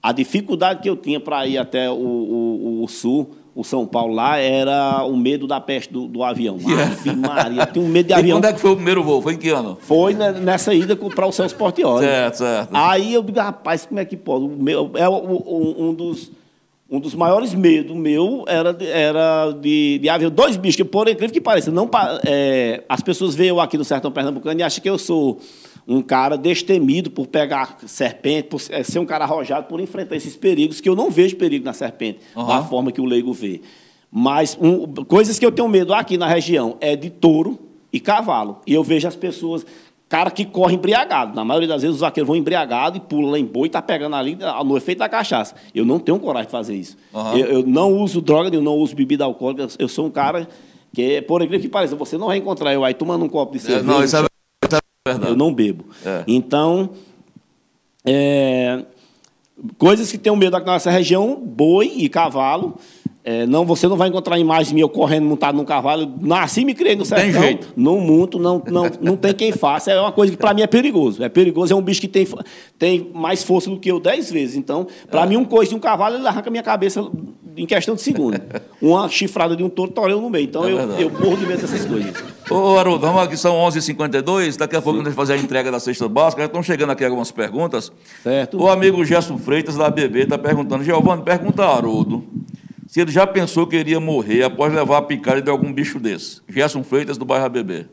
A 0.01 0.12
dificuldade 0.12 0.81
que 0.81 0.89
eu 0.89 0.95
tinha 0.95 1.19
para 1.19 1.47
ir 1.47 1.58
até 1.58 1.89
o, 1.89 1.95
o, 1.95 2.84
o, 2.84 2.88
sul, 2.88 3.31
o 3.55 3.63
São 3.63 3.87
Paulo 3.87 4.13
lá, 4.13 4.37
era 4.37 5.04
o 5.04 5.17
medo 5.17 5.48
da 5.48 5.60
peste 5.60 5.91
do, 5.91 6.08
do 6.08 6.23
avião. 6.23 6.58
Ave 6.62 7.15
Maria, 7.15 7.62
eu 7.63 7.67
tenho 7.67 7.87
medo 7.87 8.08
de 8.08 8.13
avião. 8.13 8.37
E 8.37 8.41
quando 8.41 8.46
é 8.46 8.54
que 8.54 8.60
foi 8.60 8.71
o 8.71 8.75
primeiro 8.75 9.04
voo? 9.04 9.21
Foi 9.21 9.33
em 9.33 9.37
que 9.37 9.50
ano? 9.50 9.77
Foi 9.81 10.13
nessa 10.13 10.73
ida 10.73 10.96
para 10.96 11.25
o 11.25 11.31
Celso 11.31 11.56
Portioli. 11.56 12.06
Certo, 12.06 12.35
certo. 12.35 12.69
Aí 12.71 13.13
eu 13.13 13.23
digo, 13.23 13.39
rapaz, 13.39 13.85
como 13.85 14.00
é 14.00 14.06
que 14.06 14.15
pode? 14.15 14.46
O 14.46 14.50
meu, 14.50 14.91
é 14.93 15.10
um, 15.10 15.89
um 15.89 15.93
dos 15.93 16.31
um 16.90 17.00
dos 17.00 17.15
maiores 17.15 17.54
medos 17.54 17.96
meu 17.96 18.46
era, 18.48 18.71
de, 18.71 18.86
era 18.86 19.52
de, 19.52 20.00
de 20.00 20.10
haver 20.10 20.29
dois 20.29 20.56
bichos, 20.56 20.75
que, 20.75 20.86
por 20.86 21.08
incrível 21.08 21.33
que 21.33 21.42
pareça, 21.42 21.71
não, 21.71 21.90
é, 22.25 22.83
as 22.88 23.02
pessoas 23.02 23.33
veem 23.33 23.50
eu 23.50 23.60
aqui 23.60 23.77
no 23.77 23.83
sertão 23.83 24.12
pernambucano 24.12 24.60
e 24.60 24.63
acham 24.63 24.81
que 24.81 24.90
eu 24.90 24.98
sou 24.98 25.40
um 25.88 26.02
cara 26.02 26.38
destemido 26.38 27.10
por 27.10 27.27
pegar 27.27 27.77
serpente, 27.86 28.50
por 28.50 28.62
é, 28.69 28.83
ser 28.83 29.00
um 29.00 29.06
cara 29.06 29.23
arrojado, 29.23 29.67
por 29.67 29.79
enfrentar 29.79 30.15
esses 30.15 30.36
perigos, 30.36 30.79
que 30.79 30.90
eu 30.90 30.96
não 30.96 31.10
vejo 31.10 31.36
perigo 31.36 31.65
na 31.65 31.73
serpente, 31.73 32.19
uhum. 32.36 32.48
da 32.48 32.63
forma 32.63 32.92
que 32.92 33.02
o 33.02 33.06
leigo 33.06 33.33
vê. 33.33 33.62
Mas 34.12 34.58
um, 34.60 34.86
coisas 35.06 35.38
que 35.38 35.46
eu 35.46 35.52
tenho 35.52 35.67
medo 35.67 35.94
aqui 35.94 36.17
na 36.17 36.27
região 36.27 36.77
é 36.79 36.96
de 36.96 37.10
touro 37.10 37.60
e 37.92 38.00
cavalo. 38.00 38.62
E 38.65 38.73
eu 38.73 38.83
vejo 38.83 39.08
as 39.08 39.15
pessoas 39.15 39.65
cara 40.16 40.32
que 40.32 40.46
corre 40.46 40.76
embriagado. 40.76 41.36
Na 41.36 41.44
maioria 41.44 41.68
das 41.68 41.82
vezes 41.82 41.96
os 41.96 42.02
vaqueiros 42.02 42.26
vão 42.26 42.38
embriagados 42.38 42.98
e 42.98 43.02
pulam 43.02 43.32
lá 43.32 43.38
em 43.38 43.46
boi 43.46 43.68
e 43.68 43.70
tá 43.70 43.82
pegando 43.82 44.16
ali 44.16 44.38
no 44.63 44.78
efeito 44.78 45.00
da 45.00 45.10
cachaça. 45.10 45.56
Eu 45.74 45.84
não 45.84 46.00
tenho 46.00 46.18
coragem 46.20 46.46
de 46.46 46.52
fazer 46.52 46.74
isso. 46.74 46.96
Uhum. 47.13 47.38
Eu, 47.38 47.46
eu, 47.48 47.63
não 47.68 47.92
uso 47.94 48.22
droga, 48.22 48.56
eu 48.56 48.62
não 48.62 48.76
uso 48.76 48.96
bebida 48.96 49.26
alcoólica. 49.26 49.68
Eu 49.78 49.90
sou 49.90 50.06
um 50.06 50.10
cara 50.10 50.48
Porque, 50.90 51.22
por 51.24 51.42
incrível 51.42 51.60
que 51.60 51.68
pareça, 51.68 51.98
você 51.98 52.18
não 52.18 52.28
vai 52.28 52.38
encontrar 52.38 52.74
eu 52.74 52.86
aí 52.86 52.94
tomando 52.94 53.26
um 53.26 53.28
copo 53.28 53.52
de 53.52 53.60
cerveja. 53.60 53.82
É, 53.82 53.84
não, 53.84 54.02
isso 54.02 54.16
é 54.16 54.24
verdade. 55.06 55.30
Eu 55.30 55.36
não 55.36 55.54
bebo. 55.54 55.86
É. 56.06 56.24
Então, 56.26 56.92
é, 58.06 58.86
coisas 59.78 60.10
que 60.10 60.18
tenho 60.18 60.38
medo 60.38 60.56
aqui 60.56 60.66
na 60.66 60.74
nossa 60.74 60.90
região, 60.90 61.36
boi 61.36 61.92
e 61.94 62.08
cavalo. 62.08 62.78
É, 63.28 63.44
não, 63.48 63.65
você 63.65 63.88
não 63.88 63.98
vai 63.98 64.08
encontrar 64.08 64.38
imagem 64.38 64.76
minha 64.76 64.84
eu 64.84 64.90
correndo 64.90 65.26
montado 65.26 65.56
num 65.56 65.65
cavalo. 65.65 66.13
Nasci 66.21 66.62
e 66.62 66.65
me 66.65 66.76
criei 66.76 66.96
no 66.96 67.04
sertão. 67.04 67.42
jeito. 67.42 67.73
Não 67.76 68.00
monto, 68.00 68.38
não, 68.38 68.62
não, 68.69 68.84
não 69.02 69.17
tem 69.17 69.34
quem 69.34 69.52
faça. 69.52 69.90
É 69.90 70.00
uma 70.00 70.12
coisa 70.12 70.32
que 70.32 70.38
para 70.38 70.54
mim 70.54 70.62
é 70.62 70.67
perigoso. 70.67 71.23
É 71.23 71.28
perigoso, 71.28 71.73
é 71.73 71.76
um 71.76 71.82
bicho 71.82 72.00
que 72.00 72.08
tem, 72.08 72.28
tem 72.78 73.10
mais 73.15 73.42
força 73.44 73.67
do 73.67 73.80
que 73.80 73.90
eu 73.92 74.00
dez 74.00 74.30
vezes. 74.32 74.56
Então, 74.56 74.86
para 75.10 75.23
É. 75.23 75.26
mim, 75.26 75.38
um 75.38 75.44
coice 75.44 75.69
de 75.71 75.76
um 75.76 75.80
cavalo, 75.80 76.17
ele 76.17 76.28
arranca 76.28 76.52
minha 76.52 76.62
cabeça 76.62 77.04
em 77.58 77.65
questão 77.65 77.96
de 77.96 78.02
segundo. 78.04 78.40
Uma 78.80 79.10
chifrada 79.10 79.56
de 79.56 79.63
um 79.63 79.69
touro, 79.69 79.92
torei 79.92 80.13
eu 80.13 80.21
no 80.21 80.30
meio. 80.30 80.44
Então, 80.46 80.63
É 80.63 80.71
eu, 80.71 80.78
eu 81.00 81.10
morro 81.10 81.38
de 81.38 81.48
medo 81.48 81.62
dessas 81.62 81.84
coisas. 81.84 82.13
Ô, 82.48 82.78
Haroldo, 82.78 83.00
vamos 83.08 83.23
aqui, 83.23 83.36
são 83.36 83.56
11h52. 83.56 84.56
Daqui 84.56 84.76
a 84.76 84.82
pouco 84.84 84.98
nós 84.98 85.06
vamos 85.06 85.15
fazer 85.15 85.34
a 85.34 85.38
entrega 85.38 85.71
da 85.71 85.80
cesta 85.80 86.08
básica. 86.08 86.44
Já 86.44 86.46
estão 86.46 86.62
chegando 86.62 86.92
aqui 86.92 87.04
algumas 87.04 87.32
perguntas. 87.32 87.92
Certo? 88.21 88.62
O 88.62 88.69
amigo 88.69 89.04
Gerson 89.04 89.40
Freitas, 89.40 89.76
da 89.78 89.90
BB, 89.90 90.21
está 90.26 90.38
perguntando. 90.38 90.84
Giovanni, 90.84 91.23
pergunta 91.23 91.63
a 91.63 91.76
Haroldo 91.76 92.23
se 92.96 93.02
ele 93.02 93.12
já 93.12 93.27
pensou 93.27 93.67
que 93.67 93.75
iria 93.75 94.00
morrer 94.00 94.43
após 94.43 94.73
levar 94.73 95.00
a 95.00 95.02
picada 95.02 95.41
de 95.41 95.50
algum 95.50 95.73
bicho 95.73 96.00
desse. 96.00 96.39
Gerson 96.48 96.81
Freitas, 96.81 97.17
do 97.17 97.25
bairro 97.25 97.46
ABB. 97.46 97.87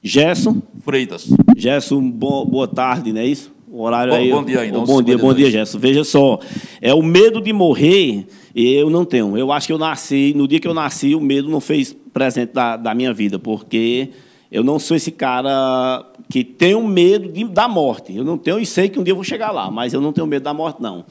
Gerson. 0.00 0.62
Freitas. 0.84 1.28
Gerson, 1.56 2.08
bo- 2.08 2.44
boa 2.44 2.68
tarde, 2.68 3.12
não 3.12 3.20
é 3.20 3.26
isso? 3.26 3.52
O 3.68 3.82
horário 3.82 4.12
Bom- 4.12 4.18
aí. 4.20 4.30
bom 4.30 4.44
dia 4.44 4.60
ainda, 4.60 4.78
Bom, 4.78 5.02
dia, 5.02 5.16
11h52. 5.16 5.20
bom 5.20 5.34
dia, 5.34 5.50
Gerson. 5.50 5.76
Veja 5.80 6.04
só, 6.04 6.38
é 6.80 6.94
o 6.94 7.02
medo 7.02 7.40
de 7.40 7.52
morrer, 7.52 8.24
eu 8.54 8.88
não 8.88 9.04
tenho. 9.04 9.36
Eu 9.36 9.50
acho 9.50 9.66
que 9.66 9.72
eu 9.72 9.78
nasci, 9.78 10.32
no 10.36 10.46
dia 10.46 10.60
que 10.60 10.68
eu 10.68 10.74
nasci, 10.74 11.16
o 11.16 11.20
medo 11.20 11.48
não 11.48 11.60
fez 11.60 11.92
presente 12.12 12.52
da, 12.52 12.76
da 12.76 12.94
minha 12.94 13.12
vida, 13.12 13.40
porque 13.40 14.10
eu 14.52 14.62
não 14.62 14.78
sou 14.78 14.96
esse 14.96 15.10
cara 15.10 16.06
que 16.30 16.44
tem 16.44 16.76
um 16.76 16.86
medo 16.86 17.28
de- 17.28 17.42
da 17.48 17.66
morte. 17.66 18.16
Eu 18.16 18.22
não 18.22 18.38
tenho 18.38 18.60
e 18.60 18.66
sei 18.66 18.88
que 18.88 19.00
um 19.00 19.02
dia 19.02 19.10
eu 19.10 19.16
vou 19.16 19.24
chegar 19.24 19.50
lá, 19.50 19.68
mas 19.68 19.92
eu 19.92 20.00
não 20.00 20.12
tenho 20.12 20.28
medo 20.28 20.44
da 20.44 20.54
morte, 20.54 20.80
não. 20.80 21.04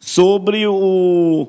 Sobre 0.00 0.66
o 0.66 1.48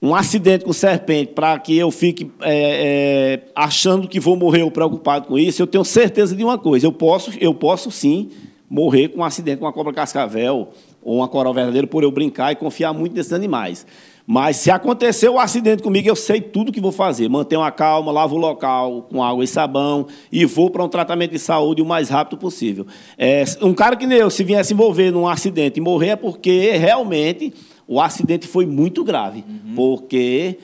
um 0.00 0.14
acidente 0.14 0.64
com 0.64 0.72
serpente 0.72 1.32
para 1.32 1.58
que 1.58 1.76
eu 1.76 1.90
fique 1.90 2.30
é, 2.40 3.40
é, 3.42 3.50
achando 3.54 4.06
que 4.06 4.20
vou 4.20 4.36
morrer 4.36 4.62
ou 4.62 4.70
preocupado 4.70 5.26
com 5.26 5.38
isso, 5.38 5.62
eu 5.62 5.66
tenho 5.66 5.84
certeza 5.84 6.36
de 6.36 6.44
uma 6.44 6.58
coisa: 6.58 6.86
eu 6.86 6.92
posso, 6.92 7.32
eu 7.40 7.54
posso 7.54 7.90
sim 7.90 8.30
morrer 8.68 9.08
com 9.08 9.20
um 9.20 9.24
acidente 9.24 9.58
com 9.58 9.64
uma 9.64 9.72
cobra 9.72 9.92
cascavel 9.92 10.68
ou 11.02 11.16
uma 11.16 11.28
coral 11.28 11.54
verdadeira 11.54 11.86
por 11.86 12.02
eu 12.02 12.10
brincar 12.10 12.52
e 12.52 12.56
confiar 12.56 12.92
muito 12.92 13.14
nesses 13.14 13.32
animais. 13.32 13.86
Mas 14.26 14.56
se 14.56 14.72
acontecer 14.72 15.28
o 15.28 15.38
acidente 15.38 15.84
comigo, 15.84 16.08
eu 16.08 16.16
sei 16.16 16.40
tudo 16.40 16.72
que 16.72 16.80
vou 16.80 16.90
fazer. 16.90 17.28
Mantenho 17.28 17.62
a 17.62 17.70
calma, 17.70 18.10
lavo 18.10 18.34
o 18.34 18.38
local 18.38 19.02
com 19.02 19.22
água 19.22 19.44
e 19.44 19.46
sabão 19.46 20.08
e 20.32 20.44
vou 20.44 20.68
para 20.68 20.82
um 20.82 20.88
tratamento 20.88 21.30
de 21.30 21.38
saúde 21.38 21.80
o 21.80 21.86
mais 21.86 22.08
rápido 22.08 22.36
possível. 22.36 22.84
É, 23.16 23.44
um 23.62 23.72
cara 23.72 23.94
que 23.94 24.04
nem 24.04 24.18
eu, 24.18 24.28
se 24.28 24.42
viesse 24.42 24.74
envolver 24.74 25.12
num 25.12 25.28
acidente 25.28 25.78
e 25.78 25.80
morrer, 25.80 26.08
é 26.08 26.16
porque 26.16 26.72
realmente 26.72 27.54
o 27.86 28.00
acidente 28.00 28.46
foi 28.46 28.66
muito 28.66 29.04
grave. 29.04 29.44
Porque 29.74 30.58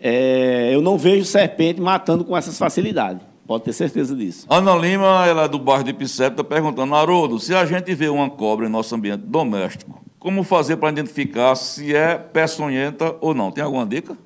é, 0.00 0.70
eu 0.72 0.82
não 0.82 0.98
vejo 0.98 1.24
serpente 1.24 1.80
matando 1.80 2.24
com 2.24 2.36
essas 2.36 2.58
facilidades. 2.58 3.22
Pode 3.46 3.64
ter 3.64 3.72
certeza 3.72 4.14
disso. 4.14 4.46
Ana 4.48 4.74
Lima, 4.76 5.26
ela 5.26 5.44
é 5.44 5.48
do 5.48 5.58
bairro 5.58 5.84
de 5.84 5.92
Picep, 5.92 6.30
está 6.30 6.44
perguntando, 6.44 6.94
Haroldo, 6.94 7.38
se 7.38 7.54
a 7.54 7.66
gente 7.66 7.94
vê 7.94 8.08
uma 8.08 8.30
cobra 8.30 8.66
em 8.66 8.68
nosso 8.68 8.94
ambiente 8.94 9.22
doméstico, 9.22 10.00
como 10.18 10.44
fazer 10.44 10.76
para 10.76 10.90
identificar 10.90 11.54
se 11.56 11.94
é 11.94 12.16
peçonhenta 12.16 13.16
ou 13.20 13.34
não? 13.34 13.50
Tem 13.50 13.62
alguma 13.62 13.84
dica? 13.84 14.16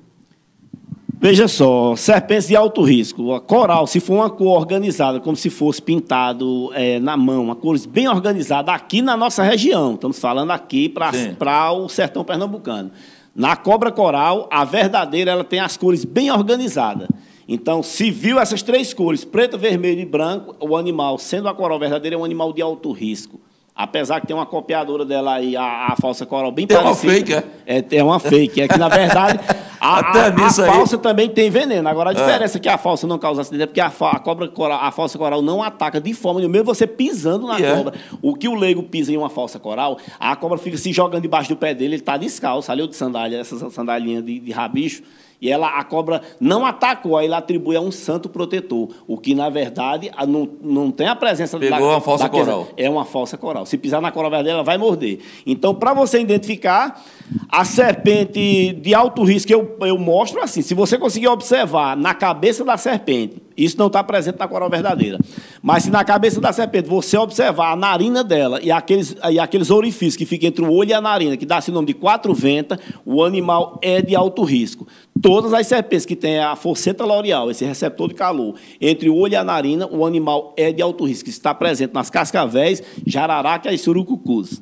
Veja 1.19 1.47
só, 1.47 1.95
serpentes 1.95 2.47
de 2.47 2.55
alto 2.55 2.83
risco. 2.83 3.33
A 3.33 3.41
coral, 3.41 3.87
se 3.87 3.99
for 3.99 4.17
uma 4.17 4.29
cor 4.29 4.55
organizada, 4.55 5.19
como 5.19 5.35
se 5.35 5.49
fosse 5.49 5.81
pintado 5.81 6.71
é, 6.75 6.99
na 6.99 7.17
mão, 7.17 7.45
uma 7.45 7.55
cor 7.55 7.75
bem 7.87 8.07
organizada 8.07 8.71
aqui 8.71 9.01
na 9.01 9.17
nossa 9.17 9.41
região. 9.41 9.95
Estamos 9.95 10.19
falando 10.19 10.51
aqui 10.51 10.87
para 10.87 11.71
o 11.71 11.89
sertão 11.89 12.23
pernambucano. 12.23 12.91
Na 13.35 13.55
cobra 13.55 13.91
coral, 13.91 14.47
a 14.51 14.63
verdadeira, 14.63 15.31
ela 15.31 15.43
tem 15.43 15.59
as 15.59 15.75
cores 15.75 16.05
bem 16.05 16.29
organizadas. 16.29 17.07
Então, 17.47 17.81
se 17.81 18.11
viu 18.11 18.39
essas 18.39 18.61
três 18.61 18.93
cores, 18.93 19.25
preto, 19.25 19.57
vermelho 19.57 20.01
e 20.01 20.05
branco, 20.05 20.55
o 20.59 20.77
animal, 20.77 21.17
sendo 21.17 21.47
a 21.47 21.53
coral 21.53 21.79
verdadeira, 21.79 22.15
é 22.15 22.19
um 22.19 22.25
animal 22.25 22.53
de 22.53 22.61
alto 22.61 22.91
risco. 22.91 23.39
Apesar 23.79 24.19
que 24.19 24.25
tem 24.25 24.35
uma 24.35 24.45
copiadora 24.47 25.05
dela 25.05 25.35
aí, 25.35 25.55
a, 25.55 25.89
a 25.91 25.95
falsa 26.01 26.25
coral 26.25 26.51
bem 26.51 26.65
Tem 26.65 26.75
uma 26.75 26.83
parecida. 26.95 27.13
fake, 27.13 27.33
é? 27.33 27.43
É, 27.77 27.97
é 27.97 28.03
uma 28.03 28.19
fake. 28.19 28.59
É 28.61 28.67
que, 28.67 28.75
na 28.79 28.89
verdade, 28.89 29.39
a, 29.79 29.99
a- 29.99 30.25
a 30.25 30.29
nisso 30.31 30.63
aí. 30.63 30.71
falsa 30.71 30.97
também 30.97 31.29
tem 31.29 31.51
veneno. 31.51 31.87
Agora, 31.87 32.09
a 32.09 32.13
diferença 32.13 32.57
é 32.57 32.59
que 32.59 32.67
a 32.67 32.77
falsa 32.79 33.05
não 33.05 33.19
causa 33.19 33.41
acidente 33.41 33.61
é 33.63 33.67
porque 33.67 33.79
a, 33.79 33.85
a 33.85 34.19
cobra 34.19 34.47
coral, 34.47 34.79
a 34.83 34.91
falsa 34.91 35.15
coral 35.19 35.43
não 35.43 35.61
ataca 35.61 36.01
de 36.01 36.11
forma 36.15 36.39
nenhuma, 36.39 36.53
mesmo 36.53 36.65
você 36.65 36.87
pisando 36.87 37.45
na 37.45 37.59
E 37.59 37.63
é. 37.65 37.75
cobra. 37.75 37.93
O 38.19 38.33
que 38.33 38.47
o 38.47 38.55
leigo 38.55 38.81
pisa 38.81 39.13
em 39.13 39.17
uma 39.17 39.29
falsa 39.29 39.59
coral, 39.59 39.99
a 40.19 40.35
cobra 40.35 40.57
fica 40.57 40.75
se 40.75 40.91
jogando 40.91 41.21
debaixo 41.21 41.49
do 41.49 41.55
pé 41.55 41.75
dele, 41.75 41.93
ele 41.93 42.01
está 42.01 42.17
descalço, 42.17 42.71
ali 42.71 42.87
de 42.87 42.95
sandália, 42.95 43.37
essa 43.39 43.69
sandalinha 43.69 44.23
de, 44.23 44.39
de 44.39 44.51
rabicho. 44.51 45.03
E 45.39 45.51
ela, 45.51 45.67
a 45.77 45.83
cobra 45.83 46.21
não 46.39 46.65
atacou, 46.65 47.15
aí 47.15 47.25
ele 47.27 47.35
atribui 47.35 47.75
a 47.75 47.81
um 47.81 47.91
santo 47.91 48.27
protetor. 48.27 48.89
O 49.07 49.17
que, 49.19 49.35
na 49.35 49.49
verdade, 49.49 50.09
a- 50.17 50.25
não, 50.25 50.49
não 50.61 50.89
tem 50.91 51.07
a 51.07 51.15
presença 51.15 51.59
Pegou 51.59 51.79
uma 51.89 52.01
falsa 52.01 52.23
daquela- 52.23 52.43
coral. 52.45 52.67
é 52.75 52.89
uma 52.89 53.05
falsa 53.05 53.37
coral. 53.37 53.65
Se 53.65 53.77
pisar 53.77 54.01
na 54.01 54.11
coral 54.11 54.31
verdadeira, 54.31 54.57
ela 54.57 54.63
vai 54.63 54.77
morder. 54.79 55.19
Então, 55.45 55.75
para 55.75 55.93
você 55.93 56.19
identificar, 56.19 57.03
a 57.49 57.63
serpente 57.63 58.73
de 58.73 58.93
alto 58.93 59.23
risco, 59.23 59.51
eu, 59.51 59.77
eu 59.81 59.97
mostro 59.97 60.41
assim. 60.41 60.61
Se 60.61 60.73
você 60.73 60.97
conseguir 60.97 61.27
observar 61.27 61.95
na 61.95 62.13
cabeça 62.13 62.63
da 62.63 62.77
serpente, 62.77 63.41
isso 63.55 63.77
não 63.77 63.87
está 63.87 64.03
presente 64.03 64.37
na 64.39 64.47
coral 64.47 64.69
verdadeira. 64.69 65.17
Mas 65.61 65.83
se 65.83 65.89
na 65.89 66.03
cabeça 66.03 66.39
da 66.39 66.53
serpente 66.53 66.87
você 66.87 67.17
observar 67.17 67.71
a 67.71 67.75
narina 67.75 68.23
dela 68.23 68.59
e 68.61 68.71
aqueles, 68.71 69.15
e 69.31 69.39
aqueles 69.39 69.71
orifícios 69.71 70.15
que 70.15 70.25
ficam 70.25 70.47
entre 70.49 70.63
o 70.63 70.71
olho 70.71 70.91
e 70.91 70.93
a 70.93 71.01
narina, 71.01 71.35
que 71.35 71.45
dá-se 71.45 71.71
o 71.71 71.73
nome 71.73 71.87
de 71.87 71.93
quatro 71.93 72.33
ventas, 72.33 72.77
o 73.05 73.23
animal 73.23 73.79
é 73.81 74.01
de 74.01 74.15
alto 74.15 74.43
risco. 74.43 74.87
Todas 75.21 75.53
as 75.53 75.67
serpentes 75.67 76.05
que 76.05 76.15
têm 76.15 76.39
a 76.39 76.55
forceta 76.55 77.03
loreal, 77.05 77.49
esse 77.49 77.65
receptor 77.65 78.09
de 78.09 78.13
calor, 78.15 78.55
entre 78.79 79.09
o 79.09 79.15
olho 79.15 79.33
e 79.33 79.35
a 79.35 79.43
narina, 79.43 79.87
o 79.87 80.05
animal 80.05 80.53
é 80.55 80.71
de 80.71 80.81
alto 80.81 81.05
risco. 81.05 81.29
Está 81.29 81.53
presente 81.53 81.93
nas 81.93 82.09
cascavéis, 82.09 82.83
jararaca 83.05 83.73
e 83.73 83.77
surucucus. 83.77 84.61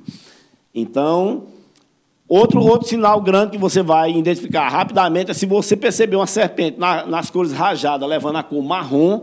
Então, 0.74 1.44
outro, 2.28 2.62
outro 2.62 2.88
sinal 2.88 3.22
grande 3.22 3.52
que 3.52 3.58
você 3.58 3.82
vai 3.82 4.12
identificar 4.12 4.70
rapidamente 4.70 5.32
é 5.32 5.34
se 5.34 5.46
você 5.46 5.76
perceber 5.76 6.16
uma 6.16 6.28
serpente 6.28 6.80
na- 6.80 7.06
nas 7.06 7.30
cores 7.30 7.52
rajadas, 7.52 8.08
levando 8.08 8.38
a 8.38 8.44
cor 8.44 8.64
marrom. 8.64 9.22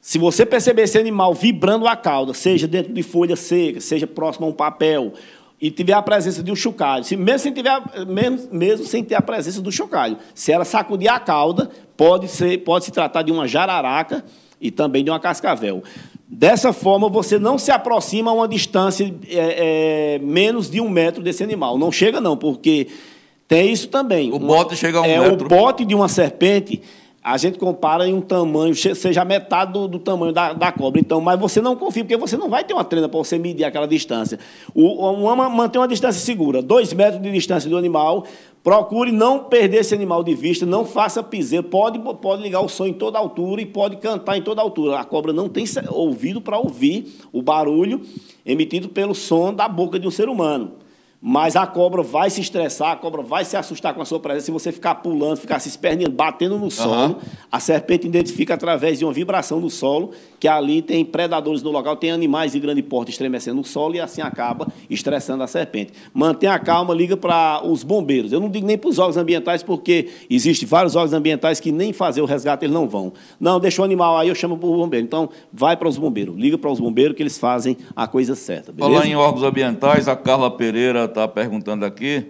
Se 0.00 0.18
você 0.18 0.46
perceber 0.46 0.82
esse 0.82 0.96
animal 0.98 1.34
vibrando 1.34 1.86
a 1.88 1.96
cauda, 1.96 2.32
seja 2.32 2.68
dentro 2.68 2.92
de 2.92 3.02
folha 3.02 3.34
seca, 3.34 3.80
seja 3.80 4.06
próximo 4.06 4.46
a 4.46 4.48
um 4.50 4.52
papel, 4.52 5.12
e 5.60 5.70
tiver 5.70 5.94
a 5.94 6.02
presença 6.02 6.42
de 6.42 6.52
um 6.52 6.56
chocalho, 6.56 7.02
se, 7.04 7.16
mesmo, 7.16 7.38
sem 7.38 7.52
tiver, 7.52 7.80
mesmo, 8.06 8.48
mesmo 8.52 8.86
sem 8.86 9.02
ter 9.02 9.14
a 9.14 9.22
presença 9.22 9.60
do 9.62 9.72
chocalho, 9.72 10.18
se 10.34 10.52
ela 10.52 10.64
sacudir 10.64 11.10
a 11.10 11.18
cauda, 11.18 11.70
pode, 11.96 12.28
ser, 12.28 12.58
pode 12.58 12.84
se 12.84 12.90
tratar 12.90 13.22
de 13.22 13.32
uma 13.32 13.48
jararaca 13.48 14.24
e 14.60 14.70
também 14.70 15.02
de 15.02 15.10
uma 15.10 15.18
cascavel. 15.18 15.82
Dessa 16.28 16.72
forma, 16.72 17.08
você 17.08 17.38
não 17.38 17.56
se 17.56 17.70
aproxima 17.70 18.30
a 18.30 18.34
uma 18.34 18.48
distância 18.48 19.14
é, 19.28 20.16
é, 20.16 20.18
menos 20.18 20.68
de 20.68 20.80
um 20.80 20.88
metro 20.88 21.22
desse 21.22 21.42
animal. 21.42 21.78
Não 21.78 21.92
chega, 21.92 22.20
não, 22.20 22.36
porque 22.36 22.88
tem 23.46 23.72
isso 23.72 23.88
também. 23.88 24.32
O 24.32 24.38
bote 24.38 24.74
chega 24.74 24.98
a 24.98 25.02
um 25.02 25.04
é, 25.04 25.20
metro. 25.20 25.46
O 25.46 25.48
bote 25.48 25.84
de 25.84 25.94
uma 25.94 26.08
serpente, 26.08 26.82
a 27.26 27.36
gente 27.36 27.58
compara 27.58 28.06
em 28.08 28.14
um 28.14 28.20
tamanho, 28.20 28.72
seja 28.72 29.24
metade 29.24 29.72
do, 29.72 29.88
do 29.88 29.98
tamanho 29.98 30.32
da, 30.32 30.52
da 30.52 30.70
cobra. 30.70 31.00
Então, 31.00 31.20
mas 31.20 31.40
você 31.40 31.60
não 31.60 31.74
confia, 31.74 32.04
porque 32.04 32.16
você 32.16 32.36
não 32.36 32.48
vai 32.48 32.62
ter 32.62 32.72
uma 32.72 32.84
trena 32.84 33.08
para 33.08 33.18
você 33.18 33.36
medir 33.36 33.64
aquela 33.64 33.88
distância. 33.88 34.38
O, 34.72 35.10
uma, 35.10 35.48
manter 35.48 35.78
uma 35.78 35.88
distância 35.88 36.24
segura, 36.24 36.62
dois 36.62 36.92
metros 36.92 37.20
de 37.20 37.32
distância 37.32 37.68
do 37.68 37.76
animal. 37.76 38.24
Procure 38.62 39.10
não 39.10 39.40
perder 39.40 39.78
esse 39.78 39.92
animal 39.92 40.22
de 40.22 40.36
vista, 40.36 40.64
não 40.64 40.84
faça 40.84 41.20
piseiro. 41.20 41.64
Pode, 41.64 41.98
pode 41.98 42.44
ligar 42.44 42.60
o 42.60 42.68
som 42.68 42.86
em 42.86 42.92
toda 42.92 43.18
altura 43.18 43.60
e 43.60 43.66
pode 43.66 43.96
cantar 43.96 44.38
em 44.38 44.42
toda 44.42 44.62
altura. 44.62 45.00
A 45.00 45.04
cobra 45.04 45.32
não 45.32 45.48
tem 45.48 45.64
ouvido 45.90 46.40
para 46.40 46.56
ouvir 46.56 47.12
o 47.32 47.42
barulho 47.42 48.02
emitido 48.44 48.88
pelo 48.88 49.16
som 49.16 49.52
da 49.52 49.66
boca 49.66 49.98
de 49.98 50.06
um 50.06 50.12
ser 50.12 50.28
humano. 50.28 50.74
Mas 51.28 51.56
a 51.56 51.66
cobra 51.66 52.04
vai 52.04 52.30
se 52.30 52.40
estressar, 52.40 52.92
a 52.92 52.96
cobra 52.96 53.20
vai 53.20 53.44
se 53.44 53.56
assustar 53.56 53.92
com 53.92 54.00
a 54.00 54.04
sua 54.04 54.20
presença. 54.20 54.46
Se 54.46 54.52
você 54.52 54.70
ficar 54.70 54.94
pulando, 54.94 55.38
ficar 55.38 55.58
se 55.58 55.68
esperneando, 55.68 56.14
batendo 56.14 56.56
no 56.56 56.70
solo, 56.70 57.18
a 57.50 57.58
serpente 57.58 58.06
identifica 58.06 58.54
através 58.54 59.00
de 59.00 59.04
uma 59.04 59.12
vibração 59.12 59.58
no 59.58 59.68
solo 59.68 60.12
que 60.38 60.46
ali 60.46 60.80
tem 60.82 61.04
predadores 61.04 61.64
no 61.64 61.72
local, 61.72 61.96
tem 61.96 62.12
animais 62.12 62.52
de 62.52 62.60
grande 62.60 62.80
porte 62.80 63.10
estremecendo 63.10 63.56
no 63.56 63.64
solo 63.64 63.96
e 63.96 64.00
assim 64.00 64.22
acaba 64.22 64.68
estressando 64.88 65.42
a 65.42 65.48
serpente. 65.48 65.92
Mantenha 66.14 66.52
a 66.52 66.60
calma, 66.60 66.94
liga 66.94 67.16
para 67.16 67.60
os 67.66 67.82
bombeiros. 67.82 68.30
Eu 68.30 68.38
não 68.38 68.48
digo 68.48 68.64
nem 68.64 68.78
para 68.78 68.88
os 68.88 69.00
órgãos 69.00 69.16
ambientais, 69.16 69.64
porque 69.64 70.08
existem 70.30 70.68
vários 70.68 70.94
órgãos 70.94 71.12
ambientais 71.12 71.58
que 71.58 71.72
nem 71.72 71.92
fazer 71.92 72.20
o 72.20 72.24
resgate 72.24 72.64
eles 72.64 72.74
não 72.74 72.88
vão. 72.88 73.12
Não, 73.40 73.58
deixa 73.58 73.82
o 73.82 73.84
animal 73.84 74.16
aí, 74.16 74.28
eu 74.28 74.34
chamo 74.36 74.56
para 74.56 74.68
o 74.68 74.76
bombeiro. 74.76 75.04
Então, 75.04 75.28
vai 75.52 75.76
para 75.76 75.88
os 75.88 75.98
bombeiros, 75.98 76.36
liga 76.36 76.56
para 76.56 76.70
os 76.70 76.78
bombeiros 76.78 77.16
que 77.16 77.22
eles 77.24 77.36
fazem 77.36 77.76
a 77.96 78.06
coisa 78.06 78.36
certa. 78.36 78.70
Beleza? 78.70 78.94
Falar 78.94 79.10
em 79.10 79.16
órgãos 79.16 79.42
ambientais, 79.42 80.06
a 80.06 80.14
Carla 80.14 80.52
Pereira 80.52 81.15
está 81.16 81.26
perguntando 81.26 81.84
aqui. 81.84 82.26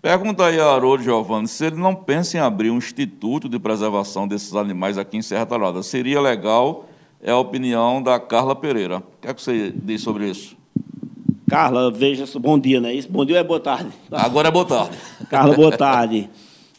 Pergunta 0.00 0.44
aí 0.46 0.60
a 0.60 0.66
Haroldo 0.66 1.02
Giovanni 1.02 1.48
se 1.48 1.66
ele 1.66 1.76
não 1.76 1.92
pensa 1.92 2.36
em 2.36 2.40
abrir 2.40 2.70
um 2.70 2.78
instituto 2.78 3.48
de 3.48 3.58
preservação 3.58 4.28
desses 4.28 4.54
animais 4.54 4.96
aqui 4.96 5.16
em 5.16 5.22
Serra 5.22 5.44
Talhada. 5.44 5.82
Seria 5.82 6.20
legal, 6.20 6.88
é 7.20 7.32
a 7.32 7.36
opinião 7.36 8.00
da 8.00 8.20
Carla 8.20 8.54
Pereira. 8.54 8.98
O 8.98 9.02
que 9.20 9.28
é 9.28 9.34
que 9.34 9.42
você 9.42 9.72
diz 9.74 10.02
sobre 10.02 10.30
isso? 10.30 10.56
Carla, 11.50 11.90
veja, 11.90 12.26
bom 12.38 12.58
dia, 12.58 12.80
não 12.80 12.88
é 12.88 12.94
isso? 12.94 13.10
Bom 13.10 13.24
dia 13.24 13.36
ou 13.36 13.40
é 13.40 13.44
boa 13.44 13.58
tarde? 13.58 13.90
Agora 14.12 14.48
é 14.48 14.50
boa 14.50 14.66
tarde. 14.66 14.96
Carla, 15.28 15.54
boa 15.54 15.76
tarde. 15.76 16.30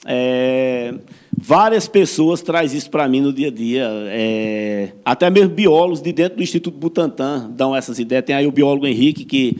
É, 0.05 0.93
várias 1.37 1.89
pessoas 1.89 2.41
trazem 2.41 2.77
isso 2.77 2.89
para 2.89 3.05
mim 3.09 3.19
no 3.19 3.33
dia 3.33 3.49
a 3.49 3.51
dia. 3.51 3.89
É, 4.07 4.93
até 5.03 5.29
mesmo 5.29 5.49
biólogos 5.49 6.01
de 6.01 6.13
dentro 6.13 6.37
do 6.37 6.43
Instituto 6.43 6.77
Butantan 6.77 7.49
dão 7.49 7.75
essas 7.75 7.99
ideias. 7.99 8.23
Tem 8.23 8.35
aí 8.35 8.47
o 8.47 8.51
biólogo 8.51 8.87
Henrique, 8.87 9.25
que 9.25 9.59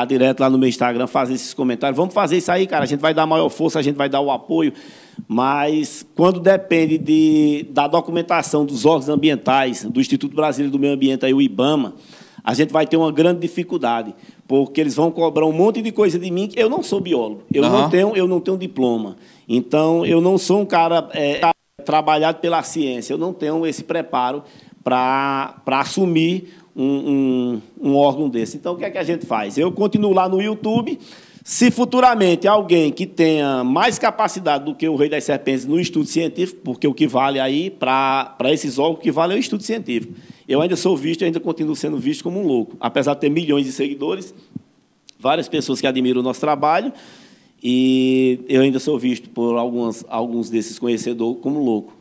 tá 0.00 0.04
direto 0.04 0.40
lá 0.40 0.50
no 0.50 0.58
meu 0.58 0.68
Instagram, 0.68 1.06
fazer 1.06 1.34
esses 1.34 1.54
comentários. 1.54 1.96
Vamos 1.96 2.14
fazer 2.14 2.36
isso 2.36 2.50
aí, 2.50 2.66
cara. 2.66 2.84
A 2.84 2.86
gente 2.86 3.00
vai 3.00 3.14
dar 3.14 3.26
maior 3.26 3.48
força, 3.48 3.78
a 3.78 3.82
gente 3.82 3.96
vai 3.96 4.08
dar 4.08 4.20
o 4.20 4.30
apoio. 4.30 4.72
Mas 5.26 6.06
quando 6.14 6.40
depende 6.40 6.98
de, 6.98 7.66
da 7.70 7.86
documentação 7.86 8.64
dos 8.64 8.86
órgãos 8.86 9.08
ambientais, 9.08 9.84
do 9.84 10.00
Instituto 10.00 10.34
Brasileiro 10.34 10.70
do 10.72 10.78
Meio 10.78 10.94
Ambiente, 10.94 11.26
aí, 11.26 11.34
o 11.34 11.40
IBAMA, 11.40 11.94
a 12.44 12.54
gente 12.54 12.72
vai 12.72 12.86
ter 12.86 12.96
uma 12.96 13.12
grande 13.12 13.40
dificuldade, 13.40 14.14
porque 14.46 14.80
eles 14.80 14.94
vão 14.94 15.10
cobrar 15.10 15.44
um 15.44 15.52
monte 15.52 15.82
de 15.82 15.92
coisa 15.92 16.18
de 16.18 16.30
mim. 16.30 16.48
Eu 16.56 16.70
não 16.70 16.82
sou 16.82 17.00
biólogo, 17.00 17.42
eu, 17.52 17.62
uhum. 17.62 17.70
não, 17.70 17.90
tenho, 17.90 18.16
eu 18.16 18.28
não 18.28 18.40
tenho 18.40 18.56
diploma. 18.56 19.16
Então, 19.48 20.06
eu 20.06 20.20
não 20.20 20.38
sou 20.38 20.60
um 20.60 20.64
cara 20.64 21.08
é, 21.12 21.40
trabalhado 21.84 22.38
pela 22.38 22.62
ciência, 22.62 23.12
eu 23.12 23.18
não 23.18 23.32
tenho 23.32 23.66
esse 23.66 23.84
preparo 23.84 24.42
para 24.82 25.54
assumir 25.66 26.48
um, 26.78 27.60
um, 27.80 27.90
um 27.90 27.96
órgão 27.96 28.28
desse. 28.28 28.56
Então, 28.56 28.74
o 28.74 28.76
que 28.76 28.84
é 28.84 28.90
que 28.90 28.98
a 28.98 29.02
gente 29.02 29.26
faz? 29.26 29.58
Eu 29.58 29.72
continuo 29.72 30.12
lá 30.12 30.28
no 30.28 30.40
YouTube. 30.40 30.96
Se 31.42 31.70
futuramente 31.70 32.46
alguém 32.46 32.92
que 32.92 33.06
tenha 33.06 33.64
mais 33.64 33.98
capacidade 33.98 34.66
do 34.66 34.74
que 34.74 34.86
o 34.86 34.94
Rei 34.96 35.08
das 35.08 35.24
Serpentes 35.24 35.64
no 35.64 35.80
estudo 35.80 36.06
científico, 36.06 36.60
porque 36.62 36.86
o 36.86 36.92
que 36.92 37.06
vale 37.06 37.40
aí 37.40 37.70
para 37.70 38.36
esses 38.52 38.78
órgãos, 38.78 38.98
o 38.98 39.02
que 39.02 39.10
vale 39.10 39.32
é 39.32 39.36
o 39.36 39.40
estudo 39.40 39.62
científico. 39.62 40.12
Eu 40.46 40.60
ainda 40.60 40.76
sou 40.76 40.94
visto, 40.94 41.24
ainda 41.24 41.40
continuo 41.40 41.74
sendo 41.74 41.96
visto 41.96 42.22
como 42.22 42.38
um 42.38 42.46
louco. 42.46 42.76
Apesar 42.78 43.14
de 43.14 43.20
ter 43.20 43.30
milhões 43.30 43.64
de 43.64 43.72
seguidores, 43.72 44.34
várias 45.18 45.48
pessoas 45.48 45.80
que 45.80 45.86
admiram 45.86 46.20
o 46.20 46.22
nosso 46.22 46.40
trabalho, 46.40 46.92
e 47.62 48.40
eu 48.46 48.60
ainda 48.60 48.78
sou 48.78 48.98
visto 48.98 49.30
por 49.30 49.56
algumas, 49.56 50.04
alguns 50.08 50.50
desses 50.50 50.78
conhecedores 50.78 51.38
como 51.40 51.64
louco. 51.64 51.94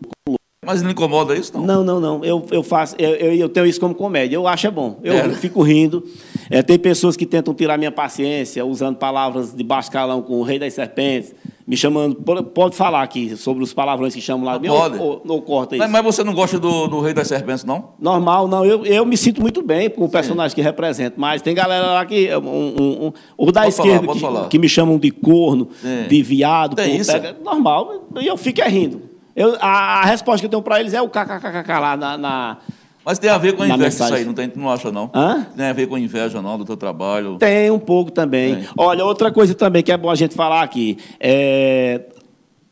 Mas 0.68 0.82
não 0.82 0.91
incomoda 0.91 1.34
isso, 1.34 1.53
não? 1.53 1.65
Não, 1.65 1.82
não, 1.82 1.99
não. 2.01 2.26
Eu, 2.26 2.45
eu, 2.51 2.61
faço, 2.61 2.93
eu, 2.99 3.09
eu 3.09 3.47
tenho 3.47 3.65
isso 3.65 3.80
como 3.80 3.95
comédia. 3.95 4.36
Eu 4.36 4.45
acho 4.45 4.68
é 4.68 4.70
bom. 4.70 4.99
Eu 5.01 5.13
é. 5.13 5.30
fico 5.30 5.61
rindo. 5.61 6.03
É, 6.49 6.61
tem 6.61 6.78
pessoas 6.78 7.15
que 7.15 7.26
tentam 7.26 7.53
tirar 7.53 7.78
minha 7.78 7.89
paciência 7.89 8.65
usando 8.65 8.97
palavras 8.97 9.53
de 9.53 9.63
baixo 9.63 9.89
calão 9.89 10.22
com 10.22 10.41
o 10.41 10.43
rei 10.43 10.59
das 10.59 10.74
serpentes, 10.74 11.34
me 11.65 11.78
chamando. 11.78 12.15
Pode 12.15 12.76
falar 12.76 13.01
aqui 13.01 13.38
sobre 13.38 13.63
os 13.63 13.74
palavrões 13.74 14.13
que 14.13 14.20
chamam 14.20 14.45
lá. 14.45 14.59
Não 14.59 14.68
pode. 14.68 14.97
Ou, 14.97 15.22
ou, 15.26 15.36
ou 15.36 15.41
corta 15.41 15.78
isso. 15.78 15.88
Mas, 15.88 16.03
você 16.03 16.22
não 16.22 16.34
gosta 16.34 16.59
do, 16.59 16.88
do 16.88 16.99
rei 16.99 17.13
das 17.13 17.30
serpentes, 17.30 17.63
não? 17.63 17.93
Normal, 17.97 18.49
não. 18.49 18.65
Eu, 18.65 18.86
eu 18.86 19.05
me 19.05 19.15
sinto 19.15 19.41
muito 19.41 19.61
bem 19.61 19.89
com 19.89 20.03
o 20.03 20.09
personagem 20.09 20.49
Sim. 20.49 20.55
que 20.55 20.61
representa. 20.61 21.15
Mas 21.18 21.41
tem 21.41 21.55
galera 21.55 21.93
lá 21.93 22.05
que. 22.05 22.30
Um, 22.36 22.41
um, 22.41 23.05
um, 23.05 23.13
o 23.38 23.53
da 23.53 23.61
pode 23.61 23.74
esquerda 23.74 24.15
falar, 24.15 24.43
que, 24.43 24.49
que, 24.49 24.59
me 24.59 24.68
chamam 24.68 24.99
de 24.99 25.11
corno, 25.11 25.70
Sim. 25.82 26.09
de 26.09 26.22
viado. 26.22 26.76
Tem 26.76 26.97
isso? 26.97 27.09
Pega, 27.09 27.38
normal. 27.41 28.09
E 28.20 28.28
eu 28.28 28.36
fico 28.36 28.59
é 28.59 28.68
rindo. 28.68 29.15
Eu, 29.38 29.56
a, 29.62 30.02
a, 30.02 30.06
resposta 30.06 30.40
que 30.40 30.48
eu 30.48 30.50
tenho 30.50 30.64
para 30.64 30.80
eles 30.80 30.96
é 30.96 31.02
o 31.02 31.08
kkkk 31.08 31.68
lá 31.80 31.96
na, 31.96 32.18
na, 32.18 32.58
Mas 33.06 33.20
tem 33.20 33.30
a 33.30 33.38
ver 33.38 33.54
com 33.54 33.62
a 33.62 33.68
inveja 33.68 33.88
isso 33.88 34.14
aí, 34.16 34.26
não, 34.26 34.34
tem, 34.34 34.52
não 34.56 34.68
acha, 34.68 34.92
não? 34.92 35.12
Hã? 35.14 35.46
Tem 35.56 35.68
a 35.68 35.74
ver 35.74 35.86
com 35.86 35.94
a 35.94 36.00
inveja, 36.00 36.42
não, 36.42 36.58
do 36.58 36.66
teu 36.66 36.76
trabalho? 36.76 37.38
Tem 37.38 37.70
um 37.70 37.78
pouco 37.78 38.10
também. 38.10 38.56
Tem. 38.56 38.70
Olha, 38.76 39.06
outra 39.06 39.32
coisa 39.32 39.54
também 39.54 39.84
que 39.84 39.92
é 39.92 39.98
bom 39.98 40.10
a 40.10 40.16
gente 40.16 40.34
falar 40.34 40.64
aqui. 40.64 40.98
É, 41.20 42.02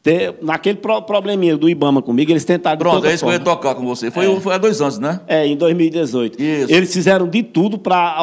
ter, 0.06 0.36
naquele 0.40 0.78
pro, 0.78 1.02
probleminha 1.02 1.58
do 1.58 1.68
Ibama 1.68 2.00
comigo, 2.00 2.32
eles 2.32 2.46
tentaram. 2.46 2.78
Pronto, 2.78 3.08
é 3.08 3.10
isso 3.16 3.22
forma. 3.26 3.40
que 3.40 3.42
eu 3.42 3.52
ia 3.52 3.56
tocar 3.56 3.74
com 3.74 3.84
você. 3.84 4.12
Foi, 4.12 4.32
é. 4.32 4.40
foi 4.40 4.54
há 4.54 4.60
dois 4.60 4.80
anos, 4.80 5.00
né? 5.00 5.20
É, 5.28 5.48
em 5.48 5.58
2018. 5.58 6.40
Isso. 6.40 6.72
Eles 6.72 6.94
fizeram 6.94 7.28
de 7.28 7.42
tudo 7.42 7.80
para. 7.80 8.16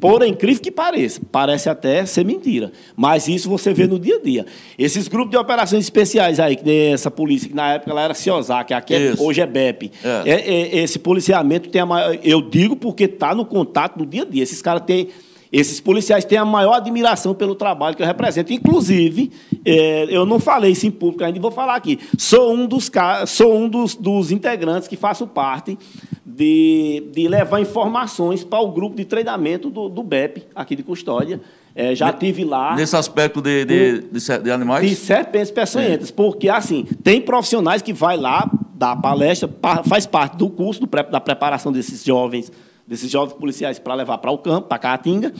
Por 0.00 0.26
incrível 0.26 0.60
que 0.60 0.72
pareça, 0.72 1.20
parece 1.30 1.70
até 1.70 2.04
ser 2.04 2.24
mentira. 2.24 2.72
Mas 2.96 3.28
isso 3.28 3.48
você 3.48 3.72
vê 3.72 3.86
no 3.86 3.96
dia 3.96 4.16
a 4.16 4.20
dia. 4.20 4.44
Esses 4.76 5.06
grupos 5.06 5.30
de 5.30 5.36
operações 5.36 5.84
especiais 5.84 6.40
aí, 6.40 6.56
que 6.56 6.88
essa 6.92 7.12
polícia, 7.12 7.48
que 7.48 7.54
na 7.54 7.74
época 7.74 7.92
ela 7.92 8.02
era 8.02 8.12
CIOSAC, 8.12 8.74
aqui 8.74 8.94
é, 8.94 9.14
hoje 9.16 9.40
é 9.40 9.46
BEP. 9.46 9.92
É. 10.02 10.22
É, 10.26 10.32
é. 10.32 10.78
esse 10.82 10.98
policiamento 10.98 11.70
tem 11.70 11.80
a 11.80 11.86
maior. 11.86 12.18
Eu 12.24 12.42
digo 12.42 12.74
porque 12.74 13.04
está 13.04 13.36
no 13.36 13.46
contato 13.46 13.98
no 14.00 14.04
dia 14.04 14.22
a 14.22 14.26
dia. 14.26 14.42
Esses 14.42 14.60
caras 14.60 14.82
têm 14.84 15.08
esses 15.54 15.78
policiais 15.78 16.24
têm 16.24 16.36
a 16.36 16.44
maior 16.44 16.74
admiração 16.74 17.32
pelo 17.32 17.54
trabalho 17.54 17.94
que 17.94 18.02
eu 18.02 18.06
represento. 18.06 18.52
Inclusive, 18.52 19.30
é, 19.64 20.04
eu 20.08 20.26
não 20.26 20.40
falei 20.40 20.72
isso 20.72 20.84
em 20.84 20.90
público 20.90 21.22
ainda, 21.22 21.38
vou 21.38 21.52
falar 21.52 21.76
aqui. 21.76 22.00
Sou 22.18 22.52
um 22.52 22.66
dos, 22.66 22.90
sou 23.28 23.56
um 23.56 23.68
dos, 23.68 23.94
dos 23.94 24.32
integrantes 24.32 24.88
que 24.88 24.96
faço 24.96 25.28
parte 25.28 25.78
de, 26.26 27.04
de 27.12 27.28
levar 27.28 27.60
informações 27.60 28.42
para 28.42 28.58
o 28.58 28.72
grupo 28.72 28.96
de 28.96 29.04
treinamento 29.04 29.70
do, 29.70 29.88
do 29.88 30.02
BEP, 30.02 30.42
aqui 30.56 30.74
de 30.74 30.82
Custódia. 30.82 31.40
É, 31.72 31.94
já 31.94 32.12
tive 32.12 32.44
lá. 32.44 32.74
Nesse 32.74 32.96
aspecto 32.96 33.40
de, 33.40 33.64
de, 33.64 34.00
de, 34.10 34.38
de 34.42 34.50
animais? 34.50 34.88
De 34.88 34.96
serpentes 34.96 35.52
peçonhentas. 35.52 36.10
É. 36.10 36.12
Porque, 36.12 36.48
assim, 36.48 36.84
tem 37.04 37.20
profissionais 37.20 37.80
que 37.80 37.92
vai 37.92 38.16
lá, 38.16 38.50
dar 38.74 38.96
palestra, 38.96 39.48
faz 39.84 40.04
parte 40.04 40.36
do 40.36 40.50
curso 40.50 40.80
do, 40.80 40.86
da 40.86 41.20
preparação 41.20 41.70
desses 41.70 42.02
jovens 42.02 42.50
desses 42.86 43.10
jovens 43.10 43.34
policiais 43.34 43.78
para 43.78 43.94
levar 43.94 44.18
para 44.18 44.30
o 44.30 44.38
campo, 44.38 44.68
para 44.68 44.76
a 44.76 44.78
Caatinga. 44.78 45.32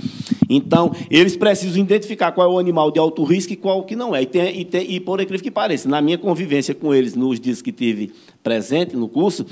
Então, 0.49 0.92
eles 1.11 1.36
precisam 1.36 1.80
identificar 1.80 2.32
qual 2.32 2.51
é 2.51 2.55
o 2.55 2.59
animal 2.59 2.90
de 2.90 2.99
alto 2.99 3.22
risco 3.24 3.53
e 3.53 3.57
qual 3.57 3.82
que 3.84 3.95
não 3.95 4.14
é. 4.14 4.22
E, 4.22 4.26
tem, 4.26 4.61
e, 4.61 4.64
tem, 4.64 4.90
e 4.90 5.01
por 5.01 5.20
incrível 5.20 5.42
que 5.42 5.51
pareça, 5.51 5.88
na 5.88 6.01
minha 6.01 6.18
convivência 6.18 6.74
com 6.74 6.95
eles 6.95 7.14
nos 7.14 7.38
dias 7.38 7.61
que 7.61 7.72
tive 7.72 8.12
presente 8.42 8.97
no 8.97 9.09
curso, 9.09 9.45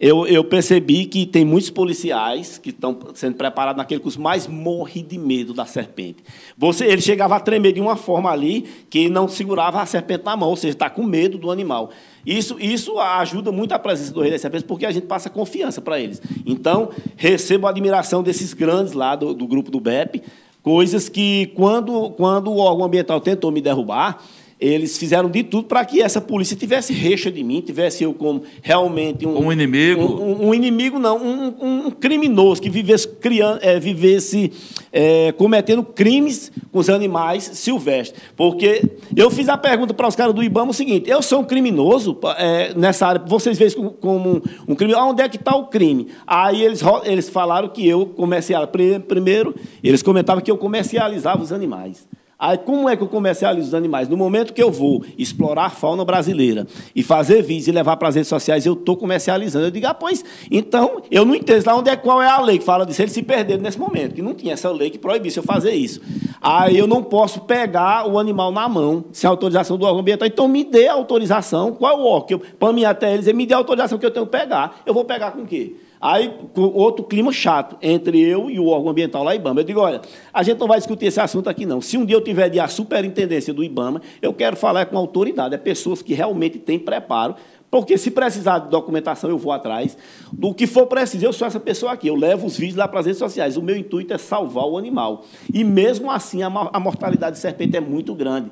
eu, 0.00 0.26
eu, 0.26 0.42
percebi 0.42 1.04
que 1.04 1.26
tem 1.26 1.44
muitos 1.44 1.68
policiais 1.68 2.56
que 2.56 2.70
estão 2.70 2.98
sendo 3.12 3.36
preparados 3.36 3.76
naquele 3.76 4.00
curso, 4.00 4.18
mas 4.18 4.46
morre 4.46 5.02
de 5.02 5.18
medo 5.18 5.52
da 5.52 5.66
serpente. 5.66 6.24
Você, 6.56 6.86
ele 6.86 7.02
chegava 7.02 7.36
a 7.36 7.40
tremer 7.40 7.74
de 7.74 7.82
uma 7.82 7.96
forma 7.96 8.30
ali 8.30 8.62
que 8.88 9.10
não 9.10 9.28
segurava 9.28 9.82
a 9.82 9.84
serpente 9.84 10.24
na 10.24 10.34
mão, 10.38 10.48
ou 10.48 10.56
seja, 10.56 10.72
está 10.72 10.88
com 10.88 11.02
medo 11.02 11.36
do 11.36 11.50
animal. 11.50 11.90
Isso, 12.24 12.56
isso 12.58 12.98
ajuda 12.98 13.52
muito 13.52 13.72
a 13.72 13.78
presença 13.78 14.10
do 14.10 14.22
rei 14.22 14.30
das 14.30 14.40
serpentes, 14.40 14.66
porque 14.66 14.86
a 14.86 14.90
gente 14.90 15.06
passa 15.06 15.28
confiança 15.28 15.82
para 15.82 16.00
eles. 16.00 16.22
Então, 16.46 16.88
recebo 17.14 17.66
a 17.66 17.70
admiração 17.70 18.22
desses 18.22 18.54
grandes 18.54 18.94
lá 18.94 19.14
do, 19.14 19.34
do 19.34 19.46
grupo 19.46 19.70
do 19.70 19.80
BEP, 19.80 20.22
coisas 20.62 21.10
que, 21.10 21.52
quando, 21.54 22.10
quando 22.12 22.50
o 22.50 22.56
órgão 22.56 22.86
ambiental 22.86 23.20
tentou 23.20 23.50
me 23.50 23.60
derrubar, 23.60 24.22
eles 24.60 24.98
fizeram 24.98 25.30
de 25.30 25.42
tudo 25.42 25.66
para 25.66 25.82
que 25.86 26.02
essa 26.02 26.20
polícia 26.20 26.54
tivesse 26.54 26.92
recha 26.92 27.30
de 27.30 27.42
mim, 27.42 27.62
tivesse 27.62 28.04
eu 28.04 28.12
como 28.12 28.42
realmente 28.60 29.26
um, 29.26 29.46
um 29.46 29.52
inimigo. 29.52 30.02
Um, 30.02 30.48
um, 30.48 30.54
inimigo, 30.54 30.98
não, 30.98 31.16
um, 31.16 31.86
um, 31.86 31.90
criminoso 31.90 32.60
que 32.60 32.68
vivesse, 32.68 33.08
criando, 33.08 33.60
é, 33.62 33.80
vivesse 33.80 34.52
é, 34.92 35.32
cometendo 35.32 35.82
crimes 35.82 36.52
com 36.70 36.78
os 36.78 36.90
animais 36.90 37.44
silvestres. 37.54 38.20
Porque 38.36 38.82
eu 39.16 39.30
fiz 39.30 39.48
a 39.48 39.56
pergunta 39.56 39.94
para 39.94 40.06
os 40.06 40.14
caras 40.14 40.34
do 40.34 40.42
Ibama 40.42 40.72
o 40.72 40.74
seguinte: 40.74 41.08
eu 41.08 41.22
sou 41.22 41.40
um 41.40 41.44
criminoso 41.44 42.18
é, 42.36 42.74
nessa 42.74 43.06
área, 43.06 43.22
vocês 43.26 43.56
veem 43.56 43.70
como, 43.98 44.42
um, 44.68 44.74
crime, 44.74 44.94
onde 44.94 45.22
é 45.22 45.28
que 45.28 45.36
está 45.36 45.56
o 45.56 45.68
crime? 45.68 46.08
Aí 46.26 46.62
eles, 46.62 46.82
eles 47.04 47.30
falaram 47.30 47.68
que 47.70 47.86
eu 47.88 48.04
comercializava. 48.04 48.70
Primeiro, 49.08 49.54
eles 49.82 50.02
comentavam 50.02 50.42
que 50.42 50.50
eu 50.50 50.58
comercializava 50.58 51.42
os 51.42 51.50
animais. 51.50 52.06
Aí, 52.40 52.56
como 52.56 52.88
é 52.88 52.96
que 52.96 53.02
eu 53.02 53.06
comercializo 53.06 53.68
os 53.68 53.74
animais? 53.74 54.08
No 54.08 54.16
momento 54.16 54.54
que 54.54 54.62
eu 54.62 54.72
vou 54.72 55.04
explorar 55.18 55.66
a 55.66 55.70
fauna 55.70 56.06
brasileira 56.06 56.66
e 56.96 57.02
fazer 57.02 57.42
vídeos 57.42 57.68
e 57.68 57.72
levar 57.72 57.98
para 57.98 58.08
as 58.08 58.14
redes 58.14 58.30
sociais, 58.30 58.64
eu 58.64 58.72
estou 58.72 58.96
comercializando. 58.96 59.66
Eu 59.66 59.70
digo, 59.70 59.86
ah, 59.86 59.92
pois, 59.92 60.24
então, 60.50 61.02
eu 61.10 61.26
não 61.26 61.34
entendo 61.34 61.66
lá 61.66 61.76
onde 61.76 61.90
é, 61.90 61.96
qual 61.96 62.22
é 62.22 62.28
a 62.30 62.40
lei 62.40 62.56
que 62.56 62.64
fala 62.64 62.86
disso. 62.86 63.02
Eles 63.02 63.12
se 63.12 63.22
perderam 63.22 63.60
nesse 63.62 63.78
momento, 63.78 64.14
que 64.14 64.22
não 64.22 64.32
tinha 64.32 64.54
essa 64.54 64.70
lei 64.70 64.88
que 64.88 64.98
proibisse 64.98 65.36
eu 65.36 65.42
fazer 65.42 65.72
isso. 65.72 66.00
Aí 66.40 66.78
eu 66.78 66.86
não 66.86 67.02
posso 67.02 67.42
pegar 67.42 68.08
o 68.08 68.18
animal 68.18 68.50
na 68.50 68.66
mão, 68.66 69.04
sem 69.12 69.28
autorização 69.28 69.76
do 69.76 69.84
órgão 69.84 70.00
ambiental. 70.00 70.26
Então, 70.26 70.48
me 70.48 70.64
dê 70.64 70.88
autorização. 70.88 71.72
Qual 71.72 71.92
é 71.92 72.00
o 72.00 72.06
órgão? 72.06 72.40
Para 72.58 72.72
mim, 72.72 72.84
até 72.84 73.12
eles, 73.12 73.30
me 73.34 73.44
dê 73.44 73.52
autorização 73.52 73.98
que 73.98 74.06
eu 74.06 74.10
tenho 74.10 74.24
que 74.24 74.32
pegar. 74.32 74.80
Eu 74.86 74.94
vou 74.94 75.04
pegar 75.04 75.32
com 75.32 75.44
quê? 75.44 75.74
Aí, 76.00 76.32
outro 76.56 77.04
clima 77.04 77.30
chato 77.30 77.76
entre 77.82 78.18
eu 78.18 78.50
e 78.50 78.58
o 78.58 78.68
órgão 78.68 78.90
ambiental 78.90 79.22
lá, 79.22 79.34
IBAMA. 79.34 79.60
Eu 79.60 79.64
digo, 79.64 79.80
olha, 79.80 80.00
a 80.32 80.42
gente 80.42 80.58
não 80.58 80.66
vai 80.66 80.78
discutir 80.78 81.04
esse 81.04 81.20
assunto 81.20 81.50
aqui, 81.50 81.66
não. 81.66 81.82
Se 81.82 81.98
um 81.98 82.06
dia 82.06 82.16
eu 82.16 82.22
tiver 82.30 82.48
de 82.48 82.60
a 82.60 82.68
superintendência 82.68 83.52
do 83.52 83.62
IBAMA, 83.62 84.00
eu 84.22 84.32
quero 84.32 84.56
falar 84.56 84.86
com 84.86 84.96
autoridade, 84.96 85.54
é 85.54 85.58
pessoas 85.58 86.00
que 86.00 86.14
realmente 86.14 86.58
têm 86.58 86.78
preparo, 86.78 87.34
porque 87.70 87.96
se 87.96 88.10
precisar 88.10 88.60
de 88.60 88.68
documentação, 88.68 89.30
eu 89.30 89.38
vou 89.38 89.52
atrás. 89.52 89.96
Do 90.32 90.52
que 90.52 90.66
for 90.66 90.86
preciso, 90.86 91.24
eu 91.24 91.32
sou 91.32 91.46
essa 91.46 91.60
pessoa 91.60 91.92
aqui. 91.92 92.08
Eu 92.08 92.16
levo 92.16 92.46
os 92.46 92.56
vídeos 92.56 92.76
lá 92.76 92.88
para 92.88 92.98
as 92.98 93.06
redes 93.06 93.20
sociais. 93.20 93.56
O 93.56 93.62
meu 93.62 93.76
intuito 93.76 94.12
é 94.12 94.18
salvar 94.18 94.64
o 94.64 94.76
animal. 94.76 95.24
E 95.54 95.62
mesmo 95.62 96.10
assim, 96.10 96.42
a 96.42 96.80
mortalidade 96.80 97.36
de 97.36 97.42
serpente 97.42 97.76
é 97.76 97.80
muito 97.80 98.12
grande. 98.12 98.50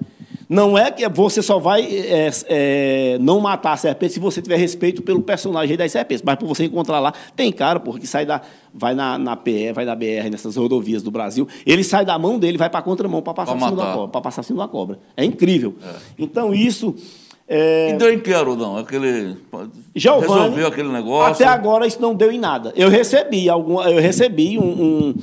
Não 0.48 0.78
é 0.78 0.90
que 0.90 1.06
você 1.10 1.42
só 1.42 1.58
vai 1.58 1.82
é, 1.82 2.30
é, 2.46 3.18
não 3.20 3.38
matar 3.38 3.72
a 3.72 3.76
serpente 3.76 4.14
se 4.14 4.20
você 4.20 4.40
tiver 4.40 4.56
respeito 4.56 5.02
pelo 5.02 5.20
personagem 5.20 5.76
das 5.76 5.92
serpentes. 5.92 6.22
Mas 6.24 6.36
para 6.36 6.46
você 6.46 6.64
encontrar 6.64 7.00
lá, 7.00 7.12
tem 7.36 7.52
cara, 7.52 7.78
porra, 7.78 7.98
que 7.98 8.06
sai 8.06 8.24
da. 8.24 8.40
Vai 8.72 8.94
na, 8.94 9.18
na 9.18 9.36
PE, 9.36 9.72
vai 9.72 9.84
na 9.84 9.94
BR, 9.94 10.30
nessas 10.30 10.56
rodovias 10.56 11.02
do 11.02 11.10
Brasil. 11.10 11.46
Ele 11.66 11.84
sai 11.84 12.04
da 12.04 12.18
mão 12.18 12.38
dele, 12.38 12.56
vai 12.56 12.70
para 12.70 12.80
a 12.80 12.82
contramão 12.82 13.20
para 13.20 13.34
passar, 13.34 13.52
cima 13.58 13.72
da 13.72 13.92
cobra, 13.92 14.20
passar 14.20 14.42
cima 14.42 14.62
da 14.62 14.68
cobra. 14.68 14.98
É 15.16 15.24
incrível. 15.24 15.74
É. 15.84 15.94
Então, 16.18 16.54
isso. 16.54 16.94
É... 17.46 17.90
E 17.90 17.94
deu 17.94 18.12
em 18.12 18.20
que 18.20 18.30
não? 18.30 18.76
Aquele. 18.78 19.36
Giovani, 19.94 20.32
resolveu 20.32 20.66
aquele 20.66 20.88
negócio? 20.88 21.32
Até 21.32 21.44
agora 21.44 21.86
isso 21.86 22.00
não 22.00 22.14
deu 22.14 22.30
em 22.30 22.38
nada. 22.38 22.72
Eu 22.76 22.88
recebi, 22.88 23.48
algum, 23.50 23.82
eu 23.82 24.00
recebi 24.00 24.58
um, 24.58 24.64
um 24.64 25.14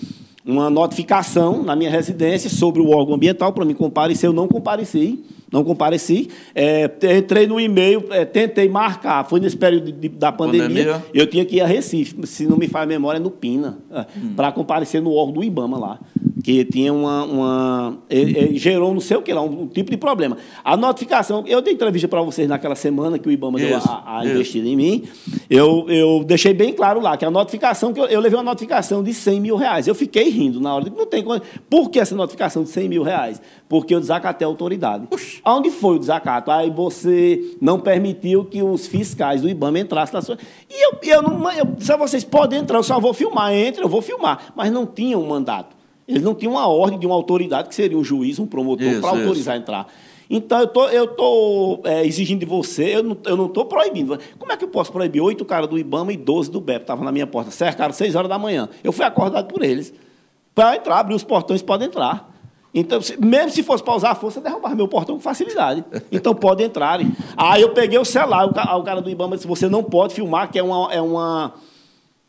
uma 0.46 0.70
notificação 0.70 1.64
na 1.64 1.76
minha 1.76 1.90
residência 1.90 2.50
sobre 2.50 2.82
o 2.82 2.90
órgão 2.90 3.16
ambiental 3.16 3.52
para 3.52 3.66
me 3.66 3.74
comparecer. 3.74 4.30
Eu 4.30 4.34
não 4.34 4.48
compareci, 4.48 5.24
não 5.52 5.64
compareci. 5.64 6.30
É, 6.54 6.90
entrei 7.18 7.48
no 7.48 7.60
e-mail, 7.60 8.06
é, 8.12 8.26
tentei 8.26 8.70
marcar. 8.70 9.26
Foi 9.26 9.40
nesse 9.40 9.58
período 9.58 9.92
de, 9.92 10.08
da 10.10 10.32
pandemia, 10.32 10.68
pandemia, 10.68 11.06
Eu 11.14 11.28
tinha 11.28 11.44
que 11.44 11.56
ir 11.56 11.62
a 11.62 11.66
Recife, 11.66 12.16
se 12.28 12.46
não 12.46 12.58
me 12.58 12.68
faz 12.68 12.88
memória, 12.88 13.20
no 13.20 13.32
Pina, 13.32 13.80
é, 13.90 14.02
hum. 14.02 14.34
para 14.36 14.52
comparecer 14.52 15.02
no 15.02 15.12
órgão 15.14 15.34
do 15.34 15.44
IBAMA 15.44 15.80
lá 15.80 16.00
que 16.46 16.64
tinha 16.64 16.94
uma. 16.94 17.24
uma 17.24 17.98
ele, 18.08 18.38
ele 18.38 18.58
gerou 18.60 18.94
não 18.94 19.02
sei 19.02 19.18
o 19.18 19.22
que 19.24 19.34
lá, 19.34 19.42
um, 19.42 19.64
um, 19.64 19.68
tipo 19.68 19.90
de 19.90 19.98
problema. 19.98 20.38
A 20.64 20.78
notificação, 20.78 21.44
eu 21.48 21.60
dei 21.60 21.74
entrevista 21.74 22.08
para 22.08 22.22
vocês 22.22 22.48
naquela 22.48 22.76
semana 22.76 23.18
que 23.18 23.28
o 23.28 23.32
Ibama 23.32 23.60
isso, 23.60 23.68
deu 23.68 23.78
a, 23.80 24.20
a 24.20 24.26
investida 24.28 24.68
em 24.68 24.76
mim. 24.76 25.04
Eu, 25.50 25.90
eu 25.90 26.24
deixei 26.24 26.54
bem 26.54 26.72
claro 26.72 27.02
lá 27.02 27.18
que 27.18 27.26
a 27.26 27.32
notificação, 27.32 27.92
que 27.92 28.00
eu, 28.00 28.06
eu, 28.06 28.20
levei 28.20 28.38
uma 28.38 28.44
notificação 28.44 29.02
de 29.02 29.12
100 29.12 29.42
mil 29.42 29.56
reais. 29.56 29.88
Eu 29.88 29.96
fiquei 29.96 30.30
rindo 30.30 30.62
na 30.62 30.76
hora. 30.76 30.86
Não 30.96 31.08
tem 31.08 31.26
Por 31.68 31.90
que 31.90 32.00
essa 32.00 32.14
notificação 32.14 32.62
de 32.62 32.70
100 32.70 32.90
mil 32.90 33.02
reais? 33.02 33.42
Porque 33.68 33.96
eu 33.96 34.00
desacatei 34.00 34.46
a 34.46 34.48
autoridade. 34.48 35.08
Oxi. 35.10 35.42
Aonde 35.44 35.72
foi 35.72 35.96
o 35.96 36.00
desacato? 36.00 36.52
Aí 36.52 36.70
você 36.70 37.56
não 37.60 37.80
permitiu 37.80 38.46
que 38.46 38.62
os 38.62 38.86
fiscais 38.86 39.42
do 39.42 39.50
IBAMA 39.50 39.80
entrassem 39.80 40.14
na 40.14 40.22
sua. 40.22 40.38
E 40.70 40.86
eu, 40.86 41.00
eu 41.02 41.24
não. 41.24 41.52
Eu, 41.52 41.70
só 41.80 41.98
vocês 41.98 42.24
podem 42.24 42.60
entrar, 42.60 42.78
eu 42.78 42.84
só 42.84 43.00
vou 43.00 43.16
filmar. 43.16 43.52
Entre, 43.52 43.84
eu 43.84 43.90
vou 43.90 44.04
filmar. 44.04 44.54
Mas 44.56 44.72
não 44.72 44.86
tinha 44.86 45.18
um 45.18 45.26
mandato. 45.26 45.75
Eles 46.08 46.22
não 46.22 46.36
tinham 46.36 46.54
uma 46.54 46.68
ordem 46.68 47.00
de 47.00 47.06
uma 47.06 47.16
autoridade, 47.16 47.70
que 47.70 47.76
seria 47.76 47.98
um 47.98 48.04
juiz, 48.04 48.38
um 48.38 48.46
promotor, 48.46 49.02
para 49.02 49.10
autorizar 49.10 49.56
a 49.56 49.58
entrar. 49.58 49.88
Então, 50.30 50.60
eu 50.60 50.68
tô, 50.68 50.90
estou 50.90 51.78
tô, 51.78 51.88
é, 51.88 52.06
exigindo 52.06 52.40
de 52.40 52.46
você, 52.46 52.96
eu 52.96 53.04
não 53.36 53.46
estou 53.46 53.66
proibindo. 53.66 54.18
Como 54.40 54.52
é 54.52 54.58
que 54.58 54.64
eu 54.64 54.68
posso 54.68 54.92
proibir 54.92 55.22
oito 55.22 55.46
caras 55.46 55.70
do 55.70 55.78
IBAMA 55.78 56.14
e 56.14 56.18
doze 56.18 56.50
do 56.50 56.60
BEP? 56.60 56.82
Estavam 56.82 57.06
na 57.06 57.12
minha 57.12 57.28
porta, 57.28 57.52
cercaram 57.52 57.94
seis 57.94 58.16
horas 58.16 58.30
da 58.30 58.38
manhã. 58.38 58.68
Eu 58.84 58.92
fui 58.92 59.06
acordado 59.06 59.48
por 59.48 59.64
eles. 59.64 59.94
Para 60.54 60.78
entrar, 60.78 61.00
abrir 61.00 61.16
os 61.16 61.24
portões, 61.24 61.62
pode 61.62 61.86
entrar. 61.86 62.32
Então, 62.74 63.02
se, 63.02 63.20
mesmo 63.20 63.52
se 63.52 63.64
fosse 63.64 63.84
para 63.84 63.96
usar 63.96 64.12
a 64.12 64.16
força, 64.16 64.42
derrubar 64.42 64.76
meu 64.76 64.88
portão 64.88 65.16
com 65.16 65.22
facilidade. 65.22 65.84
Então, 66.12 66.34
pode 66.34 66.64
entrar. 66.64 67.00
Aí 67.38 67.62
eu 67.62 67.70
peguei 67.70 68.00
o 68.00 68.06
celular, 68.06 68.48
o, 68.48 68.50
o 68.50 68.84
cara 68.84 69.02
do 69.02 69.10
IBAMA 69.10 69.36
disse, 69.36 69.48
você 69.48 69.70
não 69.70 69.84
pode 69.84 70.14
filmar, 70.14 70.52
que 70.52 70.60
é 70.60 70.64
uma... 70.64 70.94
É 70.94 71.02
uma 71.02 71.54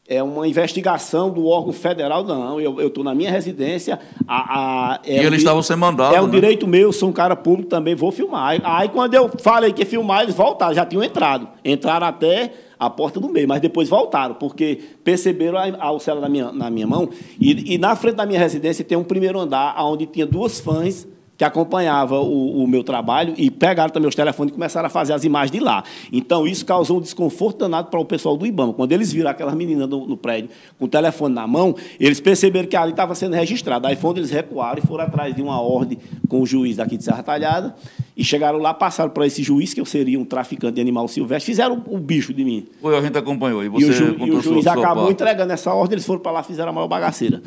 é 0.08 0.22
uma 0.22 0.46
investigação 0.46 1.30
do 1.30 1.46
órgão 1.46 1.72
federal, 1.72 2.22
não. 2.22 2.60
Eu 2.60 2.86
estou 2.86 3.02
na 3.02 3.14
minha 3.14 3.30
residência. 3.30 3.98
A, 4.26 4.94
a, 4.94 5.00
é 5.04 5.22
e 5.22 5.26
eles 5.26 5.38
estavam 5.38 5.62
sem 5.62 5.76
mandado. 5.76 6.14
É 6.14 6.20
um 6.20 6.26
né? 6.26 6.32
direito 6.32 6.66
meu, 6.66 6.92
sou 6.92 7.08
um 7.08 7.12
cara 7.12 7.34
público 7.34 7.68
também, 7.68 7.94
vou 7.94 8.12
filmar. 8.12 8.60
Aí, 8.62 8.88
quando 8.88 9.14
eu 9.14 9.30
falei 9.38 9.72
que 9.72 9.82
ia 9.82 9.86
filmar, 9.86 10.22
eles 10.22 10.34
voltaram, 10.34 10.74
já 10.74 10.86
tinham 10.86 11.02
entrado. 11.02 11.48
Entraram 11.64 12.06
até 12.06 12.52
a 12.78 12.88
porta 12.88 13.18
do 13.18 13.28
meio, 13.28 13.48
mas 13.48 13.60
depois 13.60 13.88
voltaram, 13.88 14.34
porque 14.34 14.80
perceberam 15.02 15.58
a, 15.58 15.64
a 15.64 15.98
celular 15.98 16.22
na 16.22 16.28
minha, 16.28 16.52
na 16.52 16.70
minha 16.70 16.86
mão. 16.86 17.08
E, 17.40 17.74
e 17.74 17.78
na 17.78 17.96
frente 17.96 18.14
da 18.16 18.26
minha 18.26 18.38
residência 18.38 18.84
tem 18.84 18.96
um 18.96 19.04
primeiro 19.04 19.40
andar, 19.40 19.74
onde 19.84 20.06
tinha 20.06 20.26
duas 20.26 20.60
fãs 20.60 21.06
que 21.36 21.44
acompanhava 21.44 22.18
o, 22.20 22.62
o, 22.62 22.66
meu 22.66 22.82
trabalho 22.82 23.34
e 23.36 23.50
pegaram 23.50 23.90
também 23.90 24.08
os 24.08 24.14
telefones 24.14 24.50
e 24.50 24.54
começaram 24.54 24.86
a 24.86 24.90
fazer 24.90 25.12
as 25.12 25.24
imagens 25.24 25.50
de 25.50 25.60
lá. 25.60 25.84
Então, 26.10 26.46
isso 26.46 26.64
causou 26.64 26.98
um 26.98 27.00
desconforto 27.00 27.58
danado 27.58 27.88
para 27.88 28.00
o 28.00 28.04
pessoal 28.04 28.36
do 28.36 28.46
IBAMA. 28.46 28.72
Quando 28.72 28.92
eles 28.92 29.12
viram 29.12 29.30
aquelas 29.30 29.54
meninas 29.54 29.88
no, 29.88 30.06
no 30.06 30.16
prédio 30.16 30.50
com 30.78 30.86
o 30.86 30.88
telefone 30.88 31.34
na 31.34 31.46
mão, 31.46 31.74
eles 32.00 32.20
perceberam 32.20 32.68
que 32.68 32.76
ali 32.76 32.92
estava 32.92 33.14
sendo 33.14 33.34
registrado. 33.34 33.86
Aí 33.86 33.96
foi 33.96 34.10
onde 34.10 34.20
eles 34.20 34.30
recuaram 34.30 34.80
e 34.82 34.86
foram 34.86 35.04
atrás 35.04 35.34
de 35.34 35.42
uma 35.42 35.60
ordem 35.60 35.98
com 36.28 36.40
o 36.40 36.46
juiz 36.46 36.76
daqui 36.76 36.96
de 36.96 37.04
Serra 37.04 37.22
Talhada 37.22 37.74
e 38.16 38.24
chegaram 38.24 38.58
lá, 38.58 38.72
passaram 38.72 39.10
para 39.10 39.26
esse 39.26 39.42
juiz, 39.42 39.74
que 39.74 39.80
eu 39.80 39.84
seria 39.84 40.18
um 40.18 40.24
traficante 40.24 40.76
de 40.76 40.80
animal 40.80 41.06
silvestre, 41.06 41.52
fizeram 41.52 41.82
o, 41.86 41.96
o 41.96 41.98
bicho 41.98 42.32
de 42.32 42.44
mim. 42.44 42.66
Foi, 42.80 42.96
a 42.96 43.02
gente 43.02 43.18
acompanhou. 43.18 43.62
E, 43.62 43.68
você 43.68 43.84
e 43.84 43.90
o, 43.90 43.92
ju, 43.92 44.16
e 44.18 44.30
o 44.30 44.40
juiz 44.40 44.64
sua, 44.64 44.72
acabou 44.72 45.04
sua 45.04 45.12
entregando 45.12 45.52
essa 45.52 45.72
ordem, 45.74 45.96
eles 45.96 46.06
foram 46.06 46.20
para 46.20 46.32
lá 46.32 46.42
fizeram 46.42 46.70
a 46.70 46.72
maior 46.72 46.88
bagaceira. 46.88 47.42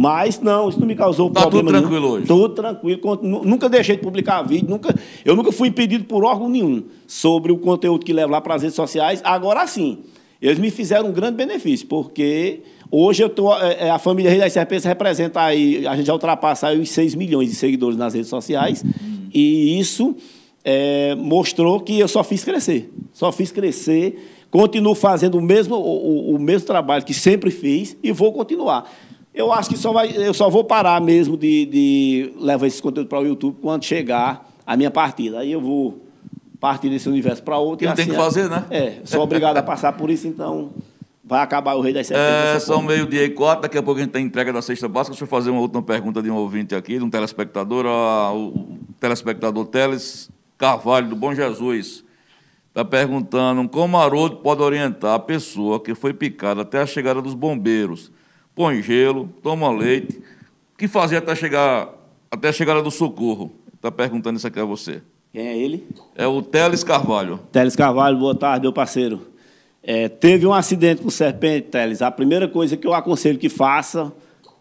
Mas 0.00 0.40
não, 0.40 0.70
isso 0.70 0.80
não 0.80 0.86
me 0.86 0.94
causou 0.94 1.28
tá 1.28 1.42
problema. 1.42 1.68
Tudo 1.68 1.78
tranquilo 1.78 2.00
nenhum. 2.00 2.14
hoje? 2.14 2.26
Tudo 2.26 2.54
tranquilo. 2.54 3.20
Nunca 3.44 3.68
deixei 3.68 3.96
de 3.96 4.02
publicar 4.02 4.40
vídeo, 4.40 4.66
nunca, 4.66 4.94
eu 5.26 5.36
nunca 5.36 5.52
fui 5.52 5.68
impedido 5.68 6.04
por 6.04 6.24
órgão 6.24 6.48
nenhum 6.48 6.84
sobre 7.06 7.52
o 7.52 7.58
conteúdo 7.58 8.02
que 8.02 8.10
levo 8.10 8.32
lá 8.32 8.40
para 8.40 8.54
as 8.54 8.62
redes 8.62 8.74
sociais. 8.74 9.20
Agora 9.22 9.66
sim, 9.66 9.98
eles 10.40 10.58
me 10.58 10.70
fizeram 10.70 11.10
um 11.10 11.12
grande 11.12 11.36
benefício, 11.36 11.86
porque 11.86 12.60
hoje 12.90 13.22
eu 13.22 13.28
tô, 13.28 13.54
é, 13.54 13.88
é, 13.88 13.90
a 13.90 13.98
família 13.98 14.30
Rei 14.30 14.40
das 14.40 14.54
Serpentes 14.54 14.86
representa 14.86 15.42
aí, 15.42 15.86
a 15.86 15.94
gente 15.94 16.06
já 16.06 16.14
ultrapassa 16.14 16.68
aí 16.68 16.80
os 16.80 16.88
6 16.88 17.14
milhões 17.14 17.50
de 17.50 17.54
seguidores 17.54 17.98
nas 17.98 18.14
redes 18.14 18.30
sociais, 18.30 18.82
uhum. 18.82 19.28
e 19.34 19.78
isso 19.78 20.16
é, 20.64 21.14
mostrou 21.14 21.78
que 21.78 21.98
eu 21.98 22.08
só 22.08 22.24
fiz 22.24 22.42
crescer. 22.42 22.90
Só 23.12 23.30
fiz 23.30 23.52
crescer, 23.52 24.46
continuo 24.50 24.94
fazendo 24.94 25.36
o 25.36 25.42
mesmo, 25.42 25.74
o, 25.74 26.36
o 26.36 26.38
mesmo 26.38 26.66
trabalho 26.66 27.04
que 27.04 27.12
sempre 27.12 27.50
fiz 27.50 27.98
e 28.02 28.10
vou 28.12 28.32
continuar. 28.32 28.90
Eu 29.34 29.52
acho 29.52 29.70
que 29.70 29.76
só 29.76 29.92
vai, 29.92 30.10
eu 30.16 30.34
só 30.34 30.50
vou 30.50 30.64
parar 30.64 31.00
mesmo 31.00 31.36
de, 31.36 31.66
de 31.66 32.32
levar 32.36 32.66
esse 32.66 32.82
conteúdo 32.82 33.08
para 33.08 33.20
o 33.20 33.26
YouTube 33.26 33.58
quando 33.62 33.84
chegar 33.84 34.48
a 34.66 34.76
minha 34.76 34.90
partida. 34.90 35.38
Aí 35.38 35.52
eu 35.52 35.60
vou 35.60 36.00
partir 36.58 36.90
desse 36.90 37.08
universo 37.08 37.42
para 37.42 37.56
outro. 37.58 37.84
E 37.84 37.88
assim, 37.88 37.96
tem 37.96 38.06
que 38.08 38.16
fazer, 38.16 38.48
né? 38.50 38.64
É, 38.70 38.94
sou 39.04 39.22
obrigado 39.22 39.56
a 39.56 39.62
passar 39.62 39.92
por 39.92 40.10
isso, 40.10 40.26
então 40.26 40.70
vai 41.24 41.40
acabar 41.42 41.74
o 41.74 41.80
Rei 41.80 41.92
das 41.92 42.08
Serpentes. 42.08 42.56
É, 42.56 42.58
são 42.60 42.82
meio-dia 42.82 43.24
e 43.24 43.30
quatro, 43.30 43.62
daqui 43.62 43.78
a 43.78 43.82
pouco 43.82 44.00
a 44.00 44.02
gente 44.02 44.12
tem 44.12 44.26
entrega 44.26 44.52
da 44.52 44.60
Sexta 44.60 44.88
Básica. 44.88 45.12
Deixa 45.12 45.24
eu 45.24 45.28
fazer 45.28 45.50
uma 45.50 45.60
última 45.60 45.82
pergunta 45.82 46.20
de 46.20 46.28
um 46.28 46.34
ouvinte 46.34 46.74
aqui, 46.74 46.98
de 46.98 47.04
um 47.04 47.08
telespectador, 47.08 47.86
o 47.86 48.78
telespectador 48.98 49.64
Teles 49.66 50.28
Carvalho, 50.58 51.08
do 51.08 51.16
Bom 51.16 51.32
Jesus. 51.32 52.04
Está 52.68 52.84
perguntando 52.84 53.68
como 53.68 53.96
Haroldo 53.96 54.36
pode 54.36 54.62
orientar 54.62 55.14
a 55.14 55.18
pessoa 55.18 55.80
que 55.80 55.94
foi 55.94 56.12
picada 56.12 56.62
até 56.62 56.80
a 56.80 56.86
chegada 56.86 57.22
dos 57.22 57.34
bombeiros 57.34 58.12
põe 58.60 58.82
gelo, 58.82 59.26
toma 59.42 59.70
leite. 59.70 60.18
O 60.74 60.76
que 60.76 60.86
fazer 60.86 61.16
até 61.16 61.34
chegar 61.34 61.88
até 62.30 62.50
a 62.50 62.52
chegada 62.52 62.82
do 62.82 62.90
socorro? 62.90 63.50
Está 63.74 63.90
perguntando 63.90 64.36
isso 64.36 64.46
aqui 64.46 64.60
a 64.60 64.66
você. 64.66 65.00
Quem 65.32 65.46
é 65.46 65.56
ele? 65.56 65.88
É 66.14 66.26
o 66.26 66.42
Teles 66.42 66.84
Carvalho. 66.84 67.40
Teles 67.50 67.74
Carvalho, 67.74 68.18
boa 68.18 68.34
tarde, 68.34 68.64
meu 68.64 68.72
parceiro. 68.72 69.28
É, 69.82 70.10
teve 70.10 70.46
um 70.46 70.52
acidente 70.52 71.00
com 71.00 71.08
serpente, 71.08 71.68
Teles. 71.68 72.02
A 72.02 72.10
primeira 72.10 72.46
coisa 72.46 72.76
que 72.76 72.86
eu 72.86 72.92
aconselho 72.92 73.38
que 73.38 73.48
faça, 73.48 74.12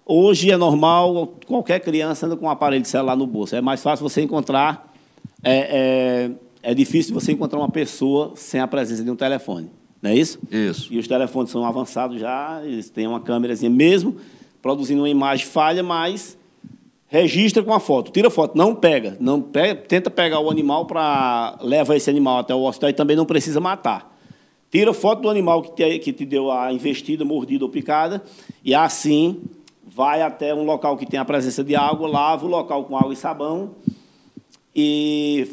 hoje 0.06 0.50
é 0.50 0.56
normal, 0.56 1.34
qualquer 1.46 1.82
criança 1.82 2.26
anda 2.26 2.38
com 2.38 2.46
um 2.46 2.50
aparelho 2.50 2.84
de 2.84 2.88
celular 2.88 3.18
no 3.18 3.28
bolso. 3.28 3.54
É 3.54 3.60
mais 3.60 3.84
fácil 3.84 4.08
você 4.08 4.22
encontrar. 4.22 4.94
É, 5.44 6.32
é, 6.64 6.72
é 6.72 6.74
difícil 6.74 7.14
você 7.14 7.34
encontrar 7.34 7.60
uma 7.60 7.70
pessoa 7.70 8.32
sem 8.38 8.62
a 8.62 8.68
presença 8.68 9.04
de 9.04 9.12
um 9.12 9.16
telefone. 9.18 9.70
Não 10.02 10.12
é 10.12 10.16
isso? 10.16 10.40
Isso. 10.50 10.94
E 10.94 10.98
os 10.98 11.08
telefones 11.08 11.52
são 11.52 11.66
avançados 11.66 12.20
já, 12.20 12.62
eles 12.64 12.90
têm 12.90 13.08
uma 13.08 13.20
câmerazinha 13.20 13.70
mesmo, 13.70 14.16
produzindo 14.62 15.02
uma 15.02 15.10
imagem 15.10 15.46
falha, 15.46 15.84
mas 15.84 16.38
registra 17.08 17.62
com 17.64 17.74
a 17.74 17.80
foto. 17.80 18.12
Tira 18.12 18.30
foto, 18.30 18.58
não 18.58 18.74
pega. 18.74 19.18
não 19.20 19.42
pega, 19.42 19.82
Tenta 19.82 20.10
pegar 20.10 20.40
o 20.40 20.50
animal 20.50 20.86
para 20.86 21.58
levar 21.62 21.96
esse 21.96 22.10
animal 22.10 22.40
até 22.40 22.54
o 22.54 22.64
hospital 22.64 22.90
e 22.90 22.94
também 22.94 23.18
não 23.18 23.26
precisa 23.26 23.60
matar. 23.60 24.16
Tira 24.72 24.94
foto 24.94 25.24
do 25.24 25.30
animal 25.30 25.64
que 25.64 25.72
te, 25.72 26.00
que 26.00 26.14
te 26.14 26.26
deu 26.26 26.52
a 26.52 26.72
investida, 26.72 27.26
mordida 27.26 27.66
ou 27.66 27.72
picada, 27.72 28.24
e 28.64 28.76
assim 28.76 29.42
vai 29.84 30.22
até 30.22 30.54
um 30.54 30.64
local 30.64 30.96
que 30.96 31.06
tem 31.06 31.20
a 31.20 31.26
presença 31.26 31.64
de 31.64 31.76
água, 31.76 32.08
lava 32.08 32.46
o 32.46 32.50
local 32.50 32.86
com 32.86 32.96
água 32.96 33.12
e 33.12 33.16
sabão 33.16 33.72
e 34.76 35.48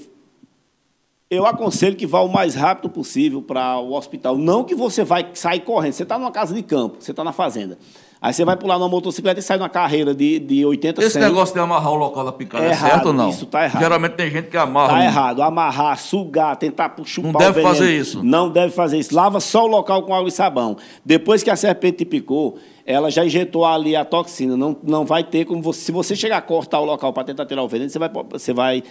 eu 1.28 1.44
aconselho 1.44 1.96
que 1.96 2.06
vá 2.06 2.20
o 2.20 2.28
mais 2.28 2.54
rápido 2.54 2.88
possível 2.88 3.42
para 3.42 3.78
o 3.78 3.94
hospital. 3.94 4.38
Não 4.38 4.62
que 4.62 4.74
você 4.74 5.02
vai 5.02 5.28
sair 5.34 5.60
correndo. 5.60 5.92
Você 5.92 6.04
está 6.04 6.18
numa 6.18 6.30
casa 6.30 6.54
de 6.54 6.62
campo, 6.62 6.96
você 7.00 7.10
está 7.10 7.24
na 7.24 7.32
fazenda. 7.32 7.76
Aí 8.20 8.32
você 8.32 8.44
vai 8.44 8.56
pular 8.56 8.78
numa 8.78 8.88
motocicleta 8.88 9.40
e 9.40 9.42
sai 9.42 9.58
numa 9.58 9.68
carreira 9.68 10.14
de, 10.14 10.38
de 10.38 10.64
80 10.64 11.02
Esse 11.02 11.12
100. 11.12 11.22
negócio 11.22 11.54
de 11.54 11.60
amarrar 11.60 11.92
o 11.92 11.96
local 11.96 12.24
da 12.24 12.32
picada 12.32 12.64
é, 12.64 12.68
é 12.68 12.70
errado, 12.70 12.90
certo 12.90 13.06
ou 13.06 13.12
não? 13.12 13.28
Isso 13.28 13.44
está 13.44 13.64
errado. 13.64 13.82
Geralmente 13.82 14.12
tem 14.12 14.30
gente 14.30 14.48
que 14.48 14.56
amarra. 14.56 14.92
Está 14.94 15.04
errado. 15.04 15.42
Amarrar, 15.42 15.98
sugar, 15.98 16.56
tentar 16.56 16.94
chupar 17.04 17.32
Não 17.32 17.38
deve 17.38 17.62
fazer 17.62 17.96
isso. 17.96 18.22
Não 18.22 18.48
deve 18.48 18.72
fazer 18.72 18.98
isso. 18.98 19.14
Lava 19.14 19.38
só 19.38 19.64
o 19.64 19.66
local 19.66 20.02
com 20.02 20.14
água 20.14 20.28
e 20.28 20.32
sabão. 20.32 20.76
Depois 21.04 21.42
que 21.42 21.50
a 21.50 21.56
serpente 21.56 21.98
te 21.98 22.04
picou, 22.06 22.56
ela 22.86 23.10
já 23.10 23.24
injetou 23.24 23.66
ali 23.66 23.94
a 23.94 24.04
toxina. 24.04 24.56
Não, 24.56 24.76
não 24.82 25.04
vai 25.04 25.22
ter 25.22 25.44
como 25.44 25.60
você. 25.60 25.80
Se 25.80 25.92
você 25.92 26.16
chegar 26.16 26.38
a 26.38 26.42
cortar 26.42 26.80
o 26.80 26.84
local 26.84 27.12
para 27.12 27.24
tentar 27.24 27.44
tirar 27.44 27.62
o 27.62 27.68
veneno, 27.68 27.90
você 27.90 27.98
vai, 27.98 28.10
você 28.30 28.52
vai 28.52 28.82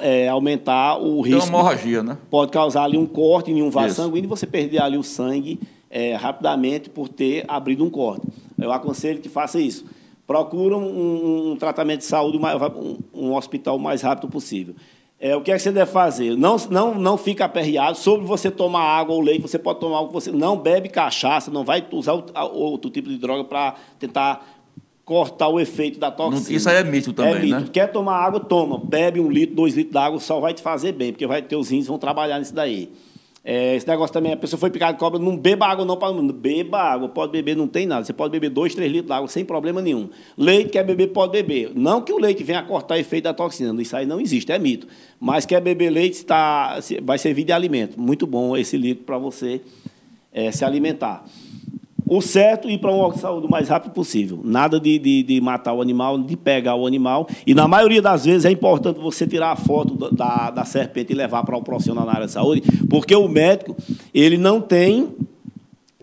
é, 0.00 0.28
aumentar 0.28 0.98
o 0.98 1.20
risco. 1.20 1.40
Tem 1.40 1.50
uma 1.50 1.58
hemorragia, 1.60 2.02
né? 2.02 2.18
Pode 2.30 2.50
causar 2.50 2.84
ali 2.84 2.96
um 2.96 3.06
corte 3.06 3.50
em 3.50 3.62
um 3.62 3.70
vaso 3.70 3.88
Isso. 3.88 4.02
sanguíneo 4.02 4.26
e 4.26 4.28
você 4.28 4.46
perder 4.46 4.80
ali 4.80 4.96
o 4.96 5.02
sangue 5.02 5.58
é, 5.90 6.14
rapidamente 6.14 6.90
por 6.90 7.08
ter 7.08 7.44
abrido 7.48 7.84
um 7.84 7.90
corte. 7.90 8.26
Eu 8.58 8.72
aconselho 8.72 9.20
que 9.20 9.28
faça 9.28 9.60
isso. 9.60 9.84
Procura 10.26 10.76
um, 10.76 11.52
um 11.52 11.56
tratamento 11.56 11.98
de 11.98 12.06
saúde, 12.06 12.38
um, 12.38 12.98
um 13.12 13.34
hospital 13.34 13.76
o 13.76 13.80
mais 13.80 14.00
rápido 14.02 14.28
possível. 14.28 14.74
É, 15.20 15.36
o 15.36 15.40
que 15.40 15.52
é 15.52 15.56
que 15.56 15.62
você 15.62 15.70
deve 15.70 15.90
fazer? 15.90 16.36
Não, 16.36 16.56
não, 16.70 16.94
não 16.96 17.16
fica 17.16 17.44
aperreado 17.44 17.96
sobre 17.96 18.26
você 18.26 18.50
tomar 18.50 18.82
água 18.82 19.14
ou 19.14 19.20
leite, 19.20 19.42
você 19.42 19.58
pode 19.58 19.80
tomar 19.80 19.98
algo 19.98 20.12
você 20.12 20.30
não 20.30 20.58
bebe 20.58 20.88
cachaça, 20.88 21.50
não 21.50 21.64
vai 21.64 21.86
usar 21.92 22.12
outro 22.12 22.90
tipo 22.90 23.08
de 23.08 23.16
droga 23.16 23.44
para 23.44 23.74
tentar 23.98 24.53
cortar 25.04 25.48
o 25.48 25.60
efeito 25.60 25.98
da 25.98 26.10
toxina. 26.10 26.56
Isso 26.56 26.68
aí 26.68 26.76
é 26.76 26.84
mito 26.84 27.12
também, 27.12 27.34
é 27.34 27.38
mito. 27.40 27.60
né? 27.60 27.66
Quer 27.72 27.88
tomar 27.88 28.16
água, 28.16 28.40
toma. 28.40 28.78
Bebe 28.78 29.20
um 29.20 29.30
litro, 29.30 29.54
dois 29.54 29.74
litros 29.74 29.92
d'água, 29.92 30.18
só 30.18 30.40
vai 30.40 30.54
te 30.54 30.62
fazer 30.62 30.92
bem, 30.92 31.12
porque 31.12 31.26
vai 31.26 31.42
ter 31.42 31.56
os 31.56 31.70
rins 31.70 31.86
vão 31.86 31.98
trabalhar 31.98 32.38
nisso 32.38 32.54
daí. 32.54 32.90
É, 33.46 33.76
esse 33.76 33.86
negócio 33.86 34.10
também, 34.10 34.32
a 34.32 34.38
pessoa 34.38 34.58
foi 34.58 34.70
picada 34.70 34.94
de 34.94 34.98
cobra, 34.98 35.18
não 35.18 35.36
beba 35.36 35.66
água 35.66 35.84
não, 35.84 35.98
para 35.98 36.10
beba 36.32 36.78
água, 36.78 37.10
pode 37.10 37.30
beber, 37.30 37.54
não 37.54 37.68
tem 37.68 37.84
nada. 37.84 38.02
Você 38.02 38.14
pode 38.14 38.32
beber 38.32 38.48
dois, 38.48 38.74
três 38.74 38.90
litros 38.90 39.08
de 39.08 39.12
água 39.12 39.28
sem 39.28 39.44
problema 39.44 39.82
nenhum. 39.82 40.08
Leite, 40.38 40.70
quer 40.70 40.82
beber, 40.82 41.08
pode 41.08 41.32
beber. 41.32 41.72
Não 41.74 42.00
que 42.00 42.10
o 42.10 42.18
leite 42.18 42.42
venha 42.42 42.60
a 42.60 42.62
cortar 42.62 42.94
o 42.94 42.98
efeito 42.98 43.24
da 43.24 43.34
toxina, 43.34 43.82
isso 43.82 43.94
aí 43.94 44.06
não 44.06 44.18
existe, 44.18 44.50
é 44.50 44.58
mito. 44.58 44.86
Mas 45.20 45.44
quer 45.44 45.60
beber 45.60 45.90
leite, 45.90 46.14
está, 46.14 46.78
vai 47.02 47.18
servir 47.18 47.44
de 47.44 47.52
alimento. 47.52 48.00
Muito 48.00 48.26
bom 48.26 48.56
esse 48.56 48.78
líquido 48.78 49.04
para 49.04 49.18
você 49.18 49.60
é, 50.32 50.50
se 50.50 50.64
alimentar 50.64 51.22
o 52.06 52.20
certo 52.20 52.68
ir 52.68 52.78
para 52.78 52.92
um 52.92 53.12
saúde 53.12 53.46
o 53.46 53.50
mais 53.50 53.68
rápido 53.68 53.92
possível. 53.92 54.40
Nada 54.44 54.78
de, 54.78 54.98
de, 54.98 55.22
de, 55.22 55.40
matar 55.40 55.72
o 55.72 55.80
animal, 55.80 56.18
de 56.18 56.36
pegar 56.36 56.74
o 56.74 56.86
animal. 56.86 57.28
E, 57.46 57.54
na 57.54 57.66
maioria 57.66 58.02
das 58.02 58.24
vezes, 58.24 58.44
é 58.44 58.50
importante 58.50 59.00
você 59.00 59.26
tirar 59.26 59.52
a 59.52 59.56
foto 59.56 60.10
da, 60.14 60.50
da 60.50 60.64
serpente 60.64 61.12
e 61.12 61.16
levar 61.16 61.42
para 61.44 61.56
o 61.56 61.60
um 61.60 61.62
profissional 61.62 62.04
na 62.04 62.12
área 62.12 62.26
de 62.26 62.32
saúde, 62.32 62.62
porque 62.88 63.14
o 63.14 63.28
médico 63.28 63.76
ele 64.12 64.36
não 64.36 64.60
tem 64.60 65.14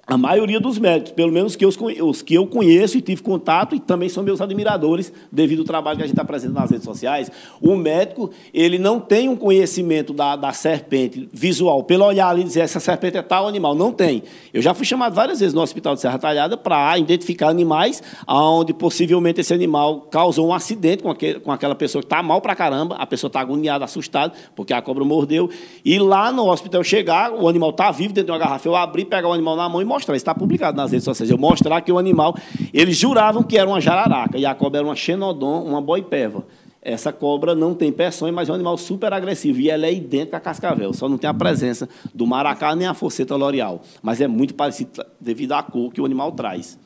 a 0.08 0.18
maioria 0.18 0.60
dos 0.60 0.78
médicos, 0.78 1.12
pelo 1.12 1.32
menos 1.32 1.56
que 1.56 1.66
os, 1.66 2.22
que 2.22 2.34
eu 2.34 2.46
conheço 2.46 2.98
e 2.98 3.02
tive 3.02 3.22
contato, 3.22 3.74
e 3.76 3.80
também 3.80 4.10
são 4.10 4.24
meus 4.24 4.42
admiradores, 4.42 5.14
devido 5.32 5.60
ao 5.60 5.66
trabalho 5.66 5.98
que 5.98 6.04
a 6.04 6.06
gente 6.06 6.14
está 6.14 6.24
apresentando 6.24 6.60
nas 6.60 6.70
redes 6.70 6.84
sociais, 6.84 7.32
o 7.62 7.76
médico 7.76 8.30
ele 8.54 8.78
não 8.78 9.00
tem 9.00 9.30
um 9.30 9.36
conhecimento 9.38 10.12
da, 10.12 10.36
da 10.36 10.52
serpente 10.52 11.30
visual, 11.32 11.84
pelo 11.84 12.04
olhar 12.04 12.28
ali 12.28 12.42
e 12.42 12.44
dizer 12.44 12.60
essa 12.62 12.80
serpente 12.80 13.18
é 13.18 13.22
tal 13.22 13.48
animal. 13.48 13.74
Não 13.74 13.94
tem. 13.94 14.24
Eu 14.54 14.62
já 14.62 14.74
fui 14.74 14.86
chamado 14.86 15.14
várias 15.14 15.40
vezes 15.40 15.54
no 15.54 15.62
Hospital 15.62 15.96
de 15.96 16.02
Serra 16.02 16.20
Talhada 16.20 16.58
para 16.58 16.98
identificar 16.98 17.48
animais 17.48 18.04
onde 18.28 18.74
possivelmente 18.74 19.40
esse 19.40 19.54
animal 19.54 20.02
causou 20.12 20.48
um 20.48 20.54
acidente 20.54 21.04
com, 21.04 21.10
aquele, 21.10 21.40
com 21.40 21.52
aquela 21.52 21.76
pessoa 21.76 22.02
que 22.02 22.08
está 22.08 22.22
mal 22.22 22.42
para 22.42 22.54
caramba, 22.54 22.96
a 22.96 23.06
pessoa 23.06 23.30
está 23.30 23.40
agoniada, 23.40 23.86
assustada, 23.86 24.34
porque 24.56 24.74
a 24.74 24.82
cobra 24.82 25.06
mordeu, 25.06 25.50
e 25.86 25.98
lá 26.00 26.32
no 26.32 26.50
hospital 26.50 26.84
chegar, 26.84 27.32
o 27.32 27.48
animal 27.48 27.70
está 27.70 27.92
vivo 27.92 28.14
dentro 28.14 28.26
de 28.26 28.32
uma 28.32 28.38
garrafa, 28.38 28.68
eu 28.68 28.76
abrir, 28.76 29.06
pegar 29.06 29.30
o 29.30 29.34
animal 29.34 29.56
na 29.56 29.70
mão 29.70 29.82
e 29.82 29.86
mostrar 29.86 30.01
mostrar, 30.02 30.16
está 30.16 30.36
publicado 30.36 30.76
nas 30.78 30.92
redes 30.92 31.06
sociais, 31.06 31.30
eu 31.30 31.38
mostrar 31.38 31.82
que 31.82 31.92
o 31.92 31.98
animal, 31.98 32.36
eles 32.74 32.98
juravam 32.98 33.44
que 33.44 33.58
era 33.58 33.70
uma 33.70 33.80
jararaca, 33.80 34.38
e 34.38 34.46
a 34.46 34.56
cobra 34.56 34.80
era 34.80 34.88
uma 34.88 34.96
xenodon, 34.96 35.64
uma 35.64 35.82
boipeva. 35.82 36.44
Essa 36.84 37.14
cobra 37.14 37.54
não 37.54 37.76
tem 37.76 37.92
peçonha, 37.92 38.34
mas 38.34 38.50
é 38.50 38.52
um 38.52 38.56
animal 38.56 38.76
super 38.76 39.14
agressivo. 39.14 39.60
E 39.60 39.70
ela 39.70 39.86
é 39.86 39.94
idêntica 39.94 40.38
à 40.38 40.40
cascavel. 40.40 40.92
Só 40.94 41.08
não 41.08 41.16
tem 41.16 41.30
a 41.30 41.34
presença 41.34 41.88
do 42.12 42.26
maracá 42.26 42.76
nem 42.76 42.88
a 42.88 42.96
forceta 42.96 43.36
l'oreal. 43.36 43.84
Mas 44.02 44.20
é 44.20 44.28
muito 44.28 44.56
parecido 44.56 45.06
devido 45.20 45.52
à 45.52 45.62
cor 45.62 45.94
que 45.94 46.02
o 46.02 46.06
animal 46.06 46.32
traz. 46.32 46.80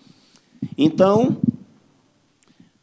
Então, 0.78 1.38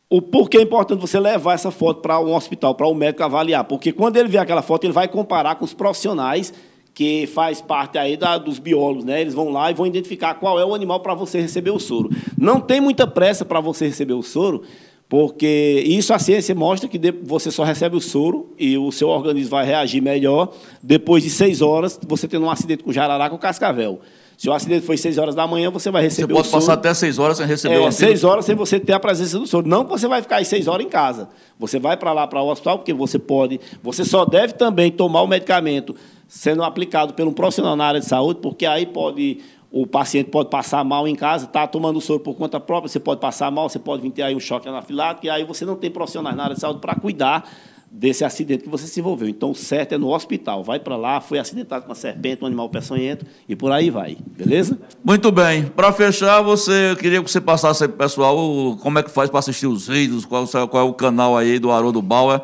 o 0.09 0.23
porquê 0.23 0.57
é 0.57 0.63
importante 0.63 1.03
você 1.03 1.21
levar 1.21 1.53
essa 1.53 1.71
foto 1.71 2.01
para 2.01 2.19
um 2.19 2.35
hospital, 2.35 2.75
para 2.75 2.87
o 2.87 2.93
um 2.93 2.95
médico 2.95 3.23
avaliar? 3.25 3.65
Porque 3.65 3.93
quando 3.93 4.17
ele 4.17 4.31
vê 4.31 4.39
aquela 4.39 4.63
foto, 4.63 4.85
ele 4.85 4.95
vai 4.95 5.07
comparar 5.07 5.57
com 5.57 5.67
os 5.67 5.75
profissionais 5.75 6.51
que 6.95 7.27
faz 7.27 7.61
parte 7.61 7.97
aí 7.99 8.17
da, 8.17 8.37
dos 8.39 8.59
biólogos, 8.59 9.05
né? 9.05 9.21
Eles 9.21 9.35
vão 9.35 9.51
lá 9.51 9.71
e 9.71 9.75
vão 9.75 9.87
identificar 9.87 10.35
qual 10.35 10.61
é 10.61 10.65
o 10.65 10.75
animal 10.75 11.01
para 11.01 11.15
você 11.15 11.41
receber 11.41 11.71
o 11.71 11.79
soro. 11.79 12.11
Não 12.37 12.61
tem 12.61 12.81
muita 12.81 13.07
pressa 13.07 13.45
para 13.45 13.61
você 13.61 13.87
receber 13.87 14.13
o 14.13 14.23
soro, 14.23 14.63
porque 15.09 15.83
isso 15.87 16.13
a 16.13 16.19
ciência 16.19 16.55
mostra 16.55 16.89
que 16.89 16.99
você 17.23 17.51
só 17.51 17.65
recebe 17.65 17.97
o 17.97 18.01
soro 18.01 18.55
e 18.59 18.77
o 18.77 18.91
seu 18.91 19.09
organismo 19.09 19.51
vai 19.51 19.65
reagir 19.65 20.03
melhor 20.03 20.53
depois 20.83 21.23
de 21.23 21.31
seis 21.31 21.61
horas 21.61 21.99
você 22.07 22.29
tendo 22.29 22.47
um 22.47 22.51
acidente 22.51 22.83
com 22.83 22.93
jararaca 22.93 23.35
ou 23.35 23.39
cascavel. 23.39 24.01
Se 24.37 24.49
o 24.49 24.53
acidente 24.53 24.85
foi 24.85 24.97
seis 24.97 25.19
horas 25.19 25.35
da 25.35 25.47
manhã, 25.47 25.71
você 25.71 25.91
vai 25.91 26.03
receber 26.03 26.33
o 26.33 26.37
soro. 26.37 26.45
Você 26.45 26.51
pode 26.51 26.65
passar 26.65 26.73
até 26.73 26.93
seis 26.95 27.19
horas 27.19 27.37
sem 27.37 27.47
receber 27.47 27.75
é, 27.75 27.79
o 27.79 27.87
acidente? 27.87 28.11
Seis 28.11 28.25
horas 28.25 28.45
sem 28.45 28.55
você 28.57 28.81
ter 28.81 28.93
a 28.93 28.99
presença 28.99 29.39
do 29.39 29.47
soro. 29.47 29.69
Não 29.69 29.85
que 29.85 29.91
você 29.91 30.09
vai 30.09 30.21
ficar 30.21 30.37
aí 30.37 30.45
seis 30.45 30.67
horas 30.67 30.85
em 30.85 30.89
casa. 30.89 31.29
Você 31.61 31.79
vai 31.79 31.97
para 31.97 32.13
lá, 32.13 32.27
para 32.27 32.43
o 32.43 32.51
hospital, 32.51 32.79
porque 32.79 32.93
você 32.93 33.21
pode... 33.21 33.61
Você 33.83 34.05
só 34.05 34.25
deve 34.25 34.55
também 34.55 34.91
tomar 34.91 35.23
o 35.23 35.29
medicamento 35.29 35.95
sendo 36.33 36.65
aplicado 36.65 37.15
um 37.23 37.33
profissional 37.33 37.77
na 37.77 37.85
área 37.85 38.01
de 38.01 38.07
saúde, 38.07 38.41
porque 38.41 38.65
aí 38.65 38.87
pode 38.87 39.41
o 39.71 39.87
paciente 39.87 40.31
pode 40.31 40.51
passar 40.51 40.83
mal 40.85 41.07
em 41.07 41.15
casa, 41.15 41.45
está 41.47 41.67
tomando 41.67 41.99
soro 42.01 42.21
por 42.21 42.35
conta 42.35 42.59
própria, 42.61 42.89
você 42.91 43.01
pode 43.01 43.21
passar 43.21 43.51
mal, 43.51 43.69
você 43.69 43.79
pode 43.79 44.03
vir 44.03 44.11
ter 44.11 44.23
aí 44.23 44.35
um 44.35 44.41
choque 44.41 44.69
anafilático, 44.69 45.27
e 45.27 45.31
aí 45.31 45.45
você 45.45 45.65
não 45.65 45.77
tem 45.77 45.91
profissionais 45.91 46.37
na 46.37 46.45
área 46.45 46.55
de 46.55 46.61
saúde 46.61 46.81
para 46.81 46.95
cuidar 46.95 47.49
desse 47.91 48.25
acidente 48.25 48.65
que 48.65 48.69
você 48.69 48.87
se 48.87 49.01
envolveu. 49.01 49.29
Então, 49.29 49.51
o 49.51 49.55
certo 49.55 49.93
é 49.93 49.99
no 49.99 50.15
hospital. 50.15 50.63
Vai 50.63 50.81
para 50.81 50.97
lá, 50.97 51.21
foi 51.21 51.39
acidentado 51.39 51.83
com 51.83 51.89
uma 51.91 51.95
serpente, 51.95 52.43
um 52.43 52.47
animal 52.47 52.69
peçonhento, 52.71 53.27
e 53.47 53.55
por 53.55 53.71
aí 53.71 53.91
vai. 53.91 54.17
Beleza? 54.37 54.79
Muito 55.05 55.31
bem. 55.31 55.65
Para 55.65 55.93
fechar, 55.93 56.41
você 56.41 56.97
queria 56.99 57.23
que 57.23 57.31
você 57.31 57.41
passasse 57.41 57.87
para 57.89 57.95
o 57.95 57.99
pessoal 57.99 58.77
como 58.83 58.99
é 58.99 59.03
que 59.03 59.11
faz 59.11 59.29
para 59.29 59.39
assistir 59.39 59.67
os 59.67 59.89
vídeos, 59.89 60.25
qual, 60.25 60.47
qual 60.69 60.87
é 60.87 60.89
o 60.89 60.95
canal 60.95 61.37
aí 61.37 61.59
do 61.59 61.71
Haroldo 61.71 62.01
Bauer, 62.01 62.41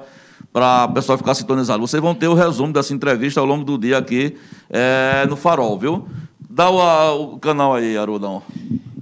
para 0.59 0.87
o 0.87 0.93
pessoal 0.93 1.17
ficar 1.17 1.35
sintonizado. 1.35 1.87
Vocês 1.87 2.03
vão 2.03 2.17
ter 2.17 2.27
o 2.27 2.35
resumo 2.35 2.73
dessa 2.73 2.93
entrevista 2.93 3.39
ao 3.39 3.47
longo 3.47 3.65
do 3.65 3.79
dia 3.79 3.97
aqui 3.97 4.35
é, 4.69 5.25
no 5.29 5.37
Farol, 5.37 5.79
viu? 5.79 6.05
Dá 6.51 6.69
o, 6.69 7.35
o 7.35 7.39
canal 7.39 7.75
aí, 7.75 7.97
Haroldão. 7.97 8.43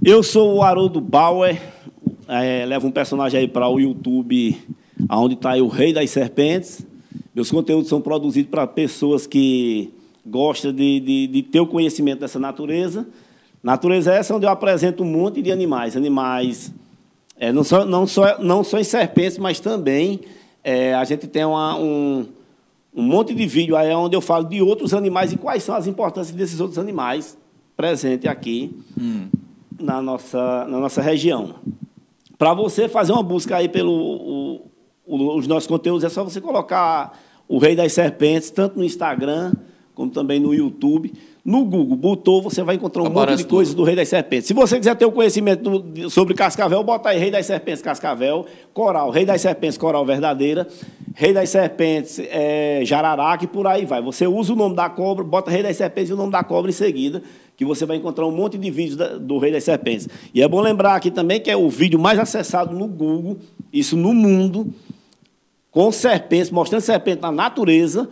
Eu 0.05 0.21
sou 0.21 0.57
o 0.57 0.61
Haroldo 0.61 1.01
Bauer, 1.01 1.59
é, 2.27 2.63
levo 2.63 2.85
um 2.85 2.91
personagem 2.91 3.39
aí 3.39 3.47
para 3.47 3.67
o 3.67 3.79
YouTube 3.79 4.55
onde 5.09 5.33
está 5.33 5.55
o 5.55 5.67
Rei 5.67 5.91
das 5.91 6.11
Serpentes. 6.11 6.85
Meus 7.33 7.49
conteúdos 7.49 7.89
são 7.89 7.99
produzidos 8.01 8.51
para 8.51 8.67
pessoas 8.67 9.25
que 9.25 9.91
gostam 10.23 10.71
de, 10.71 10.99
de, 10.99 11.25
de, 11.25 11.41
ter 11.41 11.59
o 11.59 11.65
conhecimento 11.65 12.19
dessa 12.19 12.37
natureza. 12.37 13.07
Natureza 13.63 14.13
é 14.13 14.19
essa 14.19 14.35
onde 14.35 14.45
eu 14.45 14.51
apresento 14.51 15.01
um 15.01 15.07
monte 15.07 15.41
de 15.41 15.51
animais. 15.51 15.97
Animais 15.97 16.71
é, 17.35 17.51
não, 17.51 17.63
só, 17.63 17.83
não, 17.83 18.05
só, 18.05 18.37
não 18.37 18.63
só 18.63 18.77
em 18.77 18.83
serpentes, 18.83 19.39
mas 19.39 19.59
também 19.59 20.19
é, 20.63 20.93
a 20.93 21.03
gente 21.03 21.27
tem 21.27 21.45
uma, 21.45 21.75
um, 21.77 22.25
um 22.93 23.03
monte 23.03 23.33
de 23.33 23.45
vídeo 23.45 23.75
aí 23.75 23.93
onde 23.93 24.15
eu 24.15 24.21
falo 24.21 24.45
de 24.45 24.61
outros 24.61 24.93
animais 24.93 25.31
e 25.31 25.37
quais 25.37 25.63
são 25.63 25.75
as 25.75 25.87
importâncias 25.87 26.35
desses 26.35 26.59
outros 26.59 26.77
animais 26.77 27.37
presentes 27.75 28.29
aqui 28.29 28.75
hum. 28.99 29.27
na, 29.79 30.01
nossa, 30.01 30.65
na 30.65 30.79
nossa 30.79 31.01
região. 31.01 31.55
Para 32.37 32.53
você 32.53 32.87
fazer 32.87 33.13
uma 33.13 33.23
busca 33.23 33.55
aí 33.55 33.69
pelo 33.69 34.61
o, 35.05 35.37
os 35.37 35.47
nossos 35.47 35.67
conteúdos, 35.67 36.03
é 36.03 36.09
só 36.09 36.23
você 36.23 36.41
colocar 36.41 37.17
o 37.47 37.57
Rei 37.57 37.75
das 37.75 37.93
Serpentes, 37.93 38.49
tanto 38.51 38.77
no 38.77 38.83
Instagram 38.83 39.53
como 39.97 40.11
também 40.11 40.39
no 40.39 40.53
YouTube. 40.53 41.11
No 41.47 41.63
Google, 41.63 41.95
botou, 41.95 42.41
você 42.41 42.61
vai 42.61 42.75
encontrar 42.75 43.03
um 43.03 43.05
Aparece 43.05 43.31
monte 43.31 43.37
de 43.37 43.45
coisas 43.45 43.73
do 43.73 43.85
Rei 43.85 43.95
das 43.95 44.09
Serpentes. 44.09 44.47
Se 44.47 44.53
você 44.53 44.77
quiser 44.77 44.97
ter 44.97 45.05
o 45.05 45.07
um 45.07 45.11
conhecimento 45.13 45.79
do, 45.79 46.09
sobre 46.09 46.33
Cascavel, 46.33 46.83
bota 46.83 47.07
aí 47.07 47.17
Rei 47.17 47.31
das 47.31 47.45
Serpentes 47.45 47.81
Cascavel, 47.81 48.45
Coral, 48.73 49.09
Rei 49.09 49.23
das 49.23 49.39
Serpentes 49.39 49.77
Coral 49.77 50.05
Verdadeira, 50.05 50.67
Rei 51.15 51.31
das 51.31 51.47
Serpentes 51.47 52.19
é, 52.19 52.81
Jararaca 52.83 53.45
e 53.45 53.47
por 53.47 53.65
aí 53.65 53.85
vai. 53.85 54.01
Você 54.01 54.27
usa 54.27 54.51
o 54.51 54.57
nome 54.57 54.75
da 54.75 54.89
cobra, 54.89 55.23
bota 55.23 55.49
Rei 55.49 55.63
das 55.63 55.77
Serpentes 55.77 56.09
e 56.09 56.13
o 56.13 56.17
nome 56.17 56.33
da 56.33 56.43
cobra 56.43 56.69
em 56.69 56.73
seguida, 56.73 57.23
que 57.55 57.63
você 57.63 57.85
vai 57.85 57.95
encontrar 57.95 58.27
um 58.27 58.31
monte 58.31 58.57
de 58.57 58.69
vídeos 58.69 58.97
da, 58.97 59.17
do 59.17 59.37
Rei 59.37 59.53
das 59.53 59.63
Serpentes. 59.63 60.09
E 60.33 60.41
é 60.41 60.47
bom 60.49 60.59
lembrar 60.59 60.95
aqui 60.97 61.09
também 61.09 61.39
que 61.39 61.49
é 61.49 61.55
o 61.55 61.69
vídeo 61.69 61.97
mais 61.97 62.19
acessado 62.19 62.75
no 62.75 62.87
Google, 62.87 63.37
isso 63.71 63.95
no 63.95 64.13
mundo, 64.13 64.67
com 65.71 65.93
serpentes, 65.93 66.51
mostrando 66.51 66.81
serpente 66.81 67.21
na 67.21 67.31
natureza, 67.31 68.09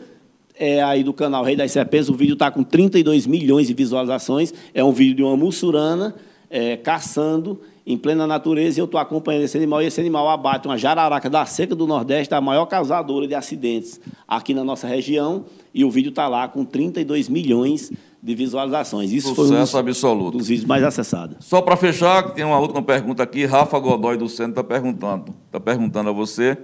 é 0.58 0.82
aí 0.82 1.04
do 1.04 1.14
canal 1.14 1.44
Rei 1.44 1.56
das 1.56 1.72
Serpentes. 1.72 2.10
O 2.10 2.14
vídeo 2.14 2.34
está 2.34 2.50
com 2.50 2.64
32 2.64 3.28
milhões 3.28 3.68
de 3.68 3.74
visualizações. 3.74 4.54
É 4.74 4.84
um 4.84 4.92
vídeo 4.92 5.16
de 5.16 5.24
uma 5.24 5.36
mussurana 5.36 6.16
é, 6.50 6.78
caçando 6.78 7.60
em 7.86 7.98
plena 7.98 8.26
natureza 8.26 8.80
e 8.80 8.82
eu 8.82 8.86
estou 8.86 9.00
acompanhando 9.00 9.44
esse 9.44 9.56
animal. 9.58 9.82
E 9.82 9.86
esse 9.86 10.00
animal 10.00 10.28
abate 10.30 10.68
uma 10.68 10.78
jararaca 10.78 11.30
da 11.30 11.46
seca 11.46 11.76
do 11.76 11.86
Nordeste, 11.86 12.34
a 12.34 12.42
maior 12.42 12.66
causadora 12.66 13.28
de 13.28 13.36
acidentes 13.36 14.00
aqui 14.28 14.54
na 14.54 14.64
nossa 14.64 14.88
região. 14.88 15.46
E 15.74 15.86
o 15.86 15.92
vídeo 15.92 16.10
está 16.10 16.28
lá 16.28 16.48
com 16.48 16.66
32 16.66 17.30
milhões 17.30 17.92
de 18.24 18.34
visualizações. 18.34 19.12
Isso 19.12 19.30
Sucesso 19.30 19.48
foi 19.48 19.58
um 19.58 19.62
dos, 19.62 19.76
absoluto. 19.76 20.38
dos 20.38 20.48
vídeos 20.48 20.68
mais 20.68 20.84
acessados. 20.84 21.38
Só 21.42 21.62
para 21.62 21.78
fechar, 21.78 22.34
tem 22.34 22.44
uma 22.44 22.58
última 22.58 22.82
pergunta 22.82 23.22
aqui. 23.22 23.46
Rafa 23.46 23.78
Godoy 23.78 24.18
do 24.18 24.28
Centro 24.28 24.52
está 24.52 24.64
perguntando, 24.64 25.36
está 25.46 25.60
perguntando 25.60 26.10
a 26.10 26.14
você 26.14 26.58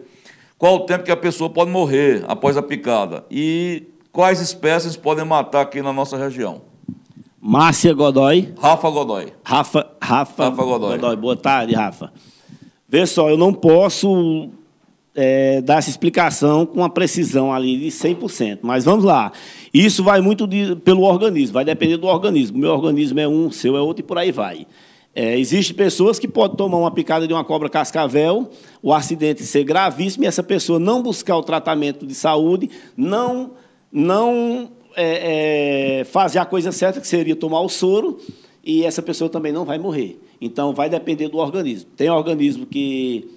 qual 0.61 0.75
o 0.75 0.79
tempo 0.81 1.03
que 1.03 1.09
a 1.09 1.17
pessoa 1.17 1.49
pode 1.49 1.71
morrer 1.71 2.23
após 2.27 2.55
a 2.55 2.61
picada 2.61 3.25
e 3.31 3.81
quais 4.11 4.39
espécies 4.39 4.95
podem 4.95 5.25
matar 5.25 5.61
aqui 5.61 5.81
na 5.81 5.91
nossa 5.91 6.15
região. 6.15 6.61
Márcia 7.41 7.91
Godoy. 7.95 8.53
Rafa 8.61 8.87
Godoy. 8.91 9.33
Rafa, 9.43 9.89
Rafa, 9.99 10.49
Rafa 10.49 10.63
Godoy. 10.63 10.99
Godoy. 10.99 11.15
Boa 11.15 11.35
tarde, 11.35 11.73
Rafa. 11.73 12.13
Vê 12.87 13.07
só, 13.07 13.27
eu 13.27 13.37
não 13.37 13.51
posso 13.51 14.49
é, 15.15 15.61
dar 15.61 15.79
essa 15.79 15.89
explicação 15.89 16.63
com 16.67 16.81
uma 16.81 16.91
precisão 16.91 17.51
ali 17.51 17.79
de 17.79 17.87
100%, 17.87 18.59
mas 18.61 18.85
vamos 18.85 19.03
lá. 19.03 19.31
Isso 19.73 20.03
vai 20.03 20.21
muito 20.21 20.45
de, 20.45 20.75
pelo 20.75 21.01
organismo, 21.01 21.55
vai 21.55 21.65
depender 21.65 21.97
do 21.97 22.05
organismo. 22.05 22.59
Meu 22.59 22.69
organismo 22.69 23.19
é 23.19 23.27
um, 23.27 23.49
seu 23.49 23.75
é 23.75 23.81
outro 23.81 24.03
e 24.03 24.07
por 24.07 24.19
aí 24.19 24.31
vai. 24.31 24.67
É, 25.13 25.37
Existem 25.37 25.75
pessoas 25.75 26.17
que 26.17 26.27
podem 26.27 26.55
tomar 26.55 26.77
uma 26.77 26.91
picada 26.91 27.27
de 27.27 27.33
uma 27.33 27.43
cobra 27.43 27.69
cascavel, 27.69 28.49
o 28.81 28.93
acidente 28.93 29.43
ser 29.43 29.63
gravíssimo 29.63 30.23
e 30.23 30.27
essa 30.27 30.41
pessoa 30.41 30.79
não 30.79 31.01
buscar 31.01 31.37
o 31.37 31.43
tratamento 31.43 32.05
de 32.05 32.15
saúde, 32.15 32.69
não, 32.95 33.51
não 33.91 34.71
é, 34.95 35.99
é, 35.99 36.03
fazer 36.05 36.39
a 36.39 36.45
coisa 36.45 36.71
certa, 36.71 37.01
que 37.01 37.07
seria 37.07 37.35
tomar 37.35 37.61
o 37.61 37.69
soro, 37.69 38.19
e 38.63 38.83
essa 38.83 39.01
pessoa 39.01 39.29
também 39.29 39.51
não 39.51 39.65
vai 39.65 39.77
morrer. 39.77 40.19
Então, 40.39 40.73
vai 40.73 40.89
depender 40.89 41.27
do 41.27 41.37
organismo. 41.37 41.89
Tem 41.95 42.09
organismo 42.09 42.65
que 42.65 43.29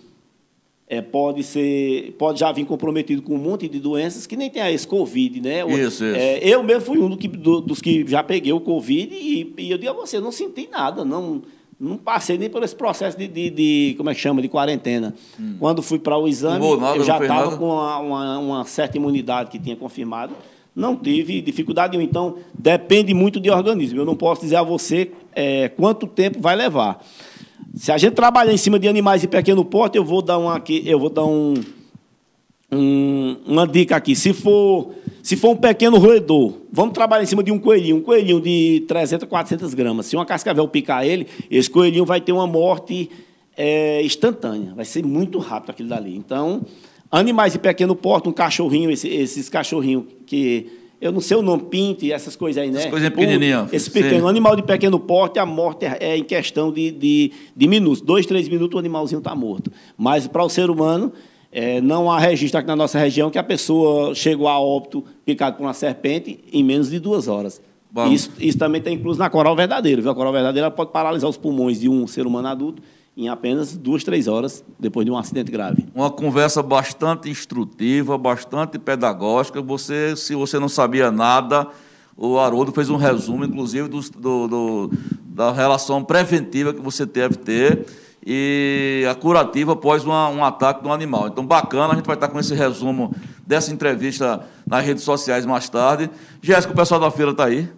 é, 0.86 1.00
pode 1.00 1.42
ser, 1.42 2.14
pode 2.18 2.40
já 2.40 2.52
vir 2.52 2.64
comprometido 2.64 3.22
com 3.22 3.34
um 3.34 3.38
monte 3.38 3.68
de 3.68 3.80
doenças 3.80 4.26
que 4.26 4.36
nem 4.36 4.50
tem 4.50 4.62
a 4.62 4.70
esse 4.70 4.86
Covid, 4.86 5.40
né? 5.40 5.66
Isso, 5.66 6.04
isso. 6.04 6.04
É, 6.04 6.38
eu 6.42 6.62
mesmo 6.62 6.82
fui 6.82 6.98
um 6.98 7.08
do 7.08 7.16
que, 7.16 7.28
do, 7.28 7.60
dos 7.60 7.80
que 7.80 8.06
já 8.06 8.22
peguei 8.22 8.52
o 8.52 8.60
Covid 8.60 9.14
e, 9.14 9.54
e 9.58 9.70
eu 9.70 9.78
digo 9.78 9.92
a 9.92 9.94
você, 9.94 10.20
não 10.20 10.30
senti 10.30 10.68
nada, 10.70 11.04
não, 11.04 11.42
não 11.85 11.97
passei 11.97 12.37
nem 12.39 12.49
por 12.51 12.62
esse 12.62 12.74
processo 12.74 13.16
de, 13.18 13.28
de, 13.28 13.51
de 13.51 13.95
como 13.97 14.11
é 14.11 14.14
que 14.14 14.20
chama, 14.20 14.41
de 14.43 14.49
quarentena. 14.49 15.14
Hum. 15.39 15.57
Quando 15.61 15.82
fui 15.82 15.99
para 15.99 16.16
o 16.18 16.26
exame, 16.26 16.59
nada, 16.76 16.97
eu 16.97 17.05
já 17.05 17.18
estava 17.20 17.57
com 17.57 17.66
uma, 17.66 17.99
uma, 17.99 18.39
uma 18.39 18.64
certa 18.64 18.97
imunidade 18.97 19.51
que 19.51 19.59
tinha 19.59 19.76
confirmado. 19.76 20.32
Não 20.74 20.97
tive 20.97 21.41
dificuldade 21.41 21.97
nenhuma. 21.97 22.09
Então, 22.11 22.37
depende 22.53 23.14
muito 23.14 23.39
de 23.39 23.49
organismo. 23.51 24.01
Eu 24.01 24.05
não 24.05 24.16
posso 24.16 24.41
dizer 24.41 24.57
a 24.57 24.62
você 24.62 25.12
é, 25.32 25.68
quanto 25.68 26.07
tempo 26.07 26.41
vai 26.41 26.57
levar. 26.57 27.05
Se 27.76 27.93
a 27.93 27.99
gente 27.99 28.14
trabalhar 28.14 28.53
em 28.53 28.57
cima 28.57 28.78
de 28.78 28.89
animais 28.89 29.20
de 29.20 29.28
pequeno 29.28 29.64
porte, 29.64 29.97
eu 29.97 30.05
vou 30.05 30.20
dar 30.22 30.39
um 30.39 30.49
aqui, 30.49 30.82
eu 30.87 30.99
vou 30.99 31.11
dar 31.11 31.24
um, 31.24 31.55
um- 32.72 33.37
uma 33.47 33.66
dica 33.66 33.97
aqui. 33.97 34.14
Se 34.16 34.32
for, 34.32 34.91
se 35.24 35.36
for 35.36 35.52
um 35.52 35.56
pequeno 35.56 35.96
roedor, 35.96 36.52
vamos 36.70 36.92
trabalhar 36.92 37.22
em 37.22 37.26
cima 37.26 37.42
de 37.42 37.50
um 37.50 37.58
coelhinho, 37.58 37.96
um 37.96 38.00
coelhinho 38.02 38.40
de 38.42 38.84
300, 38.86 39.26
400 39.26 39.72
gramas. 39.72 40.04
Se 40.04 40.14
uma 40.16 40.26
cascavel 40.26 40.68
picar 40.68 41.04
ele, 41.06 41.26
esse 41.50 41.70
coelhinho 41.70 42.04
vai 42.04 42.20
ter 42.20 42.30
uma 42.32 42.46
morte 42.46 43.08
é, 43.56 44.02
instantânea. 44.04 44.74
Vai 44.74 44.84
ser 44.84 45.02
muito 45.02 45.38
rápido 45.38 45.70
aquilo 45.70 45.88
dali. 45.88 46.14
Então, 46.14 46.62
animais 47.10 47.54
de 47.54 47.58
pequeno 47.58 47.96
porte, 47.96 48.28
um 48.28 48.32
cachorrinho, 48.32 48.90
esse- 48.90 49.08
esses 49.08 49.48
cachorrinhos 49.48 50.04
que 50.26 50.66
eu 51.00 51.10
não 51.10 51.20
sei 51.20 51.36
o 51.36 51.42
nome, 51.42 51.62
pinte, 51.64 52.12
essas 52.12 52.34
coisas 52.36 52.62
aí, 52.62 52.70
né? 52.70 52.78
Essas 52.80 52.90
coisinhas 52.90 53.12
Tipo, 53.12 53.22
pequenininhas. 53.22 53.72
Esse 53.72 53.90
pequeno 53.90 54.24
Sim. 54.24 54.28
animal 54.28 54.56
de 54.56 54.62
pequeno 54.62 54.98
porte, 55.00 55.38
a 55.38 55.46
morte 55.46 55.86
é 55.86 55.96
é 56.00 56.16
em 56.18 56.22
questão 56.24 56.70
de, 56.72 56.90
de, 56.90 57.32
de 57.56 57.66
minutos. 57.66 58.00
Dois, 58.02 58.26
três 58.26 58.46
minutos, 58.48 58.74
o 58.76 58.78
animalzinho 58.78 59.18
está 59.20 59.34
morto. 59.34 59.70
Mas 59.96 60.26
para 60.26 60.44
o 60.44 60.48
ser 60.50 60.68
humano, 60.68 61.12
é, 61.55 61.80
não 61.80 62.11
há 62.11 62.18
registro 62.18 62.59
aqui 62.59 62.66
na 62.66 62.74
nossa 62.76 62.98
região 62.98 63.30
que 63.30 63.38
a 63.38 63.42
pessoa 63.44 64.14
chegou 64.14 64.48
a 64.48 64.59
óbito 64.59 65.05
picado 65.24 65.57
por 65.57 65.62
uma 65.62 65.72
serpente 65.72 66.40
em 66.52 66.64
menos 66.64 66.90
de 66.90 66.98
duas 66.98 67.28
horas. 67.28 67.62
Bom. 67.90 68.09
Isso, 68.12 68.28
isso 68.40 68.59
também 68.59 68.80
está 68.80 68.90
incluso 68.90 69.18
na 69.20 69.30
coral 69.30 69.55
verdadeira. 69.55 70.02
Viu? 70.02 70.11
A 70.11 70.14
coral 70.16 70.32
verdadeira 70.32 70.68
pode 70.70 70.90
paralisar 70.90 71.30
os 71.30 71.36
pulmões 71.36 71.78
de 71.78 71.88
um 71.88 72.07
ser 72.09 72.26
humano 72.26 72.48
adulto 72.48 72.82
em 73.16 73.28
apenas 73.28 73.76
duas, 73.76 74.02
três 74.02 74.26
horas 74.26 74.64
depois 74.80 75.07
de 75.07 75.12
um 75.12 75.16
acidente 75.16 75.52
grave. 75.52 75.86
Uma 75.94 76.11
conversa 76.11 76.61
bastante 76.61 77.30
instrutiva, 77.30 78.18
bastante 78.18 78.76
pedagógica. 78.76 79.62
Você, 79.62 80.16
se 80.16 80.34
você 80.34 80.59
não 80.59 80.68
sabia 80.68 81.12
nada, 81.12 81.68
o 82.16 82.36
Haroldo 82.36 82.72
fez 82.72 82.90
um 82.90 82.96
resumo, 82.96 83.44
inclusive, 83.44 83.86
dos- 83.88 84.11
do, 84.11 84.48
do- 84.48 84.90
da 85.26 85.52
relação 85.52 86.02
preventiva 86.02 86.74
que 86.74 86.80
você 86.80 87.07
deve 87.07 87.36
ter 87.36 87.86
e 88.26 89.06
a 89.10 89.14
curativa 89.14 89.72
após 89.72 90.04
uma- 90.04 90.28
um 90.28 90.44
ataque 90.44 90.82
de 90.82 90.88
um 90.88 90.92
animal. 90.92 91.28
Então, 91.28 91.44
bacana, 91.44 91.92
a 91.92 91.96
gente 91.96 92.06
vai 92.06 92.16
estar 92.16 92.28
com 92.28 92.38
esse 92.40 92.54
resumo 92.54 93.14
dessa 93.46 93.72
entrevista 93.72 94.40
nas 94.66 94.84
redes 94.84 95.04
sociais 95.04 95.44
mais 95.44 95.68
tarde. 95.68 96.10
Jéssica, 96.40 96.72
o 96.72 96.76
pessoal 96.76 96.98
da 97.00 97.10
feira 97.10 97.32
está 97.32 97.44
aí. 97.44 97.68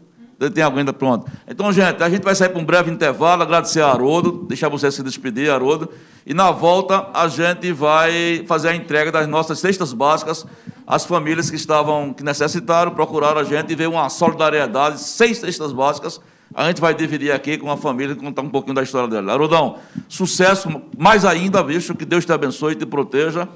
Tem 0.53 0.63
alguém 0.63 0.81
ainda 0.81 0.93
pronto. 0.93 1.27
Então, 1.49 1.73
gente, 1.73 2.03
a 2.03 2.11
gente 2.11 2.23
vai 2.23 2.35
sair 2.35 2.51
para 2.51 2.61
um 2.61 2.65
breve 2.65 2.91
intervalo, 2.91 3.43
agradecer 3.43 3.81
a 3.81 3.89
Haroldo, 3.89 4.45
deixar 4.47 4.69
você 4.69 4.91
se 4.91 5.03
despedir, 5.03 5.51
Haroldo. 5.51 5.89
E 6.27 6.35
na 6.35 6.51
volta 6.51 7.09
a 7.15 7.27
gente 7.27 7.73
vai 7.73 8.45
fazer 8.47 8.69
a 8.69 8.77
entrega 8.77 9.11
das 9.11 9.27
nossas 9.27 9.59
cestas 9.59 9.95
básicas 9.95 10.47
às 10.87 11.07
famílias 11.07 11.49
que 11.49 11.57
estavam, 11.57 12.13
que 12.13 12.23
necessitaram, 12.23 12.91
procuraram 12.93 13.41
a 13.41 13.45
gente 13.45 13.73
e 13.73 13.75
veio 13.75 13.93
uma 13.93 14.11
solidariedade, 14.11 15.01
seis 15.01 15.39
cestas 15.39 15.73
básicas. 15.73 16.21
A 16.55 16.69
gente 16.69 16.81
vai 16.81 16.95
dividir 16.95 17.33
aqui 17.33 17.59
com 17.59 17.71
a 17.71 17.77
família 17.77 18.15
contar 18.15 18.43
um 18.43 18.49
pouquinho 18.49 18.75
da 18.75 18.83
história 18.83 19.09
dela. 19.09 19.33
Haroldão, 19.33 19.77
sucesso 20.09 20.69
mais 20.97 21.25
ainda, 21.25 21.63
bicho, 21.63 21.95
que 21.95 22.05
Deus 22.05 22.25
te 22.25 22.33
abençoe 22.33 22.73
e 22.73 22.77
te 22.77 22.87
proteja. 22.87 23.49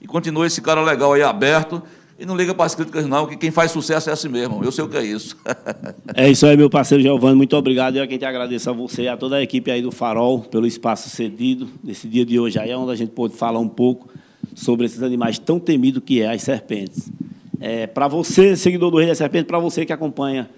E 0.00 0.06
continue 0.06 0.46
esse 0.46 0.60
cara 0.60 0.82
legal 0.82 1.12
aí 1.12 1.22
aberto. 1.22 1.82
E 2.20 2.26
não 2.26 2.36
liga 2.36 2.52
para 2.52 2.66
as 2.66 2.74
críticas, 2.74 3.06
não, 3.06 3.26
que 3.28 3.36
quem 3.36 3.52
faz 3.52 3.70
sucesso 3.70 4.10
é 4.10 4.12
assim 4.12 4.28
mesmo. 4.28 4.64
Eu 4.64 4.72
sei 4.72 4.82
o 4.82 4.88
que 4.88 4.96
é 4.96 5.04
isso. 5.04 5.36
É 6.16 6.28
isso 6.28 6.44
aí, 6.46 6.56
meu 6.56 6.68
parceiro 6.68 7.00
Giovanni. 7.00 7.36
Muito 7.36 7.56
obrigado. 7.56 7.96
Eu 7.96 8.02
é 8.02 8.06
quem 8.08 8.18
te 8.18 8.24
agradeço 8.24 8.68
a 8.68 8.72
você 8.72 9.02
e 9.02 9.08
a 9.08 9.16
toda 9.16 9.36
a 9.36 9.42
equipe 9.42 9.70
aí 9.70 9.80
do 9.80 9.92
Farol 9.92 10.40
pelo 10.40 10.66
espaço 10.66 11.08
cedido 11.10 11.68
nesse 11.84 12.08
dia 12.08 12.26
de 12.26 12.40
hoje 12.40 12.58
aí, 12.58 12.74
onde 12.74 12.90
a 12.90 12.96
gente 12.96 13.10
pôde 13.10 13.36
falar 13.36 13.60
um 13.60 13.68
pouco 13.68 14.08
sobre 14.52 14.86
esses 14.86 15.00
animais 15.00 15.38
tão 15.38 15.60
temidos 15.60 16.02
que 16.04 16.20
é 16.20 16.32
as 16.32 16.42
serpentes. 16.42 17.08
É, 17.60 17.86
para 17.86 18.08
você, 18.08 18.56
seguidor 18.56 18.90
do 18.90 18.98
Rei 18.98 19.06
da 19.06 19.14
Serpente, 19.14 19.46
para 19.46 19.58
você 19.60 19.86
que 19.86 19.92
acompanha 19.92 20.50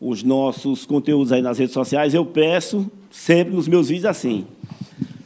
os 0.00 0.22
nossos 0.22 0.86
conteúdos 0.86 1.30
aí 1.30 1.42
nas 1.42 1.58
redes 1.58 1.74
sociais, 1.74 2.14
eu 2.14 2.24
peço 2.24 2.90
sempre 3.10 3.54
nos 3.54 3.68
meus 3.68 3.88
vídeos 3.88 4.06
assim. 4.06 4.46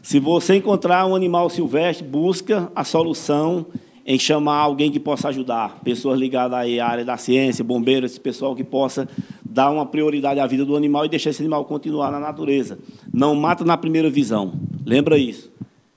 Se 0.02 0.18
você 0.18 0.56
encontrar 0.56 1.06
um 1.06 1.14
animal 1.14 1.48
silvestre, 1.48 2.06
busca 2.06 2.70
a 2.74 2.84
solução 2.84 3.66
em 4.06 4.18
chamar 4.18 4.58
alguém 4.58 4.90
que 4.90 5.00
possa 5.00 5.28
ajudar, 5.28 5.80
pessoas 5.82 6.18
ligadas 6.18 6.58
aí 6.58 6.78
à 6.78 6.86
área 6.86 7.04
da 7.04 7.16
ciência, 7.16 7.64
bombeiros, 7.64 8.10
esse 8.10 8.20
pessoal 8.20 8.54
que 8.54 8.62
possa 8.62 9.08
dar 9.42 9.70
uma 9.70 9.86
prioridade 9.86 10.40
à 10.40 10.46
vida 10.46 10.64
do 10.64 10.76
animal 10.76 11.06
e 11.06 11.08
deixar 11.08 11.30
esse 11.30 11.40
animal 11.40 11.64
continuar 11.64 12.10
na 12.10 12.20
natureza. 12.20 12.78
Não 13.12 13.34
mata 13.34 13.64
na 13.64 13.76
primeira 13.78 14.10
visão. 14.10 14.52
Lembra 14.84 15.16
isso. 15.16 15.50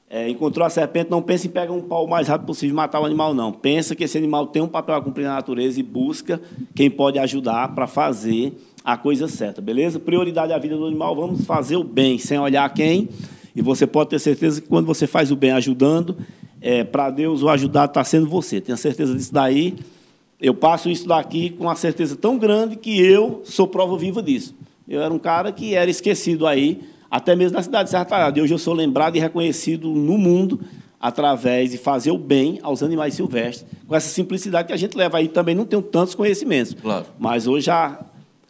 É, 0.10 0.30
encontrou 0.30 0.66
a 0.66 0.70
serpente, 0.70 1.12
não 1.12 1.22
pense 1.22 1.48
em 1.48 1.52
pegar 1.52 1.74
um 1.74 1.82
pau 1.82 2.06
o 2.06 2.10
mais 2.10 2.30
rápido 2.30 2.48
possível 2.48 2.74
e 2.74 2.78
matar 2.78 3.02
o 3.02 3.06
animal, 3.06 3.34
não. 3.34 3.52
Pensa 3.52 3.94
que 3.94 4.06
esse 4.06 4.18
animal 4.18 4.48
tem 4.48 4.62
um 4.62 4.68
papel 4.70 4.96
a 4.96 5.02
cumprir 5.02 5.26
na 5.26 5.34
natureza 5.34 5.78
e 5.82 5.84
busca 5.84 6.40
quem 6.74 6.90
pode 6.90 7.20
ajudar 7.20 7.76
para 7.76 7.88
fazer 7.88 8.54
a 8.88 8.96
coisa 8.96 9.28
certa, 9.28 9.62
beleza? 9.62 10.00
Prioridade 10.00 10.54
à 10.54 10.58
vida 10.58 10.78
do 10.78 10.86
animal, 10.86 11.14
vamos 11.14 11.44
fazer 11.44 11.76
o 11.76 11.84
bem, 11.84 12.18
sem 12.18 12.40
olhar 12.40 12.74
quem. 12.74 13.10
E 13.54 13.62
você 13.62 13.86
pode 13.86 14.12
ter 14.12 14.18
certeza 14.18 14.62
que 14.62 14.68
quando 14.70 14.86
você 14.86 15.06
faz 15.06 15.30
o 15.30 15.36
bem 15.36 15.52
ajudando, 15.52 16.16
é, 16.62 16.86
para 16.86 17.10
Deus 17.10 17.44
o 17.44 17.50
ajudado 17.50 17.90
está 17.90 18.02
sendo 18.06 18.30
você. 18.30 18.62
Tenha 18.62 18.78
certeza 18.78 19.14
disso 19.14 19.34
daí. 19.34 19.76
Eu 20.40 20.54
passo 20.54 20.90
isso 20.90 21.06
daqui 21.06 21.50
com 21.50 21.66
uma 21.66 21.76
certeza 21.76 22.16
tão 22.16 22.38
grande 22.38 22.78
que 22.78 22.98
eu 22.98 23.42
sou 23.44 23.68
prova 23.68 23.98
viva 23.98 24.24
disso. 24.24 24.56
Eu 24.88 25.02
era 25.02 25.14
um 25.14 25.20
cara 25.20 25.52
que 25.52 25.76
era 25.76 25.92
esquecido 25.92 26.48
aí, 26.48 26.80
até 27.12 27.36
mesmo 27.36 27.58
na 27.58 27.64
cidade 27.64 27.86
de 27.86 27.90
Serra 27.90 28.06
Talhada. 28.06 28.40
E 28.40 28.42
hoje 28.42 28.54
eu 28.54 28.58
sou 28.58 28.74
lembrado 28.74 29.18
e 29.18 29.20
reconhecido 29.20 29.90
no 29.90 30.18
mundo 30.18 30.62
através 30.98 31.72
de 31.72 31.78
fazer 31.78 32.12
o 32.12 32.18
bem 32.18 32.58
aos 32.64 32.82
animais 32.82 33.16
silvestres, 33.16 33.70
com 33.86 33.94
essa 33.94 34.08
simplicidade 34.08 34.66
que 34.66 34.74
a 34.74 34.78
gente 34.78 34.96
leva 34.96 35.18
aí. 35.18 35.28
Também 35.28 35.54
não 35.54 35.66
tenho 35.66 35.82
tantos 35.82 36.16
conhecimentos. 36.16 36.74
Claro. 36.74 37.06
Mas 37.20 37.48
hoje 37.48 37.66
já 37.66 38.00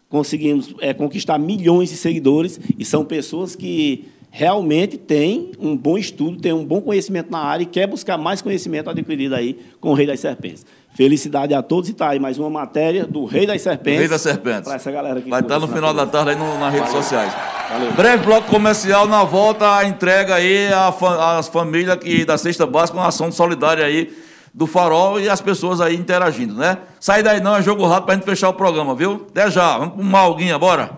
conseguimos 0.10 0.74
é, 0.80 0.93
conquistar 0.93 1.38
milhões 1.38 1.89
de 1.89 1.97
seguidores 1.97 2.60
e 2.78 2.86
são 2.86 3.03
pessoas 3.03 3.55
que 3.55 4.05
realmente 4.30 4.97
têm 4.97 5.51
um 5.60 5.76
bom 5.76 5.97
estudo, 5.97 6.38
têm 6.39 6.53
um 6.53 6.64
bom 6.66 6.80
conhecimento 6.82 7.32
na 7.32 7.39
área 7.39 7.64
e 7.64 7.66
quer 7.66 7.88
buscar 7.88 8.18
mais 8.18 8.41
conhecimento 8.41 8.89
adquirido 8.89 9.34
aí 9.34 9.58
com 9.82 9.89
o 9.89 9.93
Rei 9.93 10.05
das 10.05 10.20
Serpentes. 10.20 10.66
Felicidade 10.93 11.53
a 11.53 11.62
todos 11.62 11.89
e 11.89 11.93
tá 11.93 12.10
aí 12.10 12.20
mais 12.20 12.38
uma 12.39 12.49
matéria 12.49 13.05
do 13.05 13.26
Rei 13.26 13.45
das 13.45 13.62
Serpentes. 13.62 13.99
Rei 13.99 14.08
das 14.08 14.22
Serpentes. 14.22 14.64
Para 14.64 14.76
essa 14.76 14.91
galera 14.91 15.22
que 15.22 15.30
Vai 15.30 15.41
estar 15.41 15.60
no 15.60 15.68
final 15.68 15.93
da 15.93 16.05
tarde 16.05 16.32
aí 16.32 16.36
no- 16.36 16.58
nas 16.60 16.74
redes 16.74 16.88
Valeu. 16.89 17.03
sociais. 17.03 17.34
Valeu. 17.70 17.93
Breve 17.93 18.26
bloco 18.26 18.49
comercial, 18.49 19.08
na 19.08 19.24
volta 19.24 19.78
a 19.78 19.86
entrega 19.86 20.36
aí 20.36 20.68
às 21.38 21.47
famílias 21.47 21.97
que 21.97 22.26
da 22.26 22.38
Cesta 22.38 22.66
Básica, 22.66 22.97
uma 22.97 23.08
ação 23.08 23.32
solidária 23.32 23.86
aí 23.86 24.12
do 24.58 24.66
Farol 24.66 25.20
e 25.20 25.30
as 25.30 25.39
pessoas 25.39 25.80
aí 25.80 25.95
interagindo, 25.95 26.55
né? 26.55 26.80
Sai 26.99 27.22
daí 27.22 27.39
não, 27.39 27.55
é 27.55 27.62
jogo 27.62 27.86
rápido 27.86 28.05
pra 28.05 28.16
gente 28.16 28.26
fechar 28.26 28.49
o 28.49 28.53
programa, 28.55 28.95
viu? 28.95 29.28
Até 29.30 29.51
já, 29.51 29.78
vamos 29.78 29.93
com 29.93 30.01
uma 30.01 30.18
alguinha, 30.18 30.58
bora! 30.58 30.89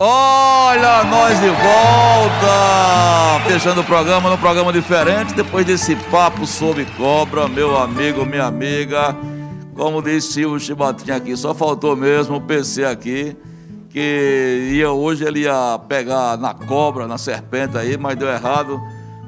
Olha, 0.00 1.04
nós 1.04 1.38
de 1.38 1.48
volta! 1.50 2.46
Fechando 3.46 3.82
o 3.82 3.84
programa, 3.84 4.30
num 4.30 4.38
programa 4.38 4.72
diferente, 4.72 5.34
depois 5.34 5.66
desse 5.66 5.94
papo 6.10 6.46
sobre 6.46 6.86
cobra, 6.96 7.46
meu 7.46 7.76
amigo, 7.76 8.24
minha 8.24 8.46
amiga. 8.46 9.14
Como 9.74 10.00
disse 10.00 10.32
Silvio 10.32 10.58
Chibatinha 10.58 11.16
aqui, 11.16 11.36
só 11.36 11.54
faltou 11.54 11.94
mesmo 11.94 12.36
o 12.36 12.40
PC 12.40 12.86
aqui, 12.86 13.36
que 13.90 14.70
ia 14.72 14.90
hoje 14.90 15.26
ele 15.26 15.40
ia 15.40 15.78
pegar 15.86 16.38
na 16.38 16.54
cobra, 16.54 17.06
na 17.06 17.18
serpente 17.18 17.76
aí, 17.76 17.98
mas 17.98 18.16
deu 18.16 18.28
errado. 18.28 18.80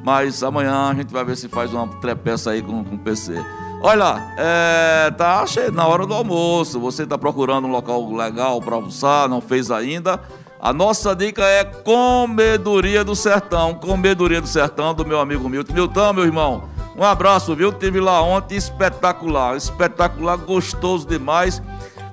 Mas 0.04 0.42
amanhã 0.42 0.90
a 0.90 0.94
gente 0.94 1.12
vai 1.12 1.24
ver 1.24 1.36
se 1.36 1.48
faz 1.48 1.72
uma 1.72 1.86
trepeça 1.86 2.50
aí 2.50 2.62
com, 2.62 2.84
com 2.84 2.94
o 2.94 2.98
PC. 2.98 3.44
Olha, 3.80 4.34
é, 4.36 5.10
tá 5.12 5.46
cheio 5.46 5.70
na 5.70 5.86
hora 5.86 6.06
do 6.06 6.14
almoço. 6.14 6.80
Você 6.80 7.04
está 7.04 7.16
procurando 7.16 7.66
um 7.66 7.70
local 7.70 8.12
legal 8.12 8.60
para 8.60 8.74
almoçar, 8.74 9.28
não 9.28 9.40
fez 9.40 9.70
ainda? 9.70 10.20
A 10.60 10.72
nossa 10.72 11.14
dica 11.14 11.44
é 11.44 11.62
Comedoria 11.64 13.04
do 13.04 13.14
Sertão. 13.14 13.74
Comedoria 13.74 14.40
do 14.40 14.48
Sertão 14.48 14.92
do 14.92 15.06
meu 15.06 15.20
amigo 15.20 15.48
Milton. 15.48 15.72
Milton, 15.72 16.12
meu 16.12 16.24
irmão, 16.24 16.64
um 16.96 17.04
abraço, 17.04 17.54
viu? 17.54 17.72
Tive 17.72 18.00
lá 18.00 18.20
ontem, 18.20 18.56
espetacular, 18.56 19.56
espetacular, 19.56 20.36
gostoso 20.36 21.06
demais. 21.06 21.62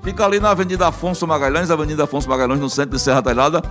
Fica 0.03 0.23
ali 0.23 0.39
na 0.39 0.51
Avenida 0.51 0.87
Afonso 0.87 1.25
Magalhães, 1.25 1.71
Avenida 1.71 2.03
Afonso 2.03 2.29
Magalhães, 2.29 2.59
no 2.59 2.69
centro 2.69 2.95
de 2.95 3.01
Serra 3.01 3.23
Talhada, 3.23 3.63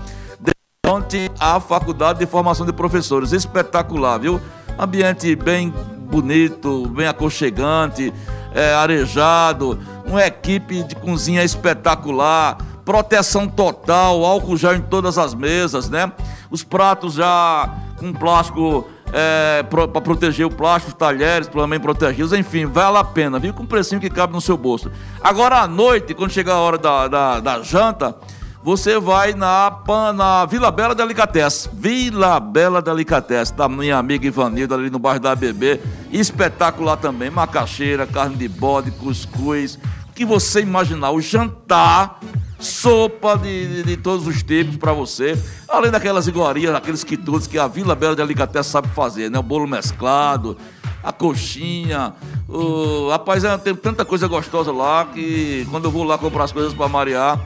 de 1.01 1.19
frente 1.19 1.31
à 1.39 1.61
Faculdade 1.61 2.19
de 2.19 2.27
Formação 2.27 2.67
de 2.67 2.73
Professores. 2.73 3.33
Espetacular, 3.33 4.19
viu? 4.19 4.41
Ambiente 4.79 5.35
bem 5.37 5.73
bonito, 6.11 6.89
bem 6.89 7.07
aconchegante, 7.07 8.13
é, 8.55 8.75
arejado, 8.75 9.79
uma 10.07 10.25
equipe 10.25 10.83
de 10.83 10.95
cozinha 10.97 11.43
espetacular, 11.43 12.59
proteção 12.85 13.49
total, 13.49 14.25
álcool 14.25 14.57
já 14.57 14.75
em 14.75 14.81
todas 14.81 15.19
as 15.19 15.35
mesas, 15.35 15.89
né? 15.89 16.13
Os 16.51 16.63
pratos 16.63 17.15
já 17.15 17.69
com 17.97 18.13
plástico 18.13 18.87
é, 19.13 19.63
para 19.63 20.01
proteger 20.01 20.47
o 20.47 20.51
plástico, 20.51 20.93
os 20.93 20.99
talheres 20.99 21.47
também 21.47 21.81
protegidos, 21.81 22.33
enfim, 22.33 22.67
vale 22.67 22.99
a 22.99 23.05
pena, 23.05 23.39
viu? 23.39 23.55
Com 23.55 23.63
um 23.63 23.67
precinho 23.67 24.01
que 24.01 24.11
cabe 24.11 24.33
no 24.33 24.41
seu 24.41 24.57
bolso. 24.57 24.91
Agora 25.23 25.61
à 25.61 25.69
noite, 25.69 26.15
quando 26.15 26.31
chegar 26.31 26.55
a 26.55 26.61
hora 26.61 26.79
da, 26.79 27.09
da, 27.09 27.41
da 27.41 27.63
janta, 27.63 28.17
você 28.65 28.99
vai 28.99 29.35
na, 29.35 29.71
na 30.15 30.47
Vila 30.47 30.71
Bela 30.71 30.95
Delicatessen. 30.95 31.71
Vila 31.75 32.41
Bela 32.41 32.81
Delicatessen, 32.81 33.55
da 33.55 33.69
minha 33.69 33.99
amiga 33.99 34.27
Ivanilda, 34.27 34.75
ali 34.75 34.89
no 34.89 34.99
bairro 34.99 35.21
da 35.21 35.37
BB. 35.37 35.79
Espetacular 36.11 36.97
também. 36.97 37.29
Macaxeira, 37.29 38.07
carne 38.07 38.37
de 38.37 38.49
bode, 38.49 38.91
cuscuz. 38.93 39.79
O 40.09 40.15
que 40.15 40.25
você 40.25 40.63
imaginar. 40.63 41.11
O 41.11 41.21
jantar, 41.21 42.19
sopa 42.59 43.37
de, 43.37 43.67
de, 43.67 43.83
de 43.83 43.97
todos 43.99 44.27
os 44.27 44.43
tipos 44.43 44.79
para 44.79 44.95
você. 44.95 45.39
Além 45.69 45.91
daquelas 45.91 46.27
iguarias, 46.27 46.75
aqueles 46.75 47.05
quitutes 47.05 47.47
que 47.47 47.59
a 47.59 47.69
Vila 47.69 47.95
Bela 47.95 48.17
Delicatessen 48.17 48.73
sabe 48.73 48.89
fazer, 48.89 49.31
né? 49.31 49.39
O 49.39 49.43
bolo 49.43 49.69
mesclado, 49.69 50.57
a 51.03 51.13
coxinha. 51.13 52.15
O... 52.49 53.11
Rapaz, 53.11 53.45
é, 53.45 53.59
tem 53.59 53.75
tanta 53.75 54.07
coisa 54.07 54.27
gostosa 54.27 54.73
lá 54.73 55.05
que 55.05 55.67
quando 55.71 55.85
eu 55.85 55.91
vou 55.91 56.03
lá 56.03 56.17
comprar 56.17 56.45
as 56.45 56.53
coisas 56.53 56.73
para 56.73 56.89
marear 56.89 57.39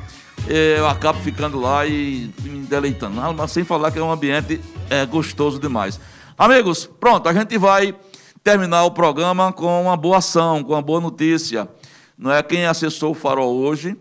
eu 0.47 0.86
acabo 0.86 1.18
ficando 1.20 1.61
lá 1.61 1.86
e 1.86 2.30
me 2.43 2.61
deleitando. 2.61 3.16
Mas 3.36 3.51
sem 3.51 3.64
falar 3.64 3.91
que 3.91 3.99
é 3.99 4.03
um 4.03 4.12
ambiente 4.12 4.61
é, 4.89 5.05
gostoso 5.05 5.59
demais. 5.59 6.01
Amigos, 6.36 6.89
pronto, 7.01 7.28
a 7.28 7.32
gente 7.32 7.59
vai 7.59 7.95
terminar 8.45 8.84
o 8.84 8.91
programa 8.91 9.53
com 9.53 9.82
uma 9.82 9.97
boa 9.97 10.18
ação, 10.18 10.62
com 10.62 10.72
uma 10.72 10.82
boa 10.82 11.01
notícia. 11.01 11.68
Não 12.16 12.32
é 12.32 12.43
quem 12.43 12.66
acessou 12.66 13.11
o 13.12 13.14
Farol 13.14 13.57
hoje, 13.57 13.97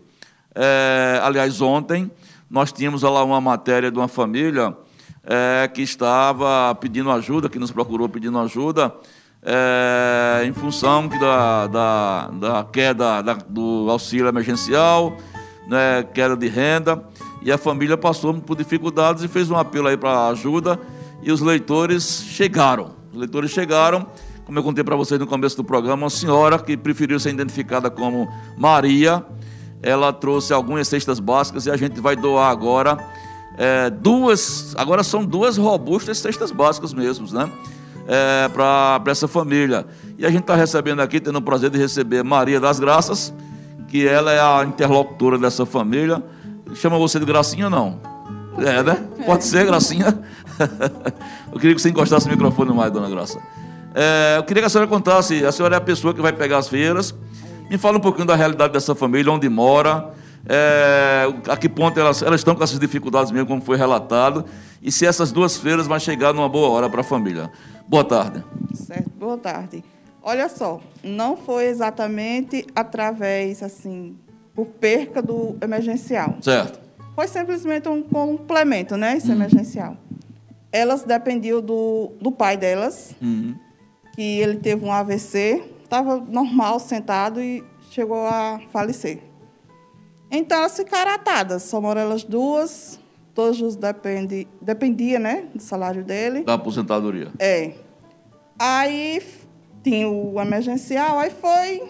é, 0.54 1.20
aliás, 1.22 1.60
ontem, 1.60 2.10
nós 2.50 2.72
tínhamos 2.72 3.02
lá 3.02 3.22
uma 3.22 3.40
matéria 3.40 3.90
de 3.90 3.98
uma 3.98 4.08
família 4.08 4.74
é, 5.22 5.68
que 5.68 5.82
estava 5.82 6.74
pedindo 6.74 7.10
ajuda, 7.10 7.48
que 7.48 7.58
nos 7.58 7.70
procurou 7.70 8.08
pedindo 8.08 8.38
ajuda, 8.38 8.92
é, 9.42 10.44
em 10.44 10.52
função 10.52 11.06
da, 11.06 11.66
da, 11.66 12.28
da 12.28 12.64
queda 12.64 13.22
da, 13.22 13.34
do 13.34 13.86
auxílio 13.88 14.26
emergencial, 14.26 15.16
né, 15.68 16.02
queda 16.14 16.36
de 16.36 16.48
renda, 16.48 17.04
e 17.42 17.52
a 17.52 17.58
família 17.58 17.96
passou 17.96 18.34
por 18.34 18.56
dificuldades 18.56 19.22
e 19.22 19.28
fez 19.28 19.50
um 19.50 19.56
apelo 19.56 19.88
aí 19.88 19.96
para 19.96 20.28
ajuda, 20.28 20.80
e 21.22 21.30
os 21.30 21.40
leitores 21.40 22.24
chegaram. 22.28 22.92
Os 23.12 23.18
leitores 23.18 23.50
chegaram, 23.50 24.06
como 24.44 24.58
eu 24.58 24.62
contei 24.62 24.82
para 24.82 24.96
vocês 24.96 25.20
no 25.20 25.26
começo 25.26 25.56
do 25.56 25.64
programa, 25.64 26.04
uma 26.04 26.10
senhora 26.10 26.58
que 26.58 26.76
preferiu 26.76 27.20
ser 27.20 27.30
identificada 27.30 27.90
como 27.90 28.28
Maria, 28.56 29.24
ela 29.82 30.12
trouxe 30.12 30.52
algumas 30.52 30.88
cestas 30.88 31.20
básicas 31.20 31.66
e 31.66 31.70
a 31.70 31.76
gente 31.76 32.00
vai 32.00 32.16
doar 32.16 32.50
agora 32.50 32.98
é, 33.58 33.90
duas, 33.90 34.72
agora 34.78 35.02
são 35.02 35.24
duas 35.24 35.56
robustas 35.56 36.18
cestas 36.18 36.52
básicas 36.52 36.94
mesmo, 36.94 37.26
né? 37.32 37.50
É, 38.06 38.48
para 38.48 39.02
essa 39.08 39.26
família. 39.26 39.84
E 40.16 40.24
a 40.24 40.30
gente 40.30 40.42
está 40.42 40.54
recebendo 40.54 41.00
aqui, 41.00 41.20
tendo 41.20 41.36
o 41.36 41.42
prazer 41.42 41.68
de 41.68 41.76
receber 41.76 42.22
Maria 42.22 42.60
das 42.60 42.78
Graças, 42.78 43.34
que 43.88 44.06
ela 44.06 44.30
é 44.30 44.40
a 44.40 44.64
interlocutora 44.64 45.38
dessa 45.38 45.66
família. 45.66 46.22
Chama 46.74 46.98
você 46.98 47.18
de 47.18 47.24
Gracinha 47.24 47.68
não? 47.68 47.98
É, 48.58 48.82
né? 48.82 49.08
Pode 49.24 49.44
ser, 49.44 49.64
Gracinha. 49.66 50.18
eu 51.50 51.58
queria 51.58 51.74
que 51.74 51.80
você 51.80 51.88
encostasse 51.88 52.26
o 52.26 52.30
microfone 52.30 52.72
mais, 52.72 52.92
dona 52.92 53.08
Graça. 53.08 53.40
É, 53.94 54.36
eu 54.36 54.44
queria 54.44 54.62
que 54.62 54.66
a 54.66 54.68
senhora 54.68 54.88
contasse, 54.88 55.44
a 55.44 55.50
senhora 55.50 55.76
é 55.76 55.78
a 55.78 55.80
pessoa 55.80 56.12
que 56.12 56.20
vai 56.20 56.32
pegar 56.32 56.58
as 56.58 56.68
feiras. 56.68 57.14
Me 57.70 57.78
fala 57.78 57.98
um 57.98 58.00
pouquinho 58.00 58.26
da 58.26 58.36
realidade 58.36 58.72
dessa 58.72 58.94
família, 58.94 59.32
onde 59.32 59.48
mora, 59.48 60.10
é, 60.48 61.32
a 61.48 61.56
que 61.56 61.68
ponto 61.68 61.98
elas, 61.98 62.22
elas 62.22 62.40
estão 62.40 62.54
com 62.54 62.62
essas 62.62 62.78
dificuldades 62.78 63.30
mesmo, 63.30 63.46
como 63.46 63.60
foi 63.60 63.76
relatado, 63.76 64.44
e 64.82 64.90
se 64.90 65.06
essas 65.06 65.32
duas 65.32 65.56
feiras 65.56 65.86
vão 65.86 65.98
chegar 65.98 66.32
numa 66.32 66.48
boa 66.48 66.68
hora 66.68 66.88
para 66.88 67.00
a 67.00 67.04
família. 67.04 67.50
Boa 67.86 68.04
tarde. 68.04 68.42
Certo, 68.74 69.10
boa 69.18 69.36
tarde. 69.36 69.84
Olha 70.28 70.46
só, 70.50 70.78
não 71.02 71.38
foi 71.38 71.68
exatamente 71.68 72.66
através, 72.76 73.62
assim, 73.62 74.14
por 74.54 74.66
perca 74.66 75.22
do 75.22 75.56
emergencial. 75.62 76.36
Certo. 76.42 76.78
Foi 77.14 77.26
simplesmente 77.26 77.88
um 77.88 78.02
complemento, 78.02 78.94
né, 78.94 79.16
esse 79.16 79.30
hum. 79.30 79.36
emergencial. 79.36 79.96
Elas 80.70 81.02
dependiam 81.02 81.62
do, 81.62 82.12
do 82.20 82.30
pai 82.30 82.58
delas, 82.58 83.16
uhum. 83.22 83.54
que 84.14 84.38
ele 84.40 84.58
teve 84.58 84.84
um 84.84 84.92
AVC, 84.92 85.64
estava 85.82 86.18
normal, 86.18 86.78
sentado 86.78 87.40
e 87.40 87.64
chegou 87.90 88.26
a 88.26 88.60
falecer. 88.70 89.20
Então, 90.30 90.58
elas 90.58 90.76
ficaram 90.76 91.10
atadas, 91.10 91.62
só 91.62 91.80
moram 91.80 92.02
elas 92.02 92.22
duas, 92.22 93.00
todos 93.34 93.76
depende, 93.76 94.46
dependia, 94.60 95.18
né, 95.18 95.46
do 95.54 95.62
salário 95.62 96.04
dele. 96.04 96.44
Da 96.44 96.52
aposentadoria. 96.52 97.28
É. 97.38 97.72
Aí 98.58 99.22
tinha 99.88 100.06
o 100.06 100.38
emergencial, 100.38 101.18
aí 101.18 101.30
foi 101.30 101.82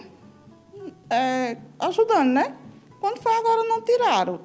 é, 1.09 1.57
ajudando, 1.79 2.29
né? 2.29 2.55
Quando 3.01 3.21
foi 3.21 3.33
agora, 3.33 3.63
não 3.67 3.81
tiraram. 3.81 4.39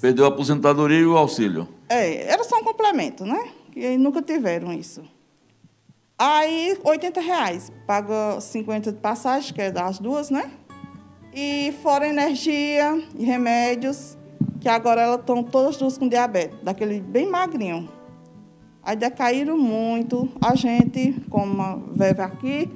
Perdeu 0.00 0.26
a 0.26 0.28
aposentadoria 0.28 0.98
e 0.98 1.06
o 1.06 1.16
auxílio. 1.16 1.66
É, 1.88 2.30
era 2.30 2.44
só 2.44 2.58
um 2.58 2.64
complemento, 2.64 3.24
né? 3.24 3.50
E 3.74 3.96
nunca 3.96 4.20
tiveram 4.20 4.72
isso. 4.72 5.02
Aí, 6.18 6.78
80 6.84 7.20
reais. 7.20 7.72
Paga 7.86 8.40
50 8.40 8.92
de 8.92 8.98
passagem, 8.98 9.52
que 9.52 9.62
é 9.62 9.70
das 9.70 9.98
duas, 9.98 10.30
né? 10.30 10.50
E 11.34 11.74
fora 11.82 12.06
energia 12.06 13.02
e 13.18 13.24
remédios, 13.24 14.16
que 14.60 14.68
agora 14.68 15.00
elas 15.00 15.20
estão 15.20 15.42
todas 15.42 15.78
duas 15.78 15.96
com 15.96 16.06
diabetes, 16.06 16.58
daquele 16.62 17.00
bem 17.00 17.26
magrinho. 17.26 17.88
Aí 18.84 18.96
decaíram 18.96 19.56
muito. 19.56 20.28
A 20.40 20.54
gente, 20.54 21.14
como 21.30 21.84
vive 21.94 22.20
aqui, 22.20 22.68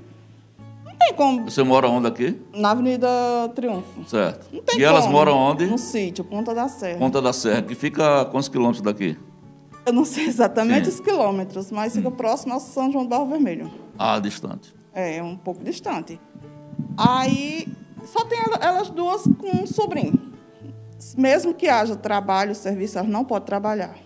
não 0.85 0.95
tem 0.95 1.15
como. 1.15 1.51
Você 1.51 1.63
mora 1.63 1.89
onde 1.89 2.07
aqui? 2.07 2.41
Na 2.55 2.71
Avenida 2.71 3.09
Triunfo. 3.55 4.09
Certo. 4.09 4.49
Não 4.53 4.63
tem 4.63 4.77
e 4.77 4.83
como. 4.83 4.85
elas 4.85 5.07
moram 5.07 5.37
onde? 5.37 5.67
No 5.67 5.79
sítio, 5.79 6.25
Ponta 6.25 6.55
da 6.55 6.69
Serra. 6.69 6.99
Ponta 6.99 7.21
da 7.21 7.33
Serra, 7.33 7.63
que 7.63 7.75
fica 7.75 8.23
a 8.23 8.25
quantos 8.25 8.49
quilômetros 8.49 8.83
daqui? 8.83 9.17
Eu 9.85 9.93
não 9.93 10.05
sei 10.05 10.27
exatamente 10.27 10.87
Sim. 10.87 10.91
os 10.95 11.01
quilômetros, 11.01 11.71
mas 11.71 11.95
fica 11.95 12.09
hum. 12.09 12.13
próximo 12.13 12.55
ao 12.55 12.61
São 12.61 12.91
João 12.91 13.05
do 13.05 13.09
Barro 13.11 13.27
Vermelho. 13.27 13.71
Ah, 13.99 14.19
distante. 14.19 14.75
É, 14.93 15.23
um 15.23 15.37
pouco 15.37 15.63
distante. 15.63 16.21
Aí 16.97 17.69
só 18.05 18.25
tem 18.25 18.39
elas 18.61 18.91
duas 18.91 19.23
com 19.23 19.63
um 19.63 19.67
sobrinho. 19.67 20.19
Mesmo 21.17 21.53
que 21.53 21.69
haja 21.69 21.95
trabalho, 21.95 22.55
serviço, 22.55 22.99
elas 22.99 23.11
não 23.11 23.25
podem 23.25 23.47
trabalhar. 23.47 24.06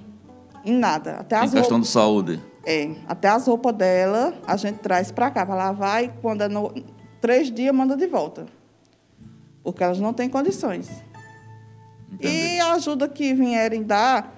Em 0.65 0.73
nada. 0.73 1.17
Até 1.21 1.37
em 1.39 1.41
questão 1.43 1.63
roupas, 1.63 1.81
de 1.81 1.89
saúde. 1.89 2.41
É. 2.65 2.91
Até 3.07 3.29
as 3.29 3.47
roupas 3.47 3.75
dela, 3.75 4.35
a 4.47 4.57
gente 4.57 4.79
traz 4.79 5.11
para 5.11 5.31
cá, 5.31 5.47
para 5.47 5.55
lavar, 5.55 6.05
e 6.05 6.09
quando 6.21 6.43
é 6.43 6.49
no, 6.49 6.73
três 7.21 7.51
dias, 7.51 7.75
manda 7.75 7.97
de 7.97 8.07
volta. 8.07 8.47
Porque 9.63 9.83
elas 9.83 9.99
não 9.99 10.13
têm 10.13 10.29
condições. 10.29 10.91
Entendi. 12.13 12.57
E 12.57 12.61
a 12.61 12.73
ajuda 12.75 13.09
que 13.09 13.33
vierem 13.35 13.83
dar 13.83 14.35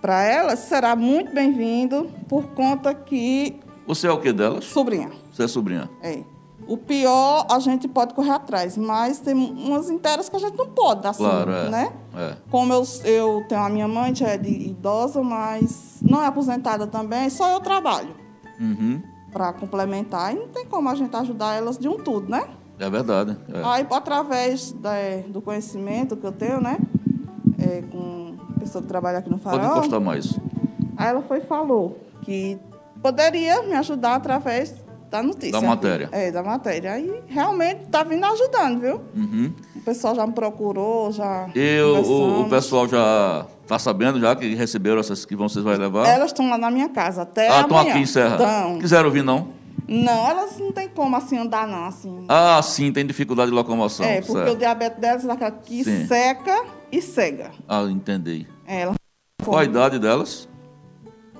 para 0.00 0.22
elas 0.22 0.60
será 0.60 0.94
muito 0.94 1.32
bem-vindo, 1.32 2.10
por 2.28 2.48
conta 2.48 2.94
que. 2.94 3.58
Você 3.86 4.06
é 4.06 4.12
o 4.12 4.20
que 4.20 4.32
delas? 4.32 4.64
Sobrinha. 4.64 5.10
Você 5.32 5.44
é 5.44 5.48
sobrinha? 5.48 5.88
É. 6.02 6.22
O 6.66 6.76
pior 6.76 7.46
a 7.48 7.58
gente 7.60 7.86
pode 7.86 8.12
correr 8.12 8.32
atrás, 8.32 8.76
mas 8.76 9.20
tem 9.20 9.34
umas 9.34 9.88
inteiras 9.88 10.28
que 10.28 10.34
a 10.34 10.38
gente 10.38 10.56
não 10.56 10.66
pode 10.66 11.02
dar 11.02 11.10
assim, 11.10 11.22
claro, 11.22 11.52
é. 11.52 11.70
né? 11.70 11.92
É. 12.16 12.36
Como 12.50 12.72
eu, 12.72 12.82
eu 13.04 13.44
tenho 13.48 13.60
a 13.62 13.68
minha 13.68 13.86
mãe, 13.86 14.14
já 14.14 14.28
é 14.28 14.38
de 14.38 14.50
idosa, 14.50 15.22
mas 15.22 15.98
não 16.02 16.22
é 16.22 16.26
aposentada 16.26 16.86
também, 16.86 17.30
só 17.30 17.52
eu 17.52 17.60
trabalho. 17.60 18.14
Uhum. 18.60 19.00
Para 19.32 19.52
complementar. 19.52 20.34
E 20.34 20.38
não 20.38 20.48
tem 20.48 20.66
como 20.66 20.88
a 20.88 20.94
gente 20.94 21.14
ajudar 21.14 21.54
elas 21.54 21.78
de 21.78 21.88
um 21.88 21.98
tudo, 21.98 22.28
né? 22.28 22.48
É 22.78 22.90
verdade. 22.90 23.36
É. 23.52 23.62
Aí, 23.64 23.86
através 23.90 24.72
da, 24.72 24.92
do 25.28 25.40
conhecimento 25.40 26.16
que 26.16 26.26
eu 26.26 26.32
tenho, 26.32 26.60
né? 26.60 26.78
É, 27.58 27.82
com 27.82 28.34
a 28.56 28.60
pessoa 28.60 28.82
que 28.82 28.88
trabalha 28.88 29.18
aqui 29.18 29.30
no 29.30 29.38
Farol. 29.38 29.60
Pode 29.60 29.78
encostar 29.78 30.00
mais. 30.00 30.38
Aí 30.96 31.08
ela 31.08 31.22
foi 31.22 31.38
e 31.38 31.42
falou 31.42 31.98
que 32.22 32.58
poderia 33.00 33.62
me 33.62 33.74
ajudar 33.74 34.16
através 34.16 34.74
da 35.10 35.22
notícia. 35.22 35.52
Da 35.52 35.60
matéria. 35.60 36.08
É, 36.12 36.30
da 36.30 36.42
matéria. 36.42 36.92
Aí 36.92 37.22
realmente 37.28 37.84
está 37.84 38.02
vindo 38.02 38.24
ajudando, 38.24 38.80
viu? 38.80 39.00
Uhum. 39.14 39.52
O 39.76 39.80
pessoal 39.80 40.14
já 40.14 40.26
me 40.26 40.32
procurou, 40.32 41.12
já. 41.12 41.48
E 41.54 41.80
o, 41.80 42.42
o, 42.42 42.48
pessoal 42.48 42.88
já 42.88 43.46
está 43.62 43.78
sabendo 43.78 44.20
já 44.20 44.34
que 44.34 44.54
receberam 44.54 44.98
essas 44.98 45.24
que 45.24 45.36
vocês 45.36 45.64
vão 45.64 45.76
levar? 45.76 46.06
Elas 46.06 46.28
estão 46.28 46.48
lá 46.48 46.58
na 46.58 46.70
minha 46.70 46.88
casa 46.88 47.22
até. 47.22 47.48
Ah, 47.48 47.60
estão 47.62 47.78
aqui 47.78 47.98
em 47.98 48.06
Serra. 48.06 48.36
Tão. 48.36 48.78
Quiseram 48.78 49.10
vir, 49.10 49.22
não? 49.22 49.54
Não, 49.88 50.28
elas 50.28 50.58
não 50.58 50.72
tem 50.72 50.88
como 50.88 51.14
assim 51.16 51.38
andar, 51.38 51.66
não. 51.68 51.84
Assim. 51.84 52.24
Ah, 52.28 52.60
sim, 52.62 52.92
tem 52.92 53.06
dificuldade 53.06 53.50
de 53.50 53.54
locomoção. 53.54 54.04
é, 54.04 54.20
porque 54.20 54.32
certo. 54.32 54.52
o 54.52 54.56
diabetes 54.56 54.98
delas 54.98 55.24
é 55.24 55.30
aquela 55.30 55.50
que 55.52 55.84
Sim. 55.84 56.06
seca 56.06 56.64
e 56.90 57.00
cega. 57.00 57.52
Ah, 57.68 57.82
entendi. 57.82 58.46
Ela. 58.66 58.94
Qual 59.44 59.58
a 59.58 59.64
idade 59.64 59.98
delas? 60.00 60.48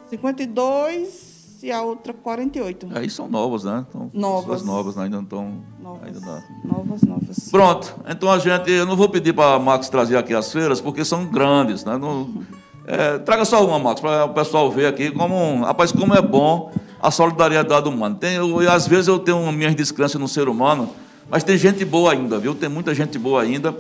52 0.09 1.36
e 1.63 1.71
a 1.73 1.83
outra 1.83 2.13
48. 2.13 2.89
Aí 2.95 3.09
são 3.11 3.29
novas, 3.29 3.65
né? 3.65 3.85
Então, 3.89 4.11
Novas. 4.13 4.63
Novas, 4.65 4.97
né? 4.97 5.05
ainda 5.05 5.17
não 5.17 5.25
estão. 5.25 5.63
Novas. 5.81 6.03
Ainda 6.05 6.21
não. 6.21 6.43
Novas, 6.65 7.03
novas. 7.03 7.49
Pronto, 7.51 7.95
então 8.09 8.31
a 8.31 8.39
gente, 8.39 8.71
eu 8.71 8.87
não 8.87 8.97
vou 8.97 9.09
pedir 9.09 9.33
para 9.33 9.59
Max 9.59 9.89
trazer 9.89 10.17
aqui 10.17 10.35
as 10.35 10.53
feiras, 10.53 10.81
porque 10.81 11.05
são 11.05 11.27
grandes, 11.27 11.85
né? 11.85 11.97
Não- 11.97 12.43
é, 12.87 13.19
traga 13.19 13.45
só 13.45 13.67
uma, 13.67 13.79
Max, 13.79 14.01
para 14.01 14.25
o 14.25 14.35
pessoal 14.35 14.71
ver 14.71 14.87
aqui 14.87 15.11
como, 15.11 15.65
rapaz, 15.65 15.93
como 15.93 16.15
é 16.15 16.23
bom 16.23 16.71
a 17.01 17.11
solidariedade 17.11 17.89
humana. 17.89 18.15
Tem, 18.15 18.35
eu, 18.37 18.59
às 18.71 18.87
vezes 18.87 19.09
eu 19.09 19.19
tenho 19.19 19.51
minhas 19.53 19.75
descrenças 19.75 20.21
no 20.21 20.29
ser 20.29 20.49
humano, 20.49 20.91
mas 21.29 21.45
tem 21.45 21.57
gente 21.57 21.85
boa 21.85 22.13
ainda, 22.13 22.39
viu? 22.39 22.55
Tem 22.55 22.69
muita 22.69 22.95
gente 22.95 23.19
boa 23.19 23.43
ainda. 23.43 23.75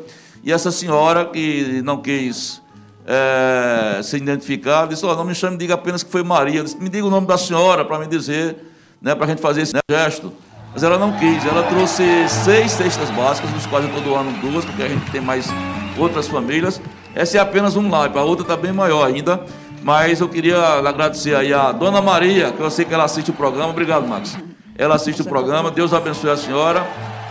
E 0.44 0.52
essa 0.52 0.70
senhora 0.70 1.24
que 1.26 1.80
não 1.82 2.00
quis 2.00 2.62
é, 3.06 4.02
ser 4.02 4.18
identificada, 4.18 4.88
disse, 4.88 5.06
ó, 5.06 5.14
não 5.14 5.24
me 5.24 5.34
chame, 5.34 5.56
diga 5.56 5.74
apenas 5.74 6.02
que 6.02 6.10
foi 6.10 6.24
Maria. 6.24 6.60
Eu 6.60 6.64
disse, 6.64 6.76
me 6.76 6.88
diga 6.88 7.06
o 7.06 7.10
nome 7.10 7.26
da 7.26 7.38
senhora 7.38 7.84
para 7.84 7.98
me 7.98 8.06
dizer, 8.06 8.56
né, 9.00 9.14
para 9.14 9.26
a 9.26 9.28
gente 9.28 9.40
fazer 9.40 9.62
esse 9.62 9.74
gesto. 9.88 10.32
Mas 10.74 10.82
ela 10.82 10.98
não 10.98 11.12
quis, 11.12 11.46
ela 11.46 11.62
trouxe 11.62 12.28
seis 12.28 12.72
cestas 12.72 13.08
básicas, 13.10 13.50
dos 13.50 13.64
quais 13.64 13.84
eu 13.84 13.96
estou 13.96 14.04
doando 14.04 14.30
duas, 14.40 14.64
porque 14.64 14.82
a 14.82 14.88
gente 14.88 15.10
tem 15.10 15.20
mais 15.20 15.46
outras 15.96 16.28
famílias. 16.28 16.80
Essa 17.14 17.38
é 17.38 17.40
apenas 17.40 17.76
um 17.76 17.88
live, 17.88 18.18
a 18.18 18.22
outra 18.22 18.42
está 18.44 18.56
bem 18.56 18.72
maior 18.72 19.06
ainda. 19.06 19.40
Mas 19.82 20.20
eu 20.20 20.28
queria 20.28 20.58
agradecer 20.58 21.34
aí 21.34 21.54
a 21.54 21.70
dona 21.70 22.02
Maria, 22.02 22.50
que 22.50 22.60
eu 22.60 22.70
sei 22.70 22.84
que 22.84 22.92
ela 22.92 23.04
assiste 23.04 23.30
o 23.30 23.34
programa. 23.34 23.70
Obrigado, 23.70 24.06
Max. 24.06 24.36
Ela 24.76 24.96
assiste 24.96 25.22
o 25.22 25.24
programa, 25.24 25.70
Deus 25.70 25.94
abençoe 25.94 26.28
a 26.28 26.36
senhora. 26.36 26.86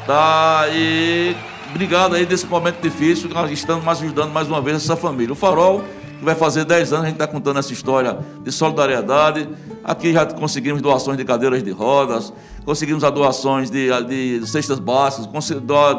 Tá? 0.07 0.65
E 0.71 1.35
obrigado 1.69 2.15
aí 2.15 2.25
desse 2.25 2.45
momento 2.45 2.81
difícil, 2.81 3.29
nós 3.29 3.51
estamos 3.51 3.83
mais 3.83 4.01
ajudando 4.01 4.31
mais 4.31 4.47
uma 4.47 4.61
vez 4.61 4.77
essa 4.77 4.95
família. 4.95 5.33
O 5.33 5.35
Farol, 5.35 5.83
que 6.19 6.25
vai 6.25 6.35
fazer 6.35 6.65
10 6.65 6.93
anos, 6.93 7.05
a 7.05 7.07
gente 7.07 7.15
está 7.15 7.27
contando 7.27 7.59
essa 7.59 7.73
história 7.73 8.17
de 8.43 8.51
solidariedade. 8.51 9.49
Aqui 9.83 10.13
já 10.13 10.25
conseguimos 10.25 10.81
doações 10.81 11.17
de 11.17 11.25
cadeiras 11.25 11.63
de 11.63 11.71
rodas, 11.71 12.33
conseguimos 12.65 13.03
doações 13.11 13.69
de, 13.69 13.89
de 14.03 14.47
cestas 14.47 14.79
básicas, 14.79 15.27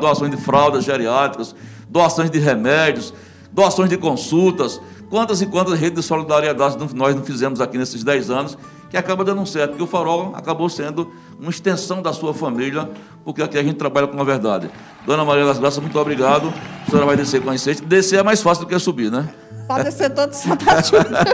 doações 0.00 0.30
de 0.30 0.36
fraldas 0.36 0.84
geriátricas, 0.84 1.54
doações 1.88 2.30
de 2.30 2.38
remédios, 2.38 3.12
doações 3.52 3.88
de 3.88 3.96
consultas. 3.96 4.80
Quantas 5.08 5.40
e 5.40 5.46
quantas 5.46 5.78
redes 5.78 6.00
de 6.00 6.06
solidariedade 6.06 6.76
nós 6.94 7.14
não 7.14 7.22
fizemos 7.22 7.60
aqui 7.60 7.78
nesses 7.78 8.02
10 8.02 8.30
anos, 8.30 8.58
que 8.90 8.96
acaba 8.96 9.24
dando 9.24 9.44
certo, 9.46 9.70
porque 9.70 9.84
o 9.84 9.86
Farol 9.86 10.32
acabou 10.34 10.68
sendo 10.68 11.12
uma 11.38 11.50
extensão 11.50 12.02
da 12.02 12.12
sua 12.12 12.32
família, 12.34 12.88
porque 13.24 13.42
aqui 13.42 13.58
a 13.58 13.62
gente 13.62 13.76
trabalha 13.76 14.06
com 14.06 14.20
a 14.20 14.24
verdade. 14.24 14.70
Dona 15.04 15.24
Maria 15.24 15.44
das 15.44 15.58
Graças, 15.58 15.80
muito 15.80 15.98
obrigado. 15.98 16.52
A 16.86 16.90
senhora 16.90 17.06
vai 17.06 17.16
descer 17.16 17.42
com 17.42 17.50
a 17.50 17.58
cesta. 17.58 17.84
Descer 17.84 18.18
é 18.18 18.22
mais 18.22 18.42
fácil 18.42 18.64
do 18.64 18.68
que 18.68 18.78
subir, 18.78 19.10
né? 19.10 19.28
Pode 19.66 19.92
ser 19.92 20.10
todo 20.10 20.32
Santa 20.32 20.72
Ajuda. 20.78 21.24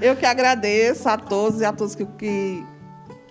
Eu 0.00 0.16
que 0.16 0.24
agradeço 0.24 1.08
a 1.08 1.16
todos 1.16 1.60
e 1.60 1.64
a 1.64 1.72
todos 1.72 1.94
que, 1.94 2.04
que, 2.04 2.64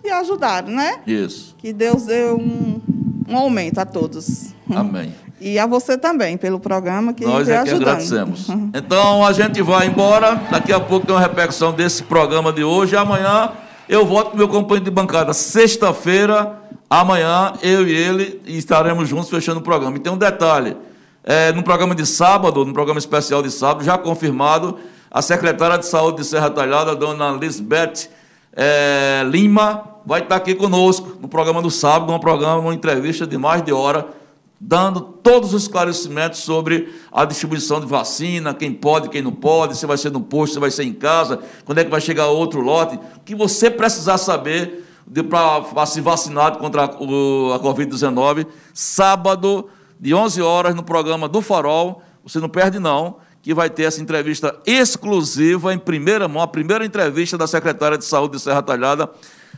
que 0.02 0.10
ajudaram, 0.10 0.70
né? 0.70 1.00
Isso. 1.08 1.56
Que 1.58 1.72
Deus 1.72 2.04
deu 2.04 2.38
um, 2.38 2.82
um 3.28 3.38
aumento 3.38 3.80
a 3.80 3.86
todos. 3.86 4.54
Amém. 4.70 5.14
E 5.44 5.58
a 5.58 5.66
você 5.66 5.98
também, 5.98 6.38
pelo 6.38 6.60
programa 6.60 7.14
que 7.14 7.26
Nós 7.26 7.50
é 7.50 7.64
que 7.64 7.70
ajudando. 7.72 7.88
agradecemos. 7.88 8.48
Então 8.76 9.26
a 9.26 9.34
gente 9.34 9.60
vai 9.64 9.88
embora. 9.88 10.36
Daqui 10.52 10.72
a 10.72 10.80
pouco 10.80 11.08
tem 11.08 11.16
uma 11.16 11.22
repercussão 11.22 11.74
desse 11.74 12.04
programa 12.04 12.54
de 12.54 12.64
hoje. 12.64 12.96
Amanhã 12.96 13.52
eu 13.90 14.06
volto 14.06 14.32
com 14.32 14.38
meu 14.38 14.48
companheiro 14.48 14.86
de 14.86 14.92
bancada. 14.92 15.34
Sexta-feira, 15.34 16.60
amanhã, 16.88 17.54
eu 17.64 17.88
e 17.88 17.92
ele 17.92 18.40
estaremos 18.46 19.10
juntos 19.10 19.32
fechando 19.32 19.60
o 19.60 19.64
programa. 19.64 19.98
E 19.98 20.00
tem 20.00 20.14
um 20.14 20.18
detalhe: 20.18 20.78
é, 21.24 21.52
no 21.54 21.64
programa 21.64 21.96
de 21.96 22.06
sábado, 22.06 22.64
no 22.64 22.72
programa 22.72 23.00
especial 23.00 23.42
de 23.42 23.50
sábado, 23.50 23.84
já 23.84 23.98
confirmado, 23.98 24.78
a 25.10 25.24
secretária 25.24 25.80
de 25.80 25.88
saúde 25.88 26.18
de 26.18 26.24
Serra 26.24 26.52
Talhada, 26.52 26.96
dona 26.96 27.32
Lisbeth 27.32 28.10
é, 28.56 29.24
Lima, 29.26 29.86
vai 30.06 30.22
estar 30.22 30.36
aqui 30.36 30.54
conosco 30.54 31.18
no 31.20 31.28
programa 31.28 31.64
do 31.64 31.72
sábado, 31.72 32.14
um 32.14 32.20
programa, 32.20 32.60
uma 32.60 32.76
entrevista 32.76 33.26
de 33.26 33.40
mais 33.40 33.64
de 33.64 33.74
hora 33.74 34.21
dando 34.64 35.02
todos 35.02 35.56
os 35.56 35.64
esclarecimentos 35.64 36.42
sobre 36.42 36.94
a 37.12 37.26
distribuição 37.26 37.80
de 37.80 37.88
vacina, 37.88 38.54
quem 38.54 38.72
pode, 38.72 39.10
quem 39.10 39.20
não 39.24 39.32
pode, 39.32 39.76
se 39.76 39.88
vai 39.88 39.98
ser 39.98 40.12
no 40.12 40.22
posto, 40.22 40.54
se 40.54 40.60
vai 40.60 40.70
ser 40.70 40.84
em 40.84 40.94
casa, 40.94 41.40
quando 41.66 41.80
é 41.80 41.84
que 41.84 41.90
vai 41.90 42.00
chegar 42.00 42.28
outro 42.28 42.62
lote, 42.62 42.96
o 43.18 43.20
que 43.22 43.34
você 43.34 43.72
precisar 43.72 44.20
saber 44.20 44.86
para 45.28 45.86
se 45.88 46.00
vacinar 46.00 46.58
contra 46.60 46.84
a, 46.86 47.04
o- 47.04 47.52
a 47.54 47.60
Covid-19, 47.60 48.46
sábado, 48.72 49.68
de 50.00 50.14
11 50.14 50.42
horas, 50.44 50.76
no 50.76 50.84
programa 50.84 51.28
do 51.28 51.42
Farol, 51.42 52.02
você 52.24 52.40
não 52.40 52.48
perde 52.48 52.78
não, 52.78 53.18
que 53.42 53.56
vai 53.56 53.68
ter 53.68 53.84
essa 53.84 54.00
entrevista 54.00 54.56
exclusiva, 54.66 55.74
em 55.74 55.80
primeira 55.80 56.28
mão, 56.28 56.44
a 56.44 56.48
primeira 56.48 56.86
entrevista 56.86 57.36
da 57.36 57.48
secretária 57.48 57.98
de 57.98 58.06
Saúde 58.06 58.38
de 58.38 58.44
Serra 58.44 58.62
Talhada, 58.62 59.10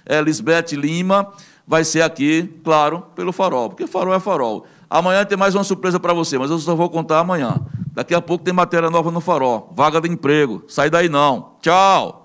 é, 0.06 0.22
Lisbeth 0.22 0.72
Lima, 0.72 1.28
vai 1.68 1.84
ser 1.84 2.02
aqui, 2.02 2.50
claro, 2.64 3.04
pelo 3.16 3.34
Farol, 3.34 3.70
porque 3.70 3.86
Farol 3.86 4.14
é 4.14 4.20
Farol. 4.20 4.66
Amanhã 4.94 5.26
tem 5.26 5.36
mais 5.36 5.56
uma 5.56 5.64
surpresa 5.64 6.00
para 6.00 6.14
você, 6.14 6.38
mas 6.38 6.52
eu 6.52 6.60
só 6.60 6.76
vou 6.76 6.88
contar 6.88 7.18
amanhã. 7.18 7.56
Daqui 7.96 8.14
a 8.14 8.22
pouco 8.22 8.44
tem 8.44 8.54
matéria 8.54 8.92
nova 8.92 9.10
no 9.10 9.20
Farol. 9.20 9.74
Vaga 9.76 10.00
de 10.00 10.08
emprego. 10.08 10.64
Sai 10.68 10.88
daí 10.88 11.10
não. 11.10 11.54
Tchau. 11.64 12.24